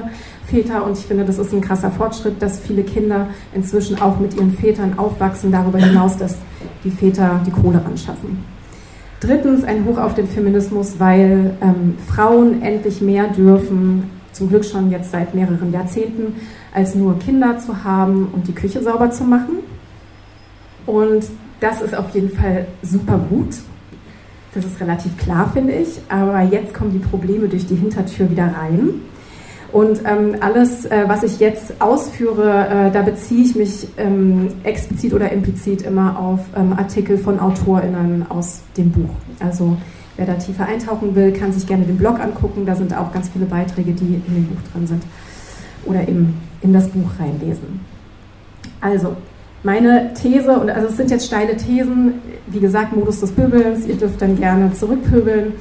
Väter. 0.45 0.85
Und 0.85 0.99
ich 0.99 1.05
finde, 1.05 1.25
das 1.25 1.39
ist 1.39 1.53
ein 1.53 1.61
krasser 1.61 1.91
Fortschritt, 1.91 2.41
dass 2.41 2.59
viele 2.59 2.83
Kinder 2.83 3.29
inzwischen 3.55 4.01
auch 4.01 4.19
mit 4.19 4.35
ihren 4.35 4.53
Vätern 4.53 4.99
aufwachsen, 4.99 5.53
darüber 5.53 5.79
hinaus, 5.79 6.17
dass 6.17 6.37
die 6.85 6.91
Väter 6.91 7.41
die 7.47 7.51
Kohle 7.51 7.81
anschaffen. 7.85 8.45
Drittens 9.21 9.65
ein 9.65 9.85
Hoch 9.87 9.99
auf 9.99 10.15
den 10.15 10.27
Feminismus, 10.27 10.99
weil 10.99 11.57
ähm, 11.63 11.95
Frauen 12.07 12.63
endlich 12.63 13.01
mehr 13.01 13.29
dürfen, 13.29 14.11
zum 14.33 14.49
Glück 14.49 14.65
schon 14.65 14.91
jetzt 14.91 15.11
seit 15.11 15.35
mehreren 15.35 15.73
Jahrzehnten, 15.73 16.35
als 16.75 16.95
nur 16.95 17.19
Kinder 17.19 17.57
zu 17.59 17.85
haben 17.85 18.29
und 18.33 18.47
die 18.47 18.53
Küche 18.53 18.83
sauber 18.83 19.11
zu 19.11 19.25
machen. 19.25 19.61
Und 20.85 21.25
das 21.61 21.81
ist 21.81 21.95
auf 21.95 22.11
jeden 22.15 22.31
Fall 22.31 22.67
super 22.83 23.19
gut. 23.19 23.57
Das 24.55 24.65
ist 24.65 24.81
relativ 24.81 25.17
klar, 25.19 25.51
finde 25.53 25.75
ich. 25.75 26.01
Aber 26.09 26.43
jetzt 26.43 26.73
kommen 26.73 26.93
die 26.93 26.99
Probleme 26.99 27.49
durch 27.49 27.67
die 27.67 27.77
Hintertür 27.77 28.31
wieder 28.31 28.47
rein. 28.47 29.03
Und 29.73 30.01
ähm, 30.07 30.37
alles, 30.41 30.87
äh, 30.87 31.05
was 31.07 31.23
ich 31.23 31.41
jetzt 31.41 31.81
ausführe, 31.81 32.89
äh, 32.89 32.91
da 32.91 33.03
beziehe 33.03 33.45
ich 33.45 33.55
mich 33.55 33.89
ähm, 33.99 34.49
explizit 34.63 35.13
oder 35.13 35.31
implizit 35.33 35.83
immer 35.83 36.19
auf 36.19 36.41
ähm, 36.57 36.73
Artikel 36.73 37.19
von 37.19 37.39
AutorInnen 37.41 38.27
aus 38.31 38.63
dem 38.77 38.91
Buch. 38.93 39.11
Also 39.41 39.77
wer 40.17 40.25
da 40.25 40.35
tiefer 40.35 40.67
eintauchen 40.67 41.15
will, 41.15 41.33
kann 41.33 41.53
sich 41.53 41.67
gerne 41.67 41.85
den 41.85 41.99
Blog 41.99 42.21
angucken. 42.21 42.65
Da 42.65 42.75
sind 42.75 42.97
auch 42.97 43.13
ganz 43.13 43.29
viele 43.29 43.45
Beiträge, 43.45 43.93
die 43.93 44.23
in 44.27 44.35
dem 44.35 44.47
Buch 44.47 44.63
drin 44.73 44.87
sind. 44.87 45.03
Oder 45.85 46.09
eben 46.09 46.41
in 46.63 46.73
das 46.73 46.89
Buch 46.89 47.11
reinlesen. 47.19 47.81
Also, 48.81 49.17
meine 49.67 50.15
These, 50.15 50.59
und 50.59 50.71
also 50.71 50.89
es 50.89 50.97
sind 50.97 51.11
jetzt 51.11 51.27
steile 51.27 51.57
Thesen, 51.57 52.15
wie 52.47 52.61
gesagt, 52.61 52.97
Modus 52.97 53.21
des 53.21 53.33
Pöbelns, 53.33 53.87
ihr 53.87 53.97
dürft 53.97 54.23
dann 54.23 54.39
gerne 54.39 54.73
zurückpöbeln. 54.73 55.53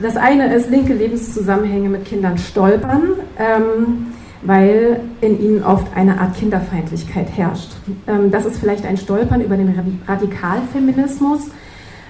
Das 0.00 0.16
eine 0.16 0.54
ist 0.54 0.70
linke 0.70 0.92
Lebenszusammenhänge 0.92 1.88
mit 1.88 2.04
Kindern 2.04 2.38
stolpern. 2.38 3.02
Ähm, 3.38 4.06
weil 4.42 5.00
in 5.20 5.40
ihnen 5.40 5.64
oft 5.64 5.86
eine 5.96 6.20
Art 6.20 6.36
Kinderfeindlichkeit 6.36 7.26
herrscht. 7.36 7.70
Ähm, 8.06 8.30
das 8.30 8.44
ist 8.44 8.58
vielleicht 8.58 8.86
ein 8.86 8.96
Stolpern 8.96 9.40
über 9.40 9.56
den 9.56 9.74
Radikalfeminismus 10.06 11.50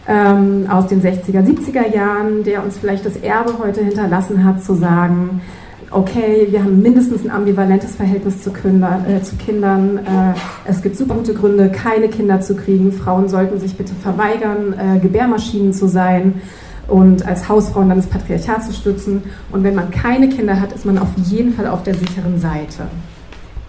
ähm, 0.06 0.66
aus 0.68 0.88
den 0.88 1.00
60er, 1.02 1.42
70er 1.46 1.94
Jahren, 1.94 2.44
der 2.44 2.62
uns 2.62 2.78
vielleicht 2.78 3.06
das 3.06 3.16
Erbe 3.16 3.58
heute 3.58 3.82
hinterlassen 3.82 4.44
hat, 4.44 4.62
zu 4.62 4.74
sagen, 4.74 5.40
okay, 5.96 6.46
wir 6.50 6.62
haben 6.62 6.82
mindestens 6.82 7.24
ein 7.24 7.30
ambivalentes 7.30 7.96
Verhältnis 7.96 8.42
zu, 8.42 8.52
Kinder, 8.52 9.04
äh, 9.08 9.22
zu 9.22 9.36
Kindern. 9.36 9.98
Äh, 9.98 10.34
es 10.66 10.82
gibt 10.82 10.96
super 10.96 11.14
gute 11.14 11.32
Gründe, 11.32 11.70
keine 11.70 12.08
Kinder 12.08 12.40
zu 12.40 12.54
kriegen. 12.54 12.92
Frauen 12.92 13.28
sollten 13.28 13.58
sich 13.58 13.76
bitte 13.76 13.94
verweigern, 13.94 14.74
äh, 14.78 14.98
Gebärmaschinen 14.98 15.72
zu 15.72 15.88
sein 15.88 16.34
und 16.86 17.26
als 17.26 17.48
Hausfrauen 17.48 17.88
dann 17.88 17.98
das 17.98 18.06
Patriarchat 18.06 18.64
zu 18.64 18.72
stützen. 18.74 19.22
Und 19.50 19.64
wenn 19.64 19.74
man 19.74 19.90
keine 19.90 20.28
Kinder 20.28 20.60
hat, 20.60 20.72
ist 20.72 20.84
man 20.84 20.98
auf 20.98 21.08
jeden 21.24 21.54
Fall 21.54 21.66
auf 21.66 21.82
der 21.82 21.94
sicheren 21.94 22.38
Seite. 22.38 22.84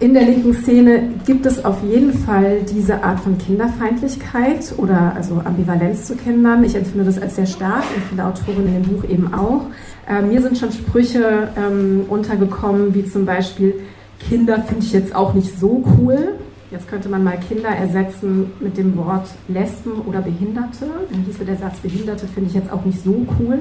In 0.00 0.14
der 0.14 0.22
linken 0.22 0.54
Szene 0.54 1.08
gibt 1.26 1.44
es 1.44 1.64
auf 1.64 1.82
jeden 1.82 2.12
Fall 2.12 2.60
diese 2.72 3.02
Art 3.02 3.18
von 3.18 3.36
Kinderfeindlichkeit 3.36 4.72
oder 4.76 5.12
also 5.16 5.42
Ambivalenz 5.44 6.04
zu 6.04 6.14
Kindern. 6.14 6.62
Ich 6.62 6.76
empfinde 6.76 7.04
das 7.04 7.20
als 7.20 7.34
sehr 7.34 7.46
stark 7.46 7.82
und 7.96 8.04
viele 8.08 8.24
Autorinnen 8.24 8.76
in 8.76 8.82
dem 8.84 8.92
Buch 8.92 9.04
eben 9.08 9.34
auch. 9.34 9.62
Äh, 10.08 10.22
mir 10.22 10.40
sind 10.40 10.56
schon 10.56 10.72
Sprüche 10.72 11.48
ähm, 11.56 12.06
untergekommen, 12.08 12.94
wie 12.94 13.04
zum 13.04 13.26
Beispiel, 13.26 13.74
Kinder 14.18 14.62
finde 14.62 14.84
ich 14.84 14.92
jetzt 14.92 15.14
auch 15.14 15.34
nicht 15.34 15.58
so 15.58 15.84
cool. 15.98 16.34
Jetzt 16.70 16.88
könnte 16.88 17.08
man 17.08 17.24
mal 17.24 17.38
Kinder 17.38 17.68
ersetzen 17.68 18.50
mit 18.60 18.76
dem 18.76 18.96
Wort 18.96 19.28
Lesben 19.48 20.02
oder 20.06 20.20
Behinderte. 20.20 20.86
Dann 21.10 21.24
hieße 21.24 21.44
der 21.44 21.56
Satz 21.56 21.78
Behinderte 21.78 22.26
finde 22.26 22.48
ich 22.48 22.54
jetzt 22.54 22.72
auch 22.72 22.84
nicht 22.84 23.02
so 23.02 23.26
cool. 23.38 23.58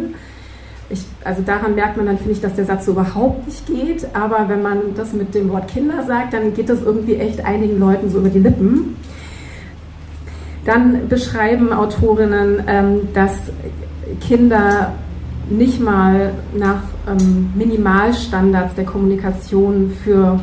Ich, 0.90 1.04
also 1.24 1.42
daran 1.42 1.76
merkt 1.76 1.98
man 1.98 2.06
dann, 2.06 2.18
finde 2.18 2.34
ich, 2.34 2.42
dass 2.42 2.56
der 2.56 2.66
Satz 2.66 2.86
so 2.86 2.92
überhaupt 2.92 3.46
nicht 3.46 3.66
geht. 3.68 4.08
Aber 4.14 4.48
wenn 4.48 4.62
man 4.62 4.96
das 4.96 5.14
mit 5.14 5.36
dem 5.36 5.50
Wort 5.50 5.68
Kinder 5.68 6.04
sagt, 6.06 6.34
dann 6.34 6.54
geht 6.54 6.70
das 6.70 6.82
irgendwie 6.82 7.16
echt 7.16 7.46
einigen 7.46 7.78
Leuten 7.80 8.10
so 8.10 8.20
über 8.20 8.30
die 8.30 8.40
Lippen. 8.40 8.96
Dann 10.66 11.08
beschreiben 11.08 11.72
Autorinnen, 11.72 12.64
ähm, 12.68 13.10
dass 13.14 13.34
Kinder 14.22 14.94
nicht 15.50 15.80
mal 15.80 16.34
nach 16.58 16.82
ähm, 17.08 17.52
Minimalstandards 17.56 18.76
der 18.76 18.86
Kommunikation 18.86 19.92
für 20.04 20.40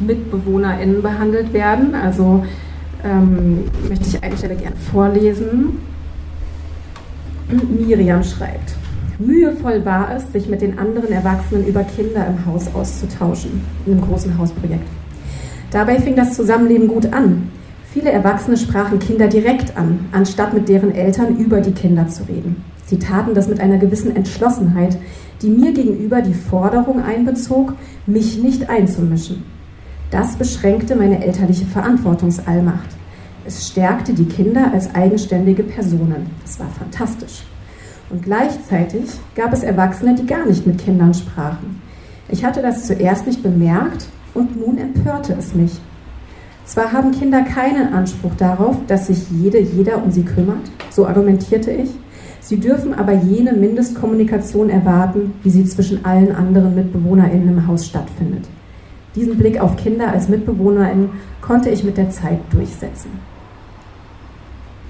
MitbewohnerInnen 0.00 1.02
behandelt 1.02 1.52
werden. 1.52 1.94
Also 1.94 2.44
ähm, 3.04 3.64
möchte 3.88 4.08
ich 4.08 4.22
eine 4.22 4.36
Stelle 4.36 4.56
gerne 4.56 4.76
vorlesen. 4.76 5.78
Miriam 7.48 8.24
schreibt, 8.24 8.74
mühevoll 9.18 9.84
war 9.84 10.14
es, 10.16 10.32
sich 10.32 10.48
mit 10.48 10.60
den 10.62 10.78
anderen 10.78 11.12
Erwachsenen 11.12 11.66
über 11.66 11.84
Kinder 11.84 12.26
im 12.26 12.44
Haus 12.44 12.66
auszutauschen, 12.74 13.62
in 13.86 13.92
einem 13.92 14.02
großen 14.02 14.36
Hausprojekt. 14.36 14.86
Dabei 15.70 16.00
fing 16.00 16.16
das 16.16 16.34
Zusammenleben 16.34 16.88
gut 16.88 17.12
an. 17.12 17.50
Viele 17.92 18.10
Erwachsene 18.10 18.56
sprachen 18.56 18.98
Kinder 18.98 19.28
direkt 19.28 19.76
an, 19.76 20.06
anstatt 20.12 20.54
mit 20.54 20.68
deren 20.68 20.94
Eltern 20.94 21.36
über 21.36 21.60
die 21.60 21.72
Kinder 21.72 22.08
zu 22.08 22.24
reden. 22.24 22.64
Sie 22.86 22.98
taten 22.98 23.34
das 23.34 23.48
mit 23.48 23.60
einer 23.60 23.78
gewissen 23.78 24.14
Entschlossenheit, 24.14 24.96
die 25.42 25.48
mir 25.48 25.72
gegenüber 25.72 26.22
die 26.22 26.34
Forderung 26.34 27.02
einbezog, 27.02 27.74
mich 28.06 28.42
nicht 28.42 28.70
einzumischen. 28.70 29.44
Das 30.10 30.36
beschränkte 30.36 30.94
meine 30.94 31.22
elterliche 31.24 31.66
Verantwortungsallmacht. 31.66 32.88
Es 33.44 33.68
stärkte 33.68 34.12
die 34.12 34.26
Kinder 34.26 34.72
als 34.72 34.94
eigenständige 34.94 35.64
Personen. 35.64 36.30
Das 36.42 36.58
war 36.58 36.68
fantastisch. 36.68 37.42
Und 38.08 38.22
gleichzeitig 38.22 39.04
gab 39.34 39.52
es 39.52 39.64
Erwachsene, 39.64 40.14
die 40.14 40.26
gar 40.26 40.46
nicht 40.46 40.66
mit 40.66 40.78
Kindern 40.78 41.12
sprachen. 41.12 41.82
Ich 42.28 42.44
hatte 42.44 42.62
das 42.62 42.86
zuerst 42.86 43.26
nicht 43.26 43.42
bemerkt 43.42 44.06
und 44.32 44.56
nun 44.56 44.78
empörte 44.78 45.34
es 45.38 45.54
mich. 45.54 45.72
Zwar 46.64 46.92
haben 46.92 47.12
Kinder 47.12 47.42
keinen 47.42 47.92
Anspruch 47.92 48.34
darauf, 48.36 48.76
dass 48.86 49.06
sich 49.08 49.30
jede, 49.30 49.60
jeder 49.60 50.02
um 50.02 50.10
sie 50.10 50.24
kümmert, 50.24 50.70
so 50.90 51.06
argumentierte 51.06 51.70
ich, 51.70 51.90
Sie 52.46 52.60
dürfen 52.60 52.94
aber 52.94 53.12
jene 53.12 53.52
Mindestkommunikation 53.52 54.70
erwarten, 54.70 55.32
wie 55.42 55.50
sie 55.50 55.64
zwischen 55.64 56.04
allen 56.04 56.32
anderen 56.32 56.76
MitbewohnerInnen 56.76 57.48
im 57.48 57.66
Haus 57.66 57.84
stattfindet. 57.84 58.44
Diesen 59.16 59.36
Blick 59.36 59.60
auf 59.60 59.76
Kinder 59.76 60.12
als 60.12 60.28
MitbewohnerInnen 60.28 61.08
konnte 61.40 61.70
ich 61.70 61.82
mit 61.82 61.96
der 61.96 62.10
Zeit 62.10 62.38
durchsetzen. 62.52 63.10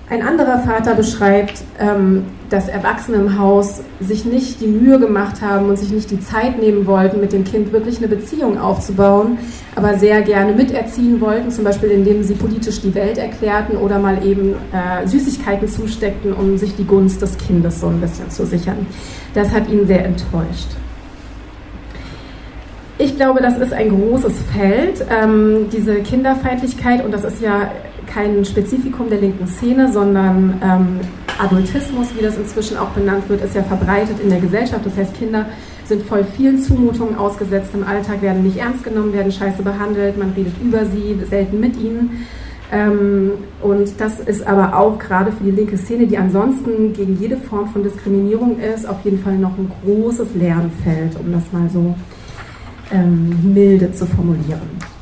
Ein 0.08 0.22
anderer 0.22 0.60
Vater 0.60 0.94
beschreibt, 0.94 1.64
ähm, 1.80 2.26
dass 2.48 2.68
Erwachsene 2.68 3.16
im 3.16 3.40
Haus 3.40 3.80
sich 3.98 4.24
nicht 4.24 4.60
die 4.60 4.68
Mühe 4.68 5.00
gemacht 5.00 5.42
haben 5.42 5.68
und 5.68 5.76
sich 5.80 5.90
nicht 5.90 6.12
die 6.12 6.20
Zeit 6.20 6.60
nehmen 6.60 6.86
wollten, 6.86 7.18
mit 7.18 7.32
dem 7.32 7.42
Kind 7.42 7.72
wirklich 7.72 7.98
eine 7.98 8.06
Beziehung 8.06 8.56
aufzubauen, 8.56 9.38
aber 9.74 9.98
sehr 9.98 10.22
gerne 10.22 10.52
miterziehen 10.52 11.20
wollten, 11.20 11.50
zum 11.50 11.64
Beispiel 11.64 11.90
indem 11.90 12.22
sie 12.22 12.34
politisch 12.34 12.80
die 12.80 12.94
Welt 12.94 13.18
erklärten 13.18 13.76
oder 13.76 13.98
mal 13.98 14.24
eben 14.24 14.54
äh, 14.72 15.08
Süßigkeiten 15.08 15.66
zusteckten, 15.66 16.32
um 16.32 16.56
sich 16.56 16.76
die 16.76 16.84
Gunst 16.84 17.20
des 17.20 17.36
Kindes 17.36 17.80
so 17.80 17.88
ein 17.88 18.00
bisschen 18.00 18.30
zu 18.30 18.46
sichern. 18.46 18.86
Das 19.34 19.50
hat 19.50 19.68
ihn 19.68 19.88
sehr 19.88 20.04
enttäuscht. 20.04 20.68
Ich 22.98 23.16
glaube, 23.16 23.42
das 23.42 23.58
ist 23.58 23.72
ein 23.72 23.90
großes 23.90 24.34
Feld, 24.54 25.04
ähm, 25.10 25.66
diese 25.72 25.96
Kinderfeindlichkeit, 25.96 27.04
und 27.04 27.12
das 27.12 27.24
ist 27.24 27.42
ja 27.42 27.70
kein 28.06 28.44
Spezifikum 28.44 29.08
der 29.08 29.20
linken 29.20 29.46
Szene, 29.46 29.92
sondern 29.92 30.60
ähm, 30.62 31.00
Adultismus, 31.38 32.08
wie 32.16 32.22
das 32.22 32.36
inzwischen 32.36 32.76
auch 32.76 32.88
benannt 32.90 33.28
wird, 33.28 33.42
ist 33.42 33.54
ja 33.54 33.62
verbreitet 33.62 34.20
in 34.22 34.30
der 34.30 34.40
Gesellschaft. 34.40 34.84
Das 34.84 34.96
heißt, 34.96 35.14
Kinder 35.14 35.46
sind 35.84 36.02
voll 36.02 36.24
vielen 36.36 36.62
Zumutungen 36.62 37.16
ausgesetzt 37.16 37.70
im 37.74 37.84
Alltag, 37.84 38.22
werden 38.22 38.42
nicht 38.42 38.56
ernst 38.56 38.84
genommen, 38.84 39.12
werden 39.12 39.30
scheiße 39.30 39.62
behandelt, 39.62 40.18
man 40.18 40.32
redet 40.32 40.54
über 40.62 40.84
sie, 40.86 41.18
selten 41.28 41.60
mit 41.60 41.76
ihnen. 41.76 42.26
Ähm, 42.72 43.32
und 43.62 44.00
das 44.00 44.18
ist 44.18 44.44
aber 44.44 44.76
auch 44.76 44.98
gerade 44.98 45.30
für 45.30 45.44
die 45.44 45.52
linke 45.52 45.78
Szene, 45.78 46.06
die 46.06 46.18
ansonsten 46.18 46.92
gegen 46.92 47.16
jede 47.20 47.36
Form 47.36 47.68
von 47.68 47.84
Diskriminierung 47.84 48.58
ist, 48.58 48.88
auf 48.88 49.04
jeden 49.04 49.20
Fall 49.20 49.38
noch 49.38 49.56
ein 49.56 49.70
großes 49.84 50.34
Lernfeld, 50.34 51.16
um 51.20 51.32
das 51.32 51.44
mal 51.52 51.70
so 51.70 51.94
ähm, 52.92 53.54
milde 53.54 53.92
zu 53.92 54.06
formulieren. 54.06 54.95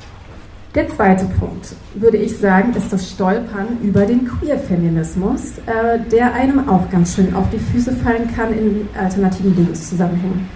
Der 0.75 0.89
zweite 0.89 1.27
Punkt, 1.39 1.69
würde 1.95 2.17
ich 2.17 2.37
sagen, 2.37 2.75
ist 2.75 2.93
das 2.93 3.09
Stolpern 3.09 3.79
über 3.81 4.07
den 4.07 4.27
Queer-Feminismus, 4.27 5.59
äh, 5.67 6.01
der 6.11 6.35
einem 6.35 6.69
auch 6.69 6.91
ganz 6.91 7.15
schön 7.15 7.33
auf 7.33 7.49
die 7.51 7.61
Füße 7.61 7.93
fallen 7.93 8.29
kann 8.35 8.53
in 8.53 8.89
alternativen 8.99 9.55
Lebenszusammenhängen. 9.55 10.49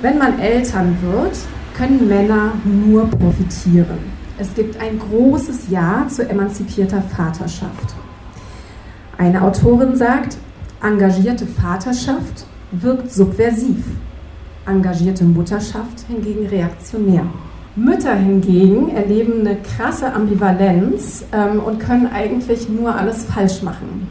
Wenn 0.00 0.18
man 0.18 0.40
Eltern 0.40 0.96
wird, 1.02 1.36
können 1.76 2.08
Männer 2.08 2.54
nur 2.64 3.08
profitieren. 3.10 4.00
Es 4.38 4.52
gibt 4.54 4.80
ein 4.80 4.98
großes 4.98 5.70
Ja 5.70 6.04
zu 6.08 6.28
emanzipierter 6.28 7.02
Vaterschaft. 7.02 7.94
Eine 9.18 9.42
Autorin 9.42 9.94
sagt, 9.94 10.36
engagierte 10.82 11.46
Vaterschaft 11.46 12.44
wirkt 12.72 13.12
subversiv, 13.12 13.84
engagierte 14.66 15.22
Mutterschaft 15.22 16.06
hingegen 16.08 16.46
reaktionär. 16.48 17.24
Mütter 17.74 18.14
hingegen 18.14 18.90
erleben 18.90 19.40
eine 19.40 19.56
krasse 19.56 20.12
Ambivalenz 20.12 21.24
ähm, 21.32 21.58
und 21.58 21.80
können 21.80 22.06
eigentlich 22.06 22.68
nur 22.68 22.94
alles 22.94 23.24
falsch 23.24 23.62
machen, 23.62 24.08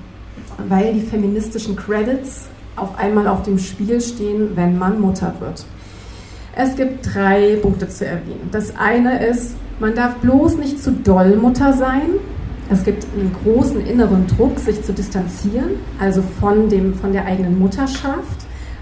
weil 0.68 0.94
die 0.94 1.02
feministischen 1.02 1.76
Credits 1.76 2.48
auf 2.76 2.98
einmal 2.98 3.28
auf 3.28 3.44
dem 3.44 3.60
Spiel 3.60 4.02
stehen, 4.02 4.56
wenn 4.56 4.80
man 4.80 5.00
Mutter 5.00 5.36
wird. 5.40 5.64
Es 6.56 6.76
gibt 6.76 7.14
drei 7.14 7.58
Punkte 7.62 7.88
zu 7.88 8.06
erwähnen. 8.06 8.50
Das 8.52 8.76
eine 8.78 9.24
ist, 9.28 9.56
man 9.80 9.94
darf 9.94 10.16
bloß 10.16 10.58
nicht 10.58 10.82
zu 10.82 10.92
doll 10.92 11.36
Mutter 11.36 11.74
sein. 11.74 12.10
Es 12.72 12.84
gibt 12.84 13.06
einen 13.14 13.36
großen 13.44 13.86
inneren 13.86 14.26
Druck, 14.26 14.58
sich 14.58 14.82
zu 14.84 14.92
distanzieren, 14.92 15.76
also 16.00 16.24
von, 16.40 16.68
dem, 16.68 16.96
von 16.96 17.14
der 17.14 17.26
eigenen 17.26 17.60
Mutterschaft 17.60 18.41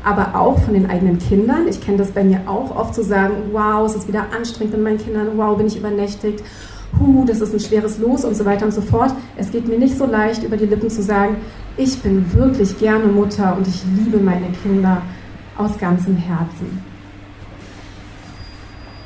aber 0.09 0.39
auch 0.39 0.57
von 0.59 0.73
den 0.73 0.89
eigenen 0.89 1.19
Kindern. 1.19 1.67
Ich 1.67 1.81
kenne 1.81 1.97
das 1.97 2.09
bei 2.09 2.23
mir 2.23 2.41
auch 2.47 2.75
oft 2.75 2.95
zu 2.95 3.03
sagen, 3.03 3.35
wow, 3.51 3.85
es 3.85 3.95
ist 3.95 4.07
wieder 4.07 4.25
anstrengend 4.35 4.73
mit 4.73 4.83
meinen 4.83 4.97
Kindern, 4.97 5.27
wow, 5.35 5.55
bin 5.55 5.67
ich 5.67 5.77
übernächtigt, 5.77 6.43
hu, 6.99 7.25
das 7.25 7.41
ist 7.41 7.53
ein 7.53 7.59
schweres 7.59 7.99
Los 7.99 8.25
und 8.25 8.35
so 8.35 8.43
weiter 8.43 8.65
und 8.65 8.73
so 8.73 8.81
fort. 8.81 9.13
Es 9.37 9.51
geht 9.51 9.67
mir 9.67 9.77
nicht 9.77 9.95
so 9.95 10.05
leicht, 10.05 10.43
über 10.43 10.57
die 10.57 10.65
Lippen 10.65 10.89
zu 10.89 11.03
sagen, 11.03 11.37
ich 11.77 12.01
bin 12.01 12.25
wirklich 12.33 12.79
gerne 12.79 13.05
Mutter 13.05 13.55
und 13.55 13.67
ich 13.67 13.83
liebe 13.97 14.17
meine 14.17 14.47
Kinder 14.63 15.03
aus 15.57 15.77
ganzem 15.77 16.15
Herzen. 16.15 16.83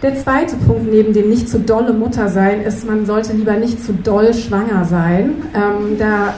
Der 0.01 0.16
zweite 0.16 0.56
Punkt 0.56 0.89
neben 0.91 1.14
dem 1.14 1.30
nicht 1.30 1.49
zu 1.49 1.60
dolle 1.60 1.93
Mutter 1.93 2.30
sein 2.30 2.62
ist, 2.62 2.88
man 2.88 3.06
sollte 3.06 3.34
lieber 3.34 3.58
nicht 3.58 3.84
zu 3.84 3.93
doll 3.93 4.34
schwanger 4.34 4.86
sein. 4.86 5.36
Ähm, 5.54 5.97
da 5.97 6.34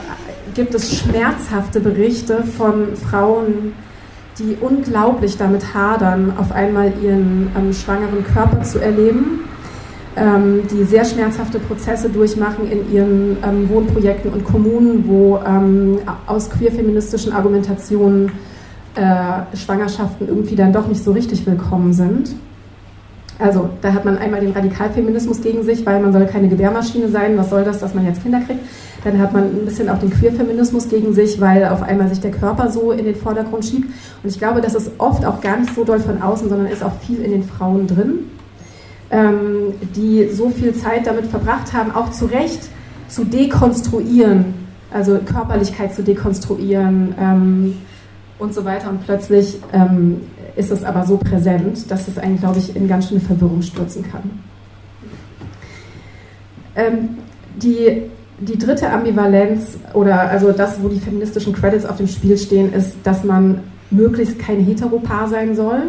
gibt 0.55 0.74
es 0.74 0.99
schmerzhafte 0.99 1.80
Berichte 1.80 2.43
von 2.43 2.95
Frauen, 2.95 3.74
die 4.40 4.58
unglaublich 4.60 5.38
damit 5.38 5.74
hadern, 5.74 6.34
auf 6.38 6.52
einmal 6.52 6.94
ihren 7.02 7.50
ähm, 7.58 7.74
schwangeren 7.74 8.24
Körper 8.26 8.64
zu 8.64 8.80
erleben, 8.80 9.46
ähm, 10.18 10.64
die 10.72 10.84
sehr 10.84 11.06
schmerzhafte 11.06 11.60
Prozesse 11.60 12.10
durchmachen 12.10 12.70
in 12.70 12.94
ihren 12.94 13.38
ähm, 13.44 13.70
Wohnprojekten 13.70 14.32
und 14.32 14.44
Kommunen, 14.44 15.08
wo 15.08 15.40
ähm, 15.46 16.00
aus 16.26 16.50
queer-feministischen 16.50 17.34
Argumentationen 17.34 18.32
äh, 18.96 19.56
Schwangerschaften 19.56 20.28
irgendwie 20.28 20.56
dann 20.56 20.74
doch 20.74 20.88
nicht 20.88 21.04
so 21.04 21.12
richtig 21.12 21.46
willkommen 21.46 21.94
sind. 21.94 22.36
Also 23.38 23.70
da 23.82 23.94
hat 23.94 24.06
man 24.06 24.18
einmal 24.18 24.40
den 24.40 24.52
Radikalfeminismus 24.52 25.42
gegen 25.42 25.64
sich, 25.64 25.86
weil 25.86 26.00
man 26.00 26.14
soll 26.14 26.26
keine 26.26 26.48
Gebärmaschine 26.48 27.10
sein, 27.10 27.38
was 27.38 27.50
soll 27.50 27.64
das, 27.64 27.80
dass 27.80 27.94
man 27.94 28.06
jetzt 28.06 28.24
Kinder 28.24 28.40
kriegt. 28.40 28.62
Dann 29.04 29.20
hat 29.20 29.34
man 29.34 29.44
ein 29.44 29.66
bisschen 29.66 29.90
auch 29.90 30.00
den 30.00 30.10
Queerfeminismus 30.10 30.88
gegen 30.88 31.14
sich, 31.14 31.40
weil 31.42 31.66
auf 31.66 31.84
einmal 31.84 32.08
sich 32.08 32.22
der 32.22 32.32
Körper 32.32 32.72
so 32.72 32.92
in 32.92 33.06
den 33.06 33.16
Vordergrund 33.16 33.66
schiebt. 33.66 33.90
Und 34.24 34.30
ich 34.30 34.40
glaube, 34.40 34.62
das 34.62 34.74
ist 34.74 34.92
oft 34.98 35.26
auch 35.26 35.42
gar 35.42 35.58
nicht 35.58 35.76
so 35.76 35.84
doll 35.84 36.00
von 36.00 36.22
außen, 36.22 36.50
sondern 36.50 36.68
ist 36.68 36.84
auch 36.84 36.94
viel 37.06 37.22
in 37.22 37.32
den 37.32 37.44
Frauen 37.44 37.88
drin, 37.88 38.32
ähm, 39.12 39.74
die 39.96 40.30
so 40.30 40.50
viel 40.50 40.74
Zeit 40.74 41.06
damit 41.06 41.28
verbracht 41.28 41.74
haben, 41.74 41.92
auch 41.92 42.12
zu 42.12 42.26
Recht 42.26 42.70
zu 43.08 43.26
dekonstruieren, 43.26 44.56
also 44.92 45.20
Körperlichkeit 45.20 45.94
zu 45.94 46.02
dekonstruieren 46.02 47.14
ähm, 47.20 47.78
und 48.40 48.54
so 48.54 48.66
weiter. 48.66 48.90
Und 48.90 49.06
plötzlich 49.06 49.60
ähm, 49.74 50.22
ist 50.56 50.72
es 50.72 50.84
aber 50.84 51.06
so 51.06 51.18
präsent, 51.18 51.89
dass 51.91 52.08
es 52.08 52.18
einen, 52.18 52.39
glaube 52.39 52.60
ich, 52.60 52.76
in 52.76 52.88
ganz 52.88 53.10
schöne 53.10 53.22
Verwirrung 53.22 53.62
stürzen 53.62 54.03
kann. 54.03 54.39
Ähm, 56.76 57.10
die, 57.56 58.03
die 58.39 58.58
dritte 58.58 58.89
Ambivalenz 58.89 59.78
oder 59.93 60.30
also 60.30 60.51
das, 60.51 60.82
wo 60.82 60.89
die 60.89 60.99
feministischen 60.99 61.53
Credits 61.53 61.86
auf 61.86 61.97
dem 61.97 62.08
Spiel 62.08 62.38
stehen, 62.38 62.74
ist, 62.74 62.95
dass 63.03 63.24
man 63.24 63.60
möglichst 63.91 64.39
kein 64.39 64.60
Heteropaar 64.60 65.28
sein 65.28 65.56
soll. 65.56 65.84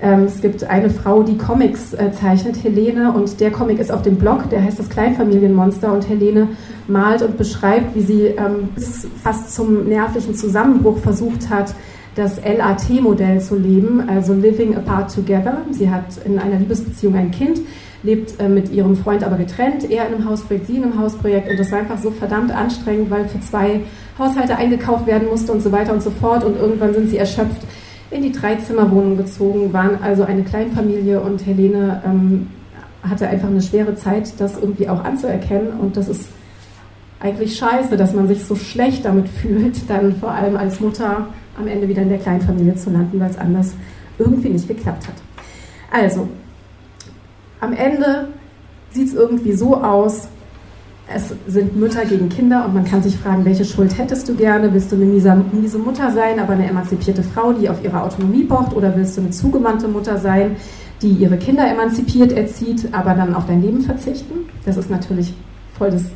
Ähm, 0.00 0.24
es 0.24 0.42
gibt 0.42 0.62
eine 0.64 0.90
Frau, 0.90 1.22
die 1.22 1.38
Comics 1.38 1.94
äh, 1.94 2.12
zeichnet, 2.12 2.62
Helene, 2.62 3.12
und 3.12 3.40
der 3.40 3.50
Comic 3.50 3.78
ist 3.78 3.90
auf 3.90 4.02
dem 4.02 4.16
Blog, 4.16 4.50
der 4.50 4.62
heißt 4.62 4.78
das 4.78 4.90
Kleinfamilienmonster, 4.90 5.90
und 5.90 6.06
Helene 6.08 6.48
malt 6.86 7.22
und 7.22 7.38
beschreibt, 7.38 7.94
wie 7.94 8.02
sie 8.02 8.22
ähm, 8.24 8.68
bis 8.74 9.06
fast 9.22 9.54
zum 9.54 9.88
nervlichen 9.88 10.34
Zusammenbruch 10.34 10.98
versucht 10.98 11.48
hat, 11.48 11.74
das 12.16 12.40
LAT-Modell 12.42 13.40
zu 13.40 13.56
leben, 13.56 14.08
also 14.08 14.32
Living 14.32 14.74
Apart 14.74 15.14
Together. 15.14 15.58
Sie 15.70 15.90
hat 15.90 16.16
in 16.24 16.38
einer 16.38 16.58
Liebesbeziehung 16.58 17.14
ein 17.14 17.30
Kind, 17.30 17.60
lebt 18.02 18.40
äh, 18.40 18.48
mit 18.48 18.72
ihrem 18.72 18.96
Freund 18.96 19.22
aber 19.22 19.36
getrennt, 19.36 19.88
er 19.90 20.08
in 20.08 20.14
einem 20.14 20.28
Hausprojekt, 20.28 20.66
sie 20.66 20.76
in 20.76 20.84
einem 20.84 20.98
Hausprojekt. 20.98 21.50
Und 21.50 21.60
das 21.60 21.70
war 21.70 21.80
einfach 21.80 21.98
so 21.98 22.10
verdammt 22.10 22.50
anstrengend, 22.52 23.10
weil 23.10 23.28
für 23.28 23.40
zwei 23.40 23.82
Haushalte 24.18 24.56
eingekauft 24.56 25.06
werden 25.06 25.28
musste 25.28 25.52
und 25.52 25.62
so 25.62 25.70
weiter 25.72 25.92
und 25.92 26.02
so 26.02 26.10
fort. 26.10 26.42
Und 26.42 26.56
irgendwann 26.56 26.94
sind 26.94 27.10
sie 27.10 27.18
erschöpft 27.18 27.60
in 28.10 28.22
die 28.22 28.32
Dreizimmerwohnung 28.32 29.18
gezogen, 29.18 29.74
waren 29.74 30.02
also 30.02 30.22
eine 30.22 30.42
Kleinfamilie. 30.42 31.20
Und 31.20 31.44
Helene 31.44 32.02
ähm, 32.06 32.46
hatte 33.02 33.28
einfach 33.28 33.48
eine 33.48 33.60
schwere 33.60 33.94
Zeit, 33.94 34.40
das 34.40 34.58
irgendwie 34.58 34.88
auch 34.88 35.04
anzuerkennen. 35.04 35.78
Und 35.78 35.98
das 35.98 36.08
ist 36.08 36.30
eigentlich 37.20 37.58
scheiße, 37.58 37.98
dass 37.98 38.14
man 38.14 38.26
sich 38.26 38.42
so 38.42 38.56
schlecht 38.56 39.04
damit 39.04 39.28
fühlt, 39.28 39.90
dann 39.90 40.16
vor 40.16 40.30
allem 40.30 40.56
als 40.56 40.80
Mutter 40.80 41.26
am 41.58 41.66
Ende 41.66 41.88
wieder 41.88 42.02
in 42.02 42.08
der 42.08 42.18
Kleinfamilie 42.18 42.74
zu 42.74 42.90
landen, 42.90 43.18
weil 43.20 43.30
es 43.30 43.38
anders 43.38 43.74
irgendwie 44.18 44.50
nicht 44.50 44.68
geklappt 44.68 45.08
hat. 45.08 45.14
Also, 45.90 46.28
am 47.60 47.72
Ende 47.72 48.28
sieht 48.90 49.08
es 49.08 49.14
irgendwie 49.14 49.52
so 49.52 49.76
aus, 49.76 50.28
es 51.08 51.32
sind 51.46 51.76
Mütter 51.76 52.04
gegen 52.04 52.28
Kinder 52.28 52.64
und 52.64 52.74
man 52.74 52.84
kann 52.84 53.00
sich 53.02 53.16
fragen, 53.16 53.44
welche 53.44 53.64
Schuld 53.64 53.96
hättest 53.96 54.28
du 54.28 54.34
gerne? 54.34 54.72
Willst 54.72 54.90
du 54.90 54.96
eine 54.96 55.04
miese, 55.04 55.78
Mutter 55.78 56.10
sein, 56.10 56.40
aber 56.40 56.54
eine 56.54 56.68
emanzipierte 56.68 57.22
Frau, 57.22 57.52
die 57.52 57.68
auf 57.68 57.82
ihre 57.84 58.02
Autonomie 58.02 58.42
pocht? 58.42 58.74
Oder 58.74 58.96
willst 58.96 59.16
du 59.16 59.20
eine 59.20 59.30
zugewandte 59.30 59.86
Mutter 59.86 60.18
sein, 60.18 60.56
die 61.02 61.10
ihre 61.10 61.36
Kinder 61.36 61.70
emanzipiert 61.70 62.32
erzieht, 62.32 62.88
aber 62.92 63.14
dann 63.14 63.34
auf 63.34 63.46
dein 63.46 63.62
Leben 63.62 63.82
verzichten? 63.82 64.48
Das 64.64 64.76
ist 64.76 64.90
natürlich 64.90 65.32
voll 65.78 65.92
das 65.92 66.06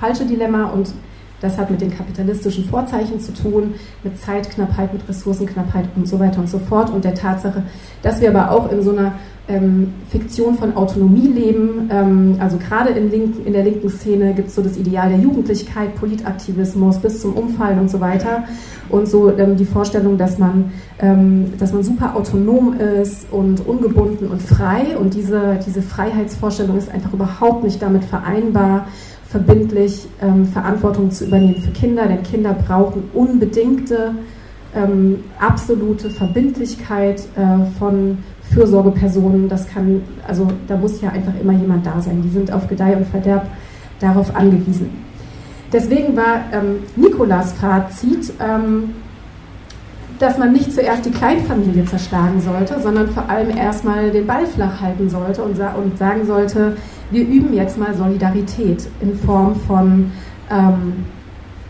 falsche 0.00 0.24
Dilemma 0.24 0.64
und 0.70 0.92
das 1.40 1.58
hat 1.58 1.70
mit 1.70 1.80
den 1.80 1.90
kapitalistischen 1.90 2.64
Vorzeichen 2.64 3.20
zu 3.20 3.32
tun, 3.32 3.74
mit 4.02 4.18
Zeitknappheit, 4.18 4.92
mit 4.92 5.08
Ressourcenknappheit 5.08 5.86
und 5.96 6.08
so 6.08 6.18
weiter 6.18 6.40
und 6.40 6.48
so 6.48 6.58
fort 6.58 6.90
und 6.90 7.04
der 7.04 7.14
Tatsache, 7.14 7.62
dass 8.02 8.20
wir 8.20 8.30
aber 8.30 8.50
auch 8.50 8.70
in 8.72 8.82
so 8.82 8.90
einer 8.90 9.12
ähm, 9.48 9.94
Fiktion 10.10 10.56
von 10.56 10.76
Autonomie 10.76 11.26
leben. 11.26 11.88
Ähm, 11.90 12.36
also 12.38 12.58
gerade 12.58 12.90
in, 12.90 13.10
Link, 13.10 13.46
in 13.46 13.54
der 13.54 13.64
linken 13.64 13.88
Szene 13.88 14.34
gibt 14.34 14.48
es 14.48 14.54
so 14.54 14.62
das 14.62 14.76
Ideal 14.76 15.08
der 15.08 15.18
Jugendlichkeit, 15.18 15.94
Politaktivismus 15.96 16.98
bis 16.98 17.22
zum 17.22 17.34
Umfallen 17.34 17.78
und 17.78 17.90
so 17.90 18.00
weiter. 18.00 18.44
Und 18.90 19.08
so 19.08 19.36
ähm, 19.36 19.56
die 19.56 19.64
Vorstellung, 19.64 20.18
dass 20.18 20.38
man, 20.38 20.72
ähm, 20.98 21.52
dass 21.58 21.72
man 21.72 21.82
super 21.82 22.14
autonom 22.14 22.74
ist 22.74 23.26
und 23.32 23.66
ungebunden 23.66 24.28
und 24.28 24.42
frei. 24.42 24.96
Und 24.98 25.14
diese, 25.14 25.58
diese 25.66 25.82
Freiheitsvorstellung 25.82 26.76
ist 26.76 26.90
einfach 26.90 27.12
überhaupt 27.12 27.64
nicht 27.64 27.80
damit 27.80 28.04
vereinbar 28.04 28.86
verbindlich 29.30 30.06
ähm, 30.22 30.46
Verantwortung 30.46 31.10
zu 31.10 31.26
übernehmen 31.26 31.56
für 31.56 31.70
Kinder, 31.70 32.06
denn 32.06 32.22
Kinder 32.22 32.54
brauchen 32.54 33.10
unbedingte, 33.12 34.14
ähm, 34.74 35.24
absolute 35.38 36.10
Verbindlichkeit 36.10 37.20
äh, 37.36 37.78
von 37.78 38.18
Fürsorgepersonen. 38.52 39.48
Das 39.48 39.68
kann, 39.68 40.02
also 40.26 40.48
da 40.66 40.76
muss 40.76 41.00
ja 41.00 41.10
einfach 41.10 41.38
immer 41.40 41.52
jemand 41.52 41.86
da 41.86 42.00
sein. 42.00 42.22
Die 42.22 42.30
sind 42.30 42.52
auf 42.52 42.68
Gedeih 42.68 42.96
und 42.96 43.06
Verderb 43.06 43.46
darauf 44.00 44.34
angewiesen. 44.34 44.90
Deswegen 45.72 46.16
war 46.16 46.44
ähm, 46.52 46.78
Nikolas 46.96 47.52
Fazit, 47.52 48.32
ähm, 48.40 48.90
dass 50.18 50.38
man 50.38 50.52
nicht 50.52 50.72
zuerst 50.72 51.04
die 51.04 51.10
Kleinfamilie 51.10 51.84
zerschlagen 51.84 52.40
sollte, 52.40 52.80
sondern 52.80 53.08
vor 53.08 53.28
allem 53.28 53.56
erstmal 53.56 54.10
den 54.10 54.26
Ball 54.26 54.46
flach 54.46 54.80
halten 54.80 55.08
sollte 55.08 55.42
und, 55.42 55.58
und 55.58 55.98
sagen 55.98 56.26
sollte, 56.26 56.76
wir 57.10 57.22
üben 57.22 57.54
jetzt 57.54 57.78
mal 57.78 57.94
Solidarität 57.94 58.88
in 59.00 59.16
Form 59.16 59.54
von 59.66 60.10
ähm, 60.50 61.04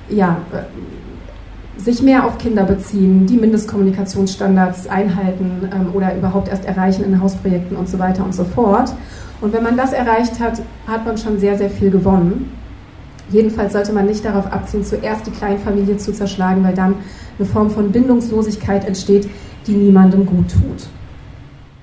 ja, 0.09 0.39
äh, 0.53 1.81
sich 1.81 2.03
mehr 2.03 2.27
auf 2.27 2.39
Kinder 2.39 2.65
beziehen, 2.65 3.27
die 3.27 3.37
Mindestkommunikationsstandards 3.37 4.89
einhalten 4.89 5.69
ähm, 5.73 5.95
oder 5.95 6.17
überhaupt 6.17 6.49
erst 6.49 6.65
erreichen 6.65 7.05
in 7.05 7.21
Hausprojekten 7.21 7.77
und 7.77 7.89
so 7.89 7.99
weiter 7.99 8.25
und 8.25 8.35
so 8.35 8.45
fort. 8.45 8.93
Und 9.41 9.53
wenn 9.53 9.63
man 9.63 9.77
das 9.77 9.93
erreicht 9.93 10.41
hat, 10.41 10.61
hat 10.87 11.07
man 11.07 11.17
schon 11.17 11.39
sehr, 11.39 11.57
sehr 11.57 11.71
viel 11.71 11.91
gewonnen. 11.91 12.53
Jedenfalls 13.31 13.75
sollte 13.75 13.93
man 13.93 14.07
nicht 14.07 14.25
darauf 14.25 14.51
abziehen, 14.53 14.85
zuerst 14.85 15.27
die 15.27 15.31
Kleinfamilie 15.31 15.99
zu 15.99 16.13
zerschlagen, 16.13 16.65
weil 16.65 16.75
dann 16.75 16.95
eine 17.39 17.49
Form 17.49 17.71
von 17.71 17.93
Bindungslosigkeit 17.93 18.85
entsteht, 18.85 19.29
die 19.67 19.73
niemandem 19.73 20.27
gut 20.27 20.51
tut. 20.51 20.89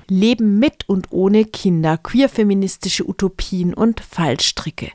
Leben 0.08 0.60
mit 0.60 0.88
und 0.88 1.08
ohne 1.10 1.44
Kinder, 1.44 1.98
queerfeministische 1.98 3.08
Utopien 3.08 3.74
und 3.74 4.00
Fallstricke. 4.00 4.92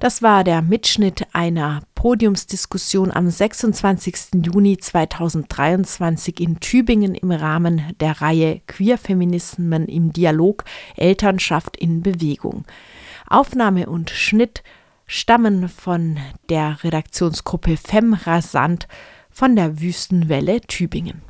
Das 0.00 0.20
war 0.20 0.42
der 0.42 0.62
Mitschnitt 0.62 1.26
einer 1.32 1.82
Podiumsdiskussion 1.94 3.12
am 3.12 3.30
26. 3.30 4.44
Juni 4.44 4.76
2023 4.76 6.40
in 6.40 6.58
Tübingen 6.58 7.14
im 7.14 7.30
Rahmen 7.30 7.82
der 8.00 8.20
Reihe 8.20 8.60
Queerfeminismen 8.66 9.86
im 9.86 10.12
Dialog 10.12 10.64
Elternschaft 10.96 11.76
in 11.76 12.02
Bewegung. 12.02 12.64
Aufnahme 13.28 13.88
und 13.88 14.10
Schnitt 14.10 14.62
stammen 15.06 15.68
von 15.68 16.18
der 16.48 16.82
Redaktionsgruppe 16.82 17.76
Fem 17.76 18.14
Rasant 18.14 18.88
von 19.38 19.54
der 19.54 19.80
Wüstenwelle 19.80 20.60
Tübingen. 20.62 21.27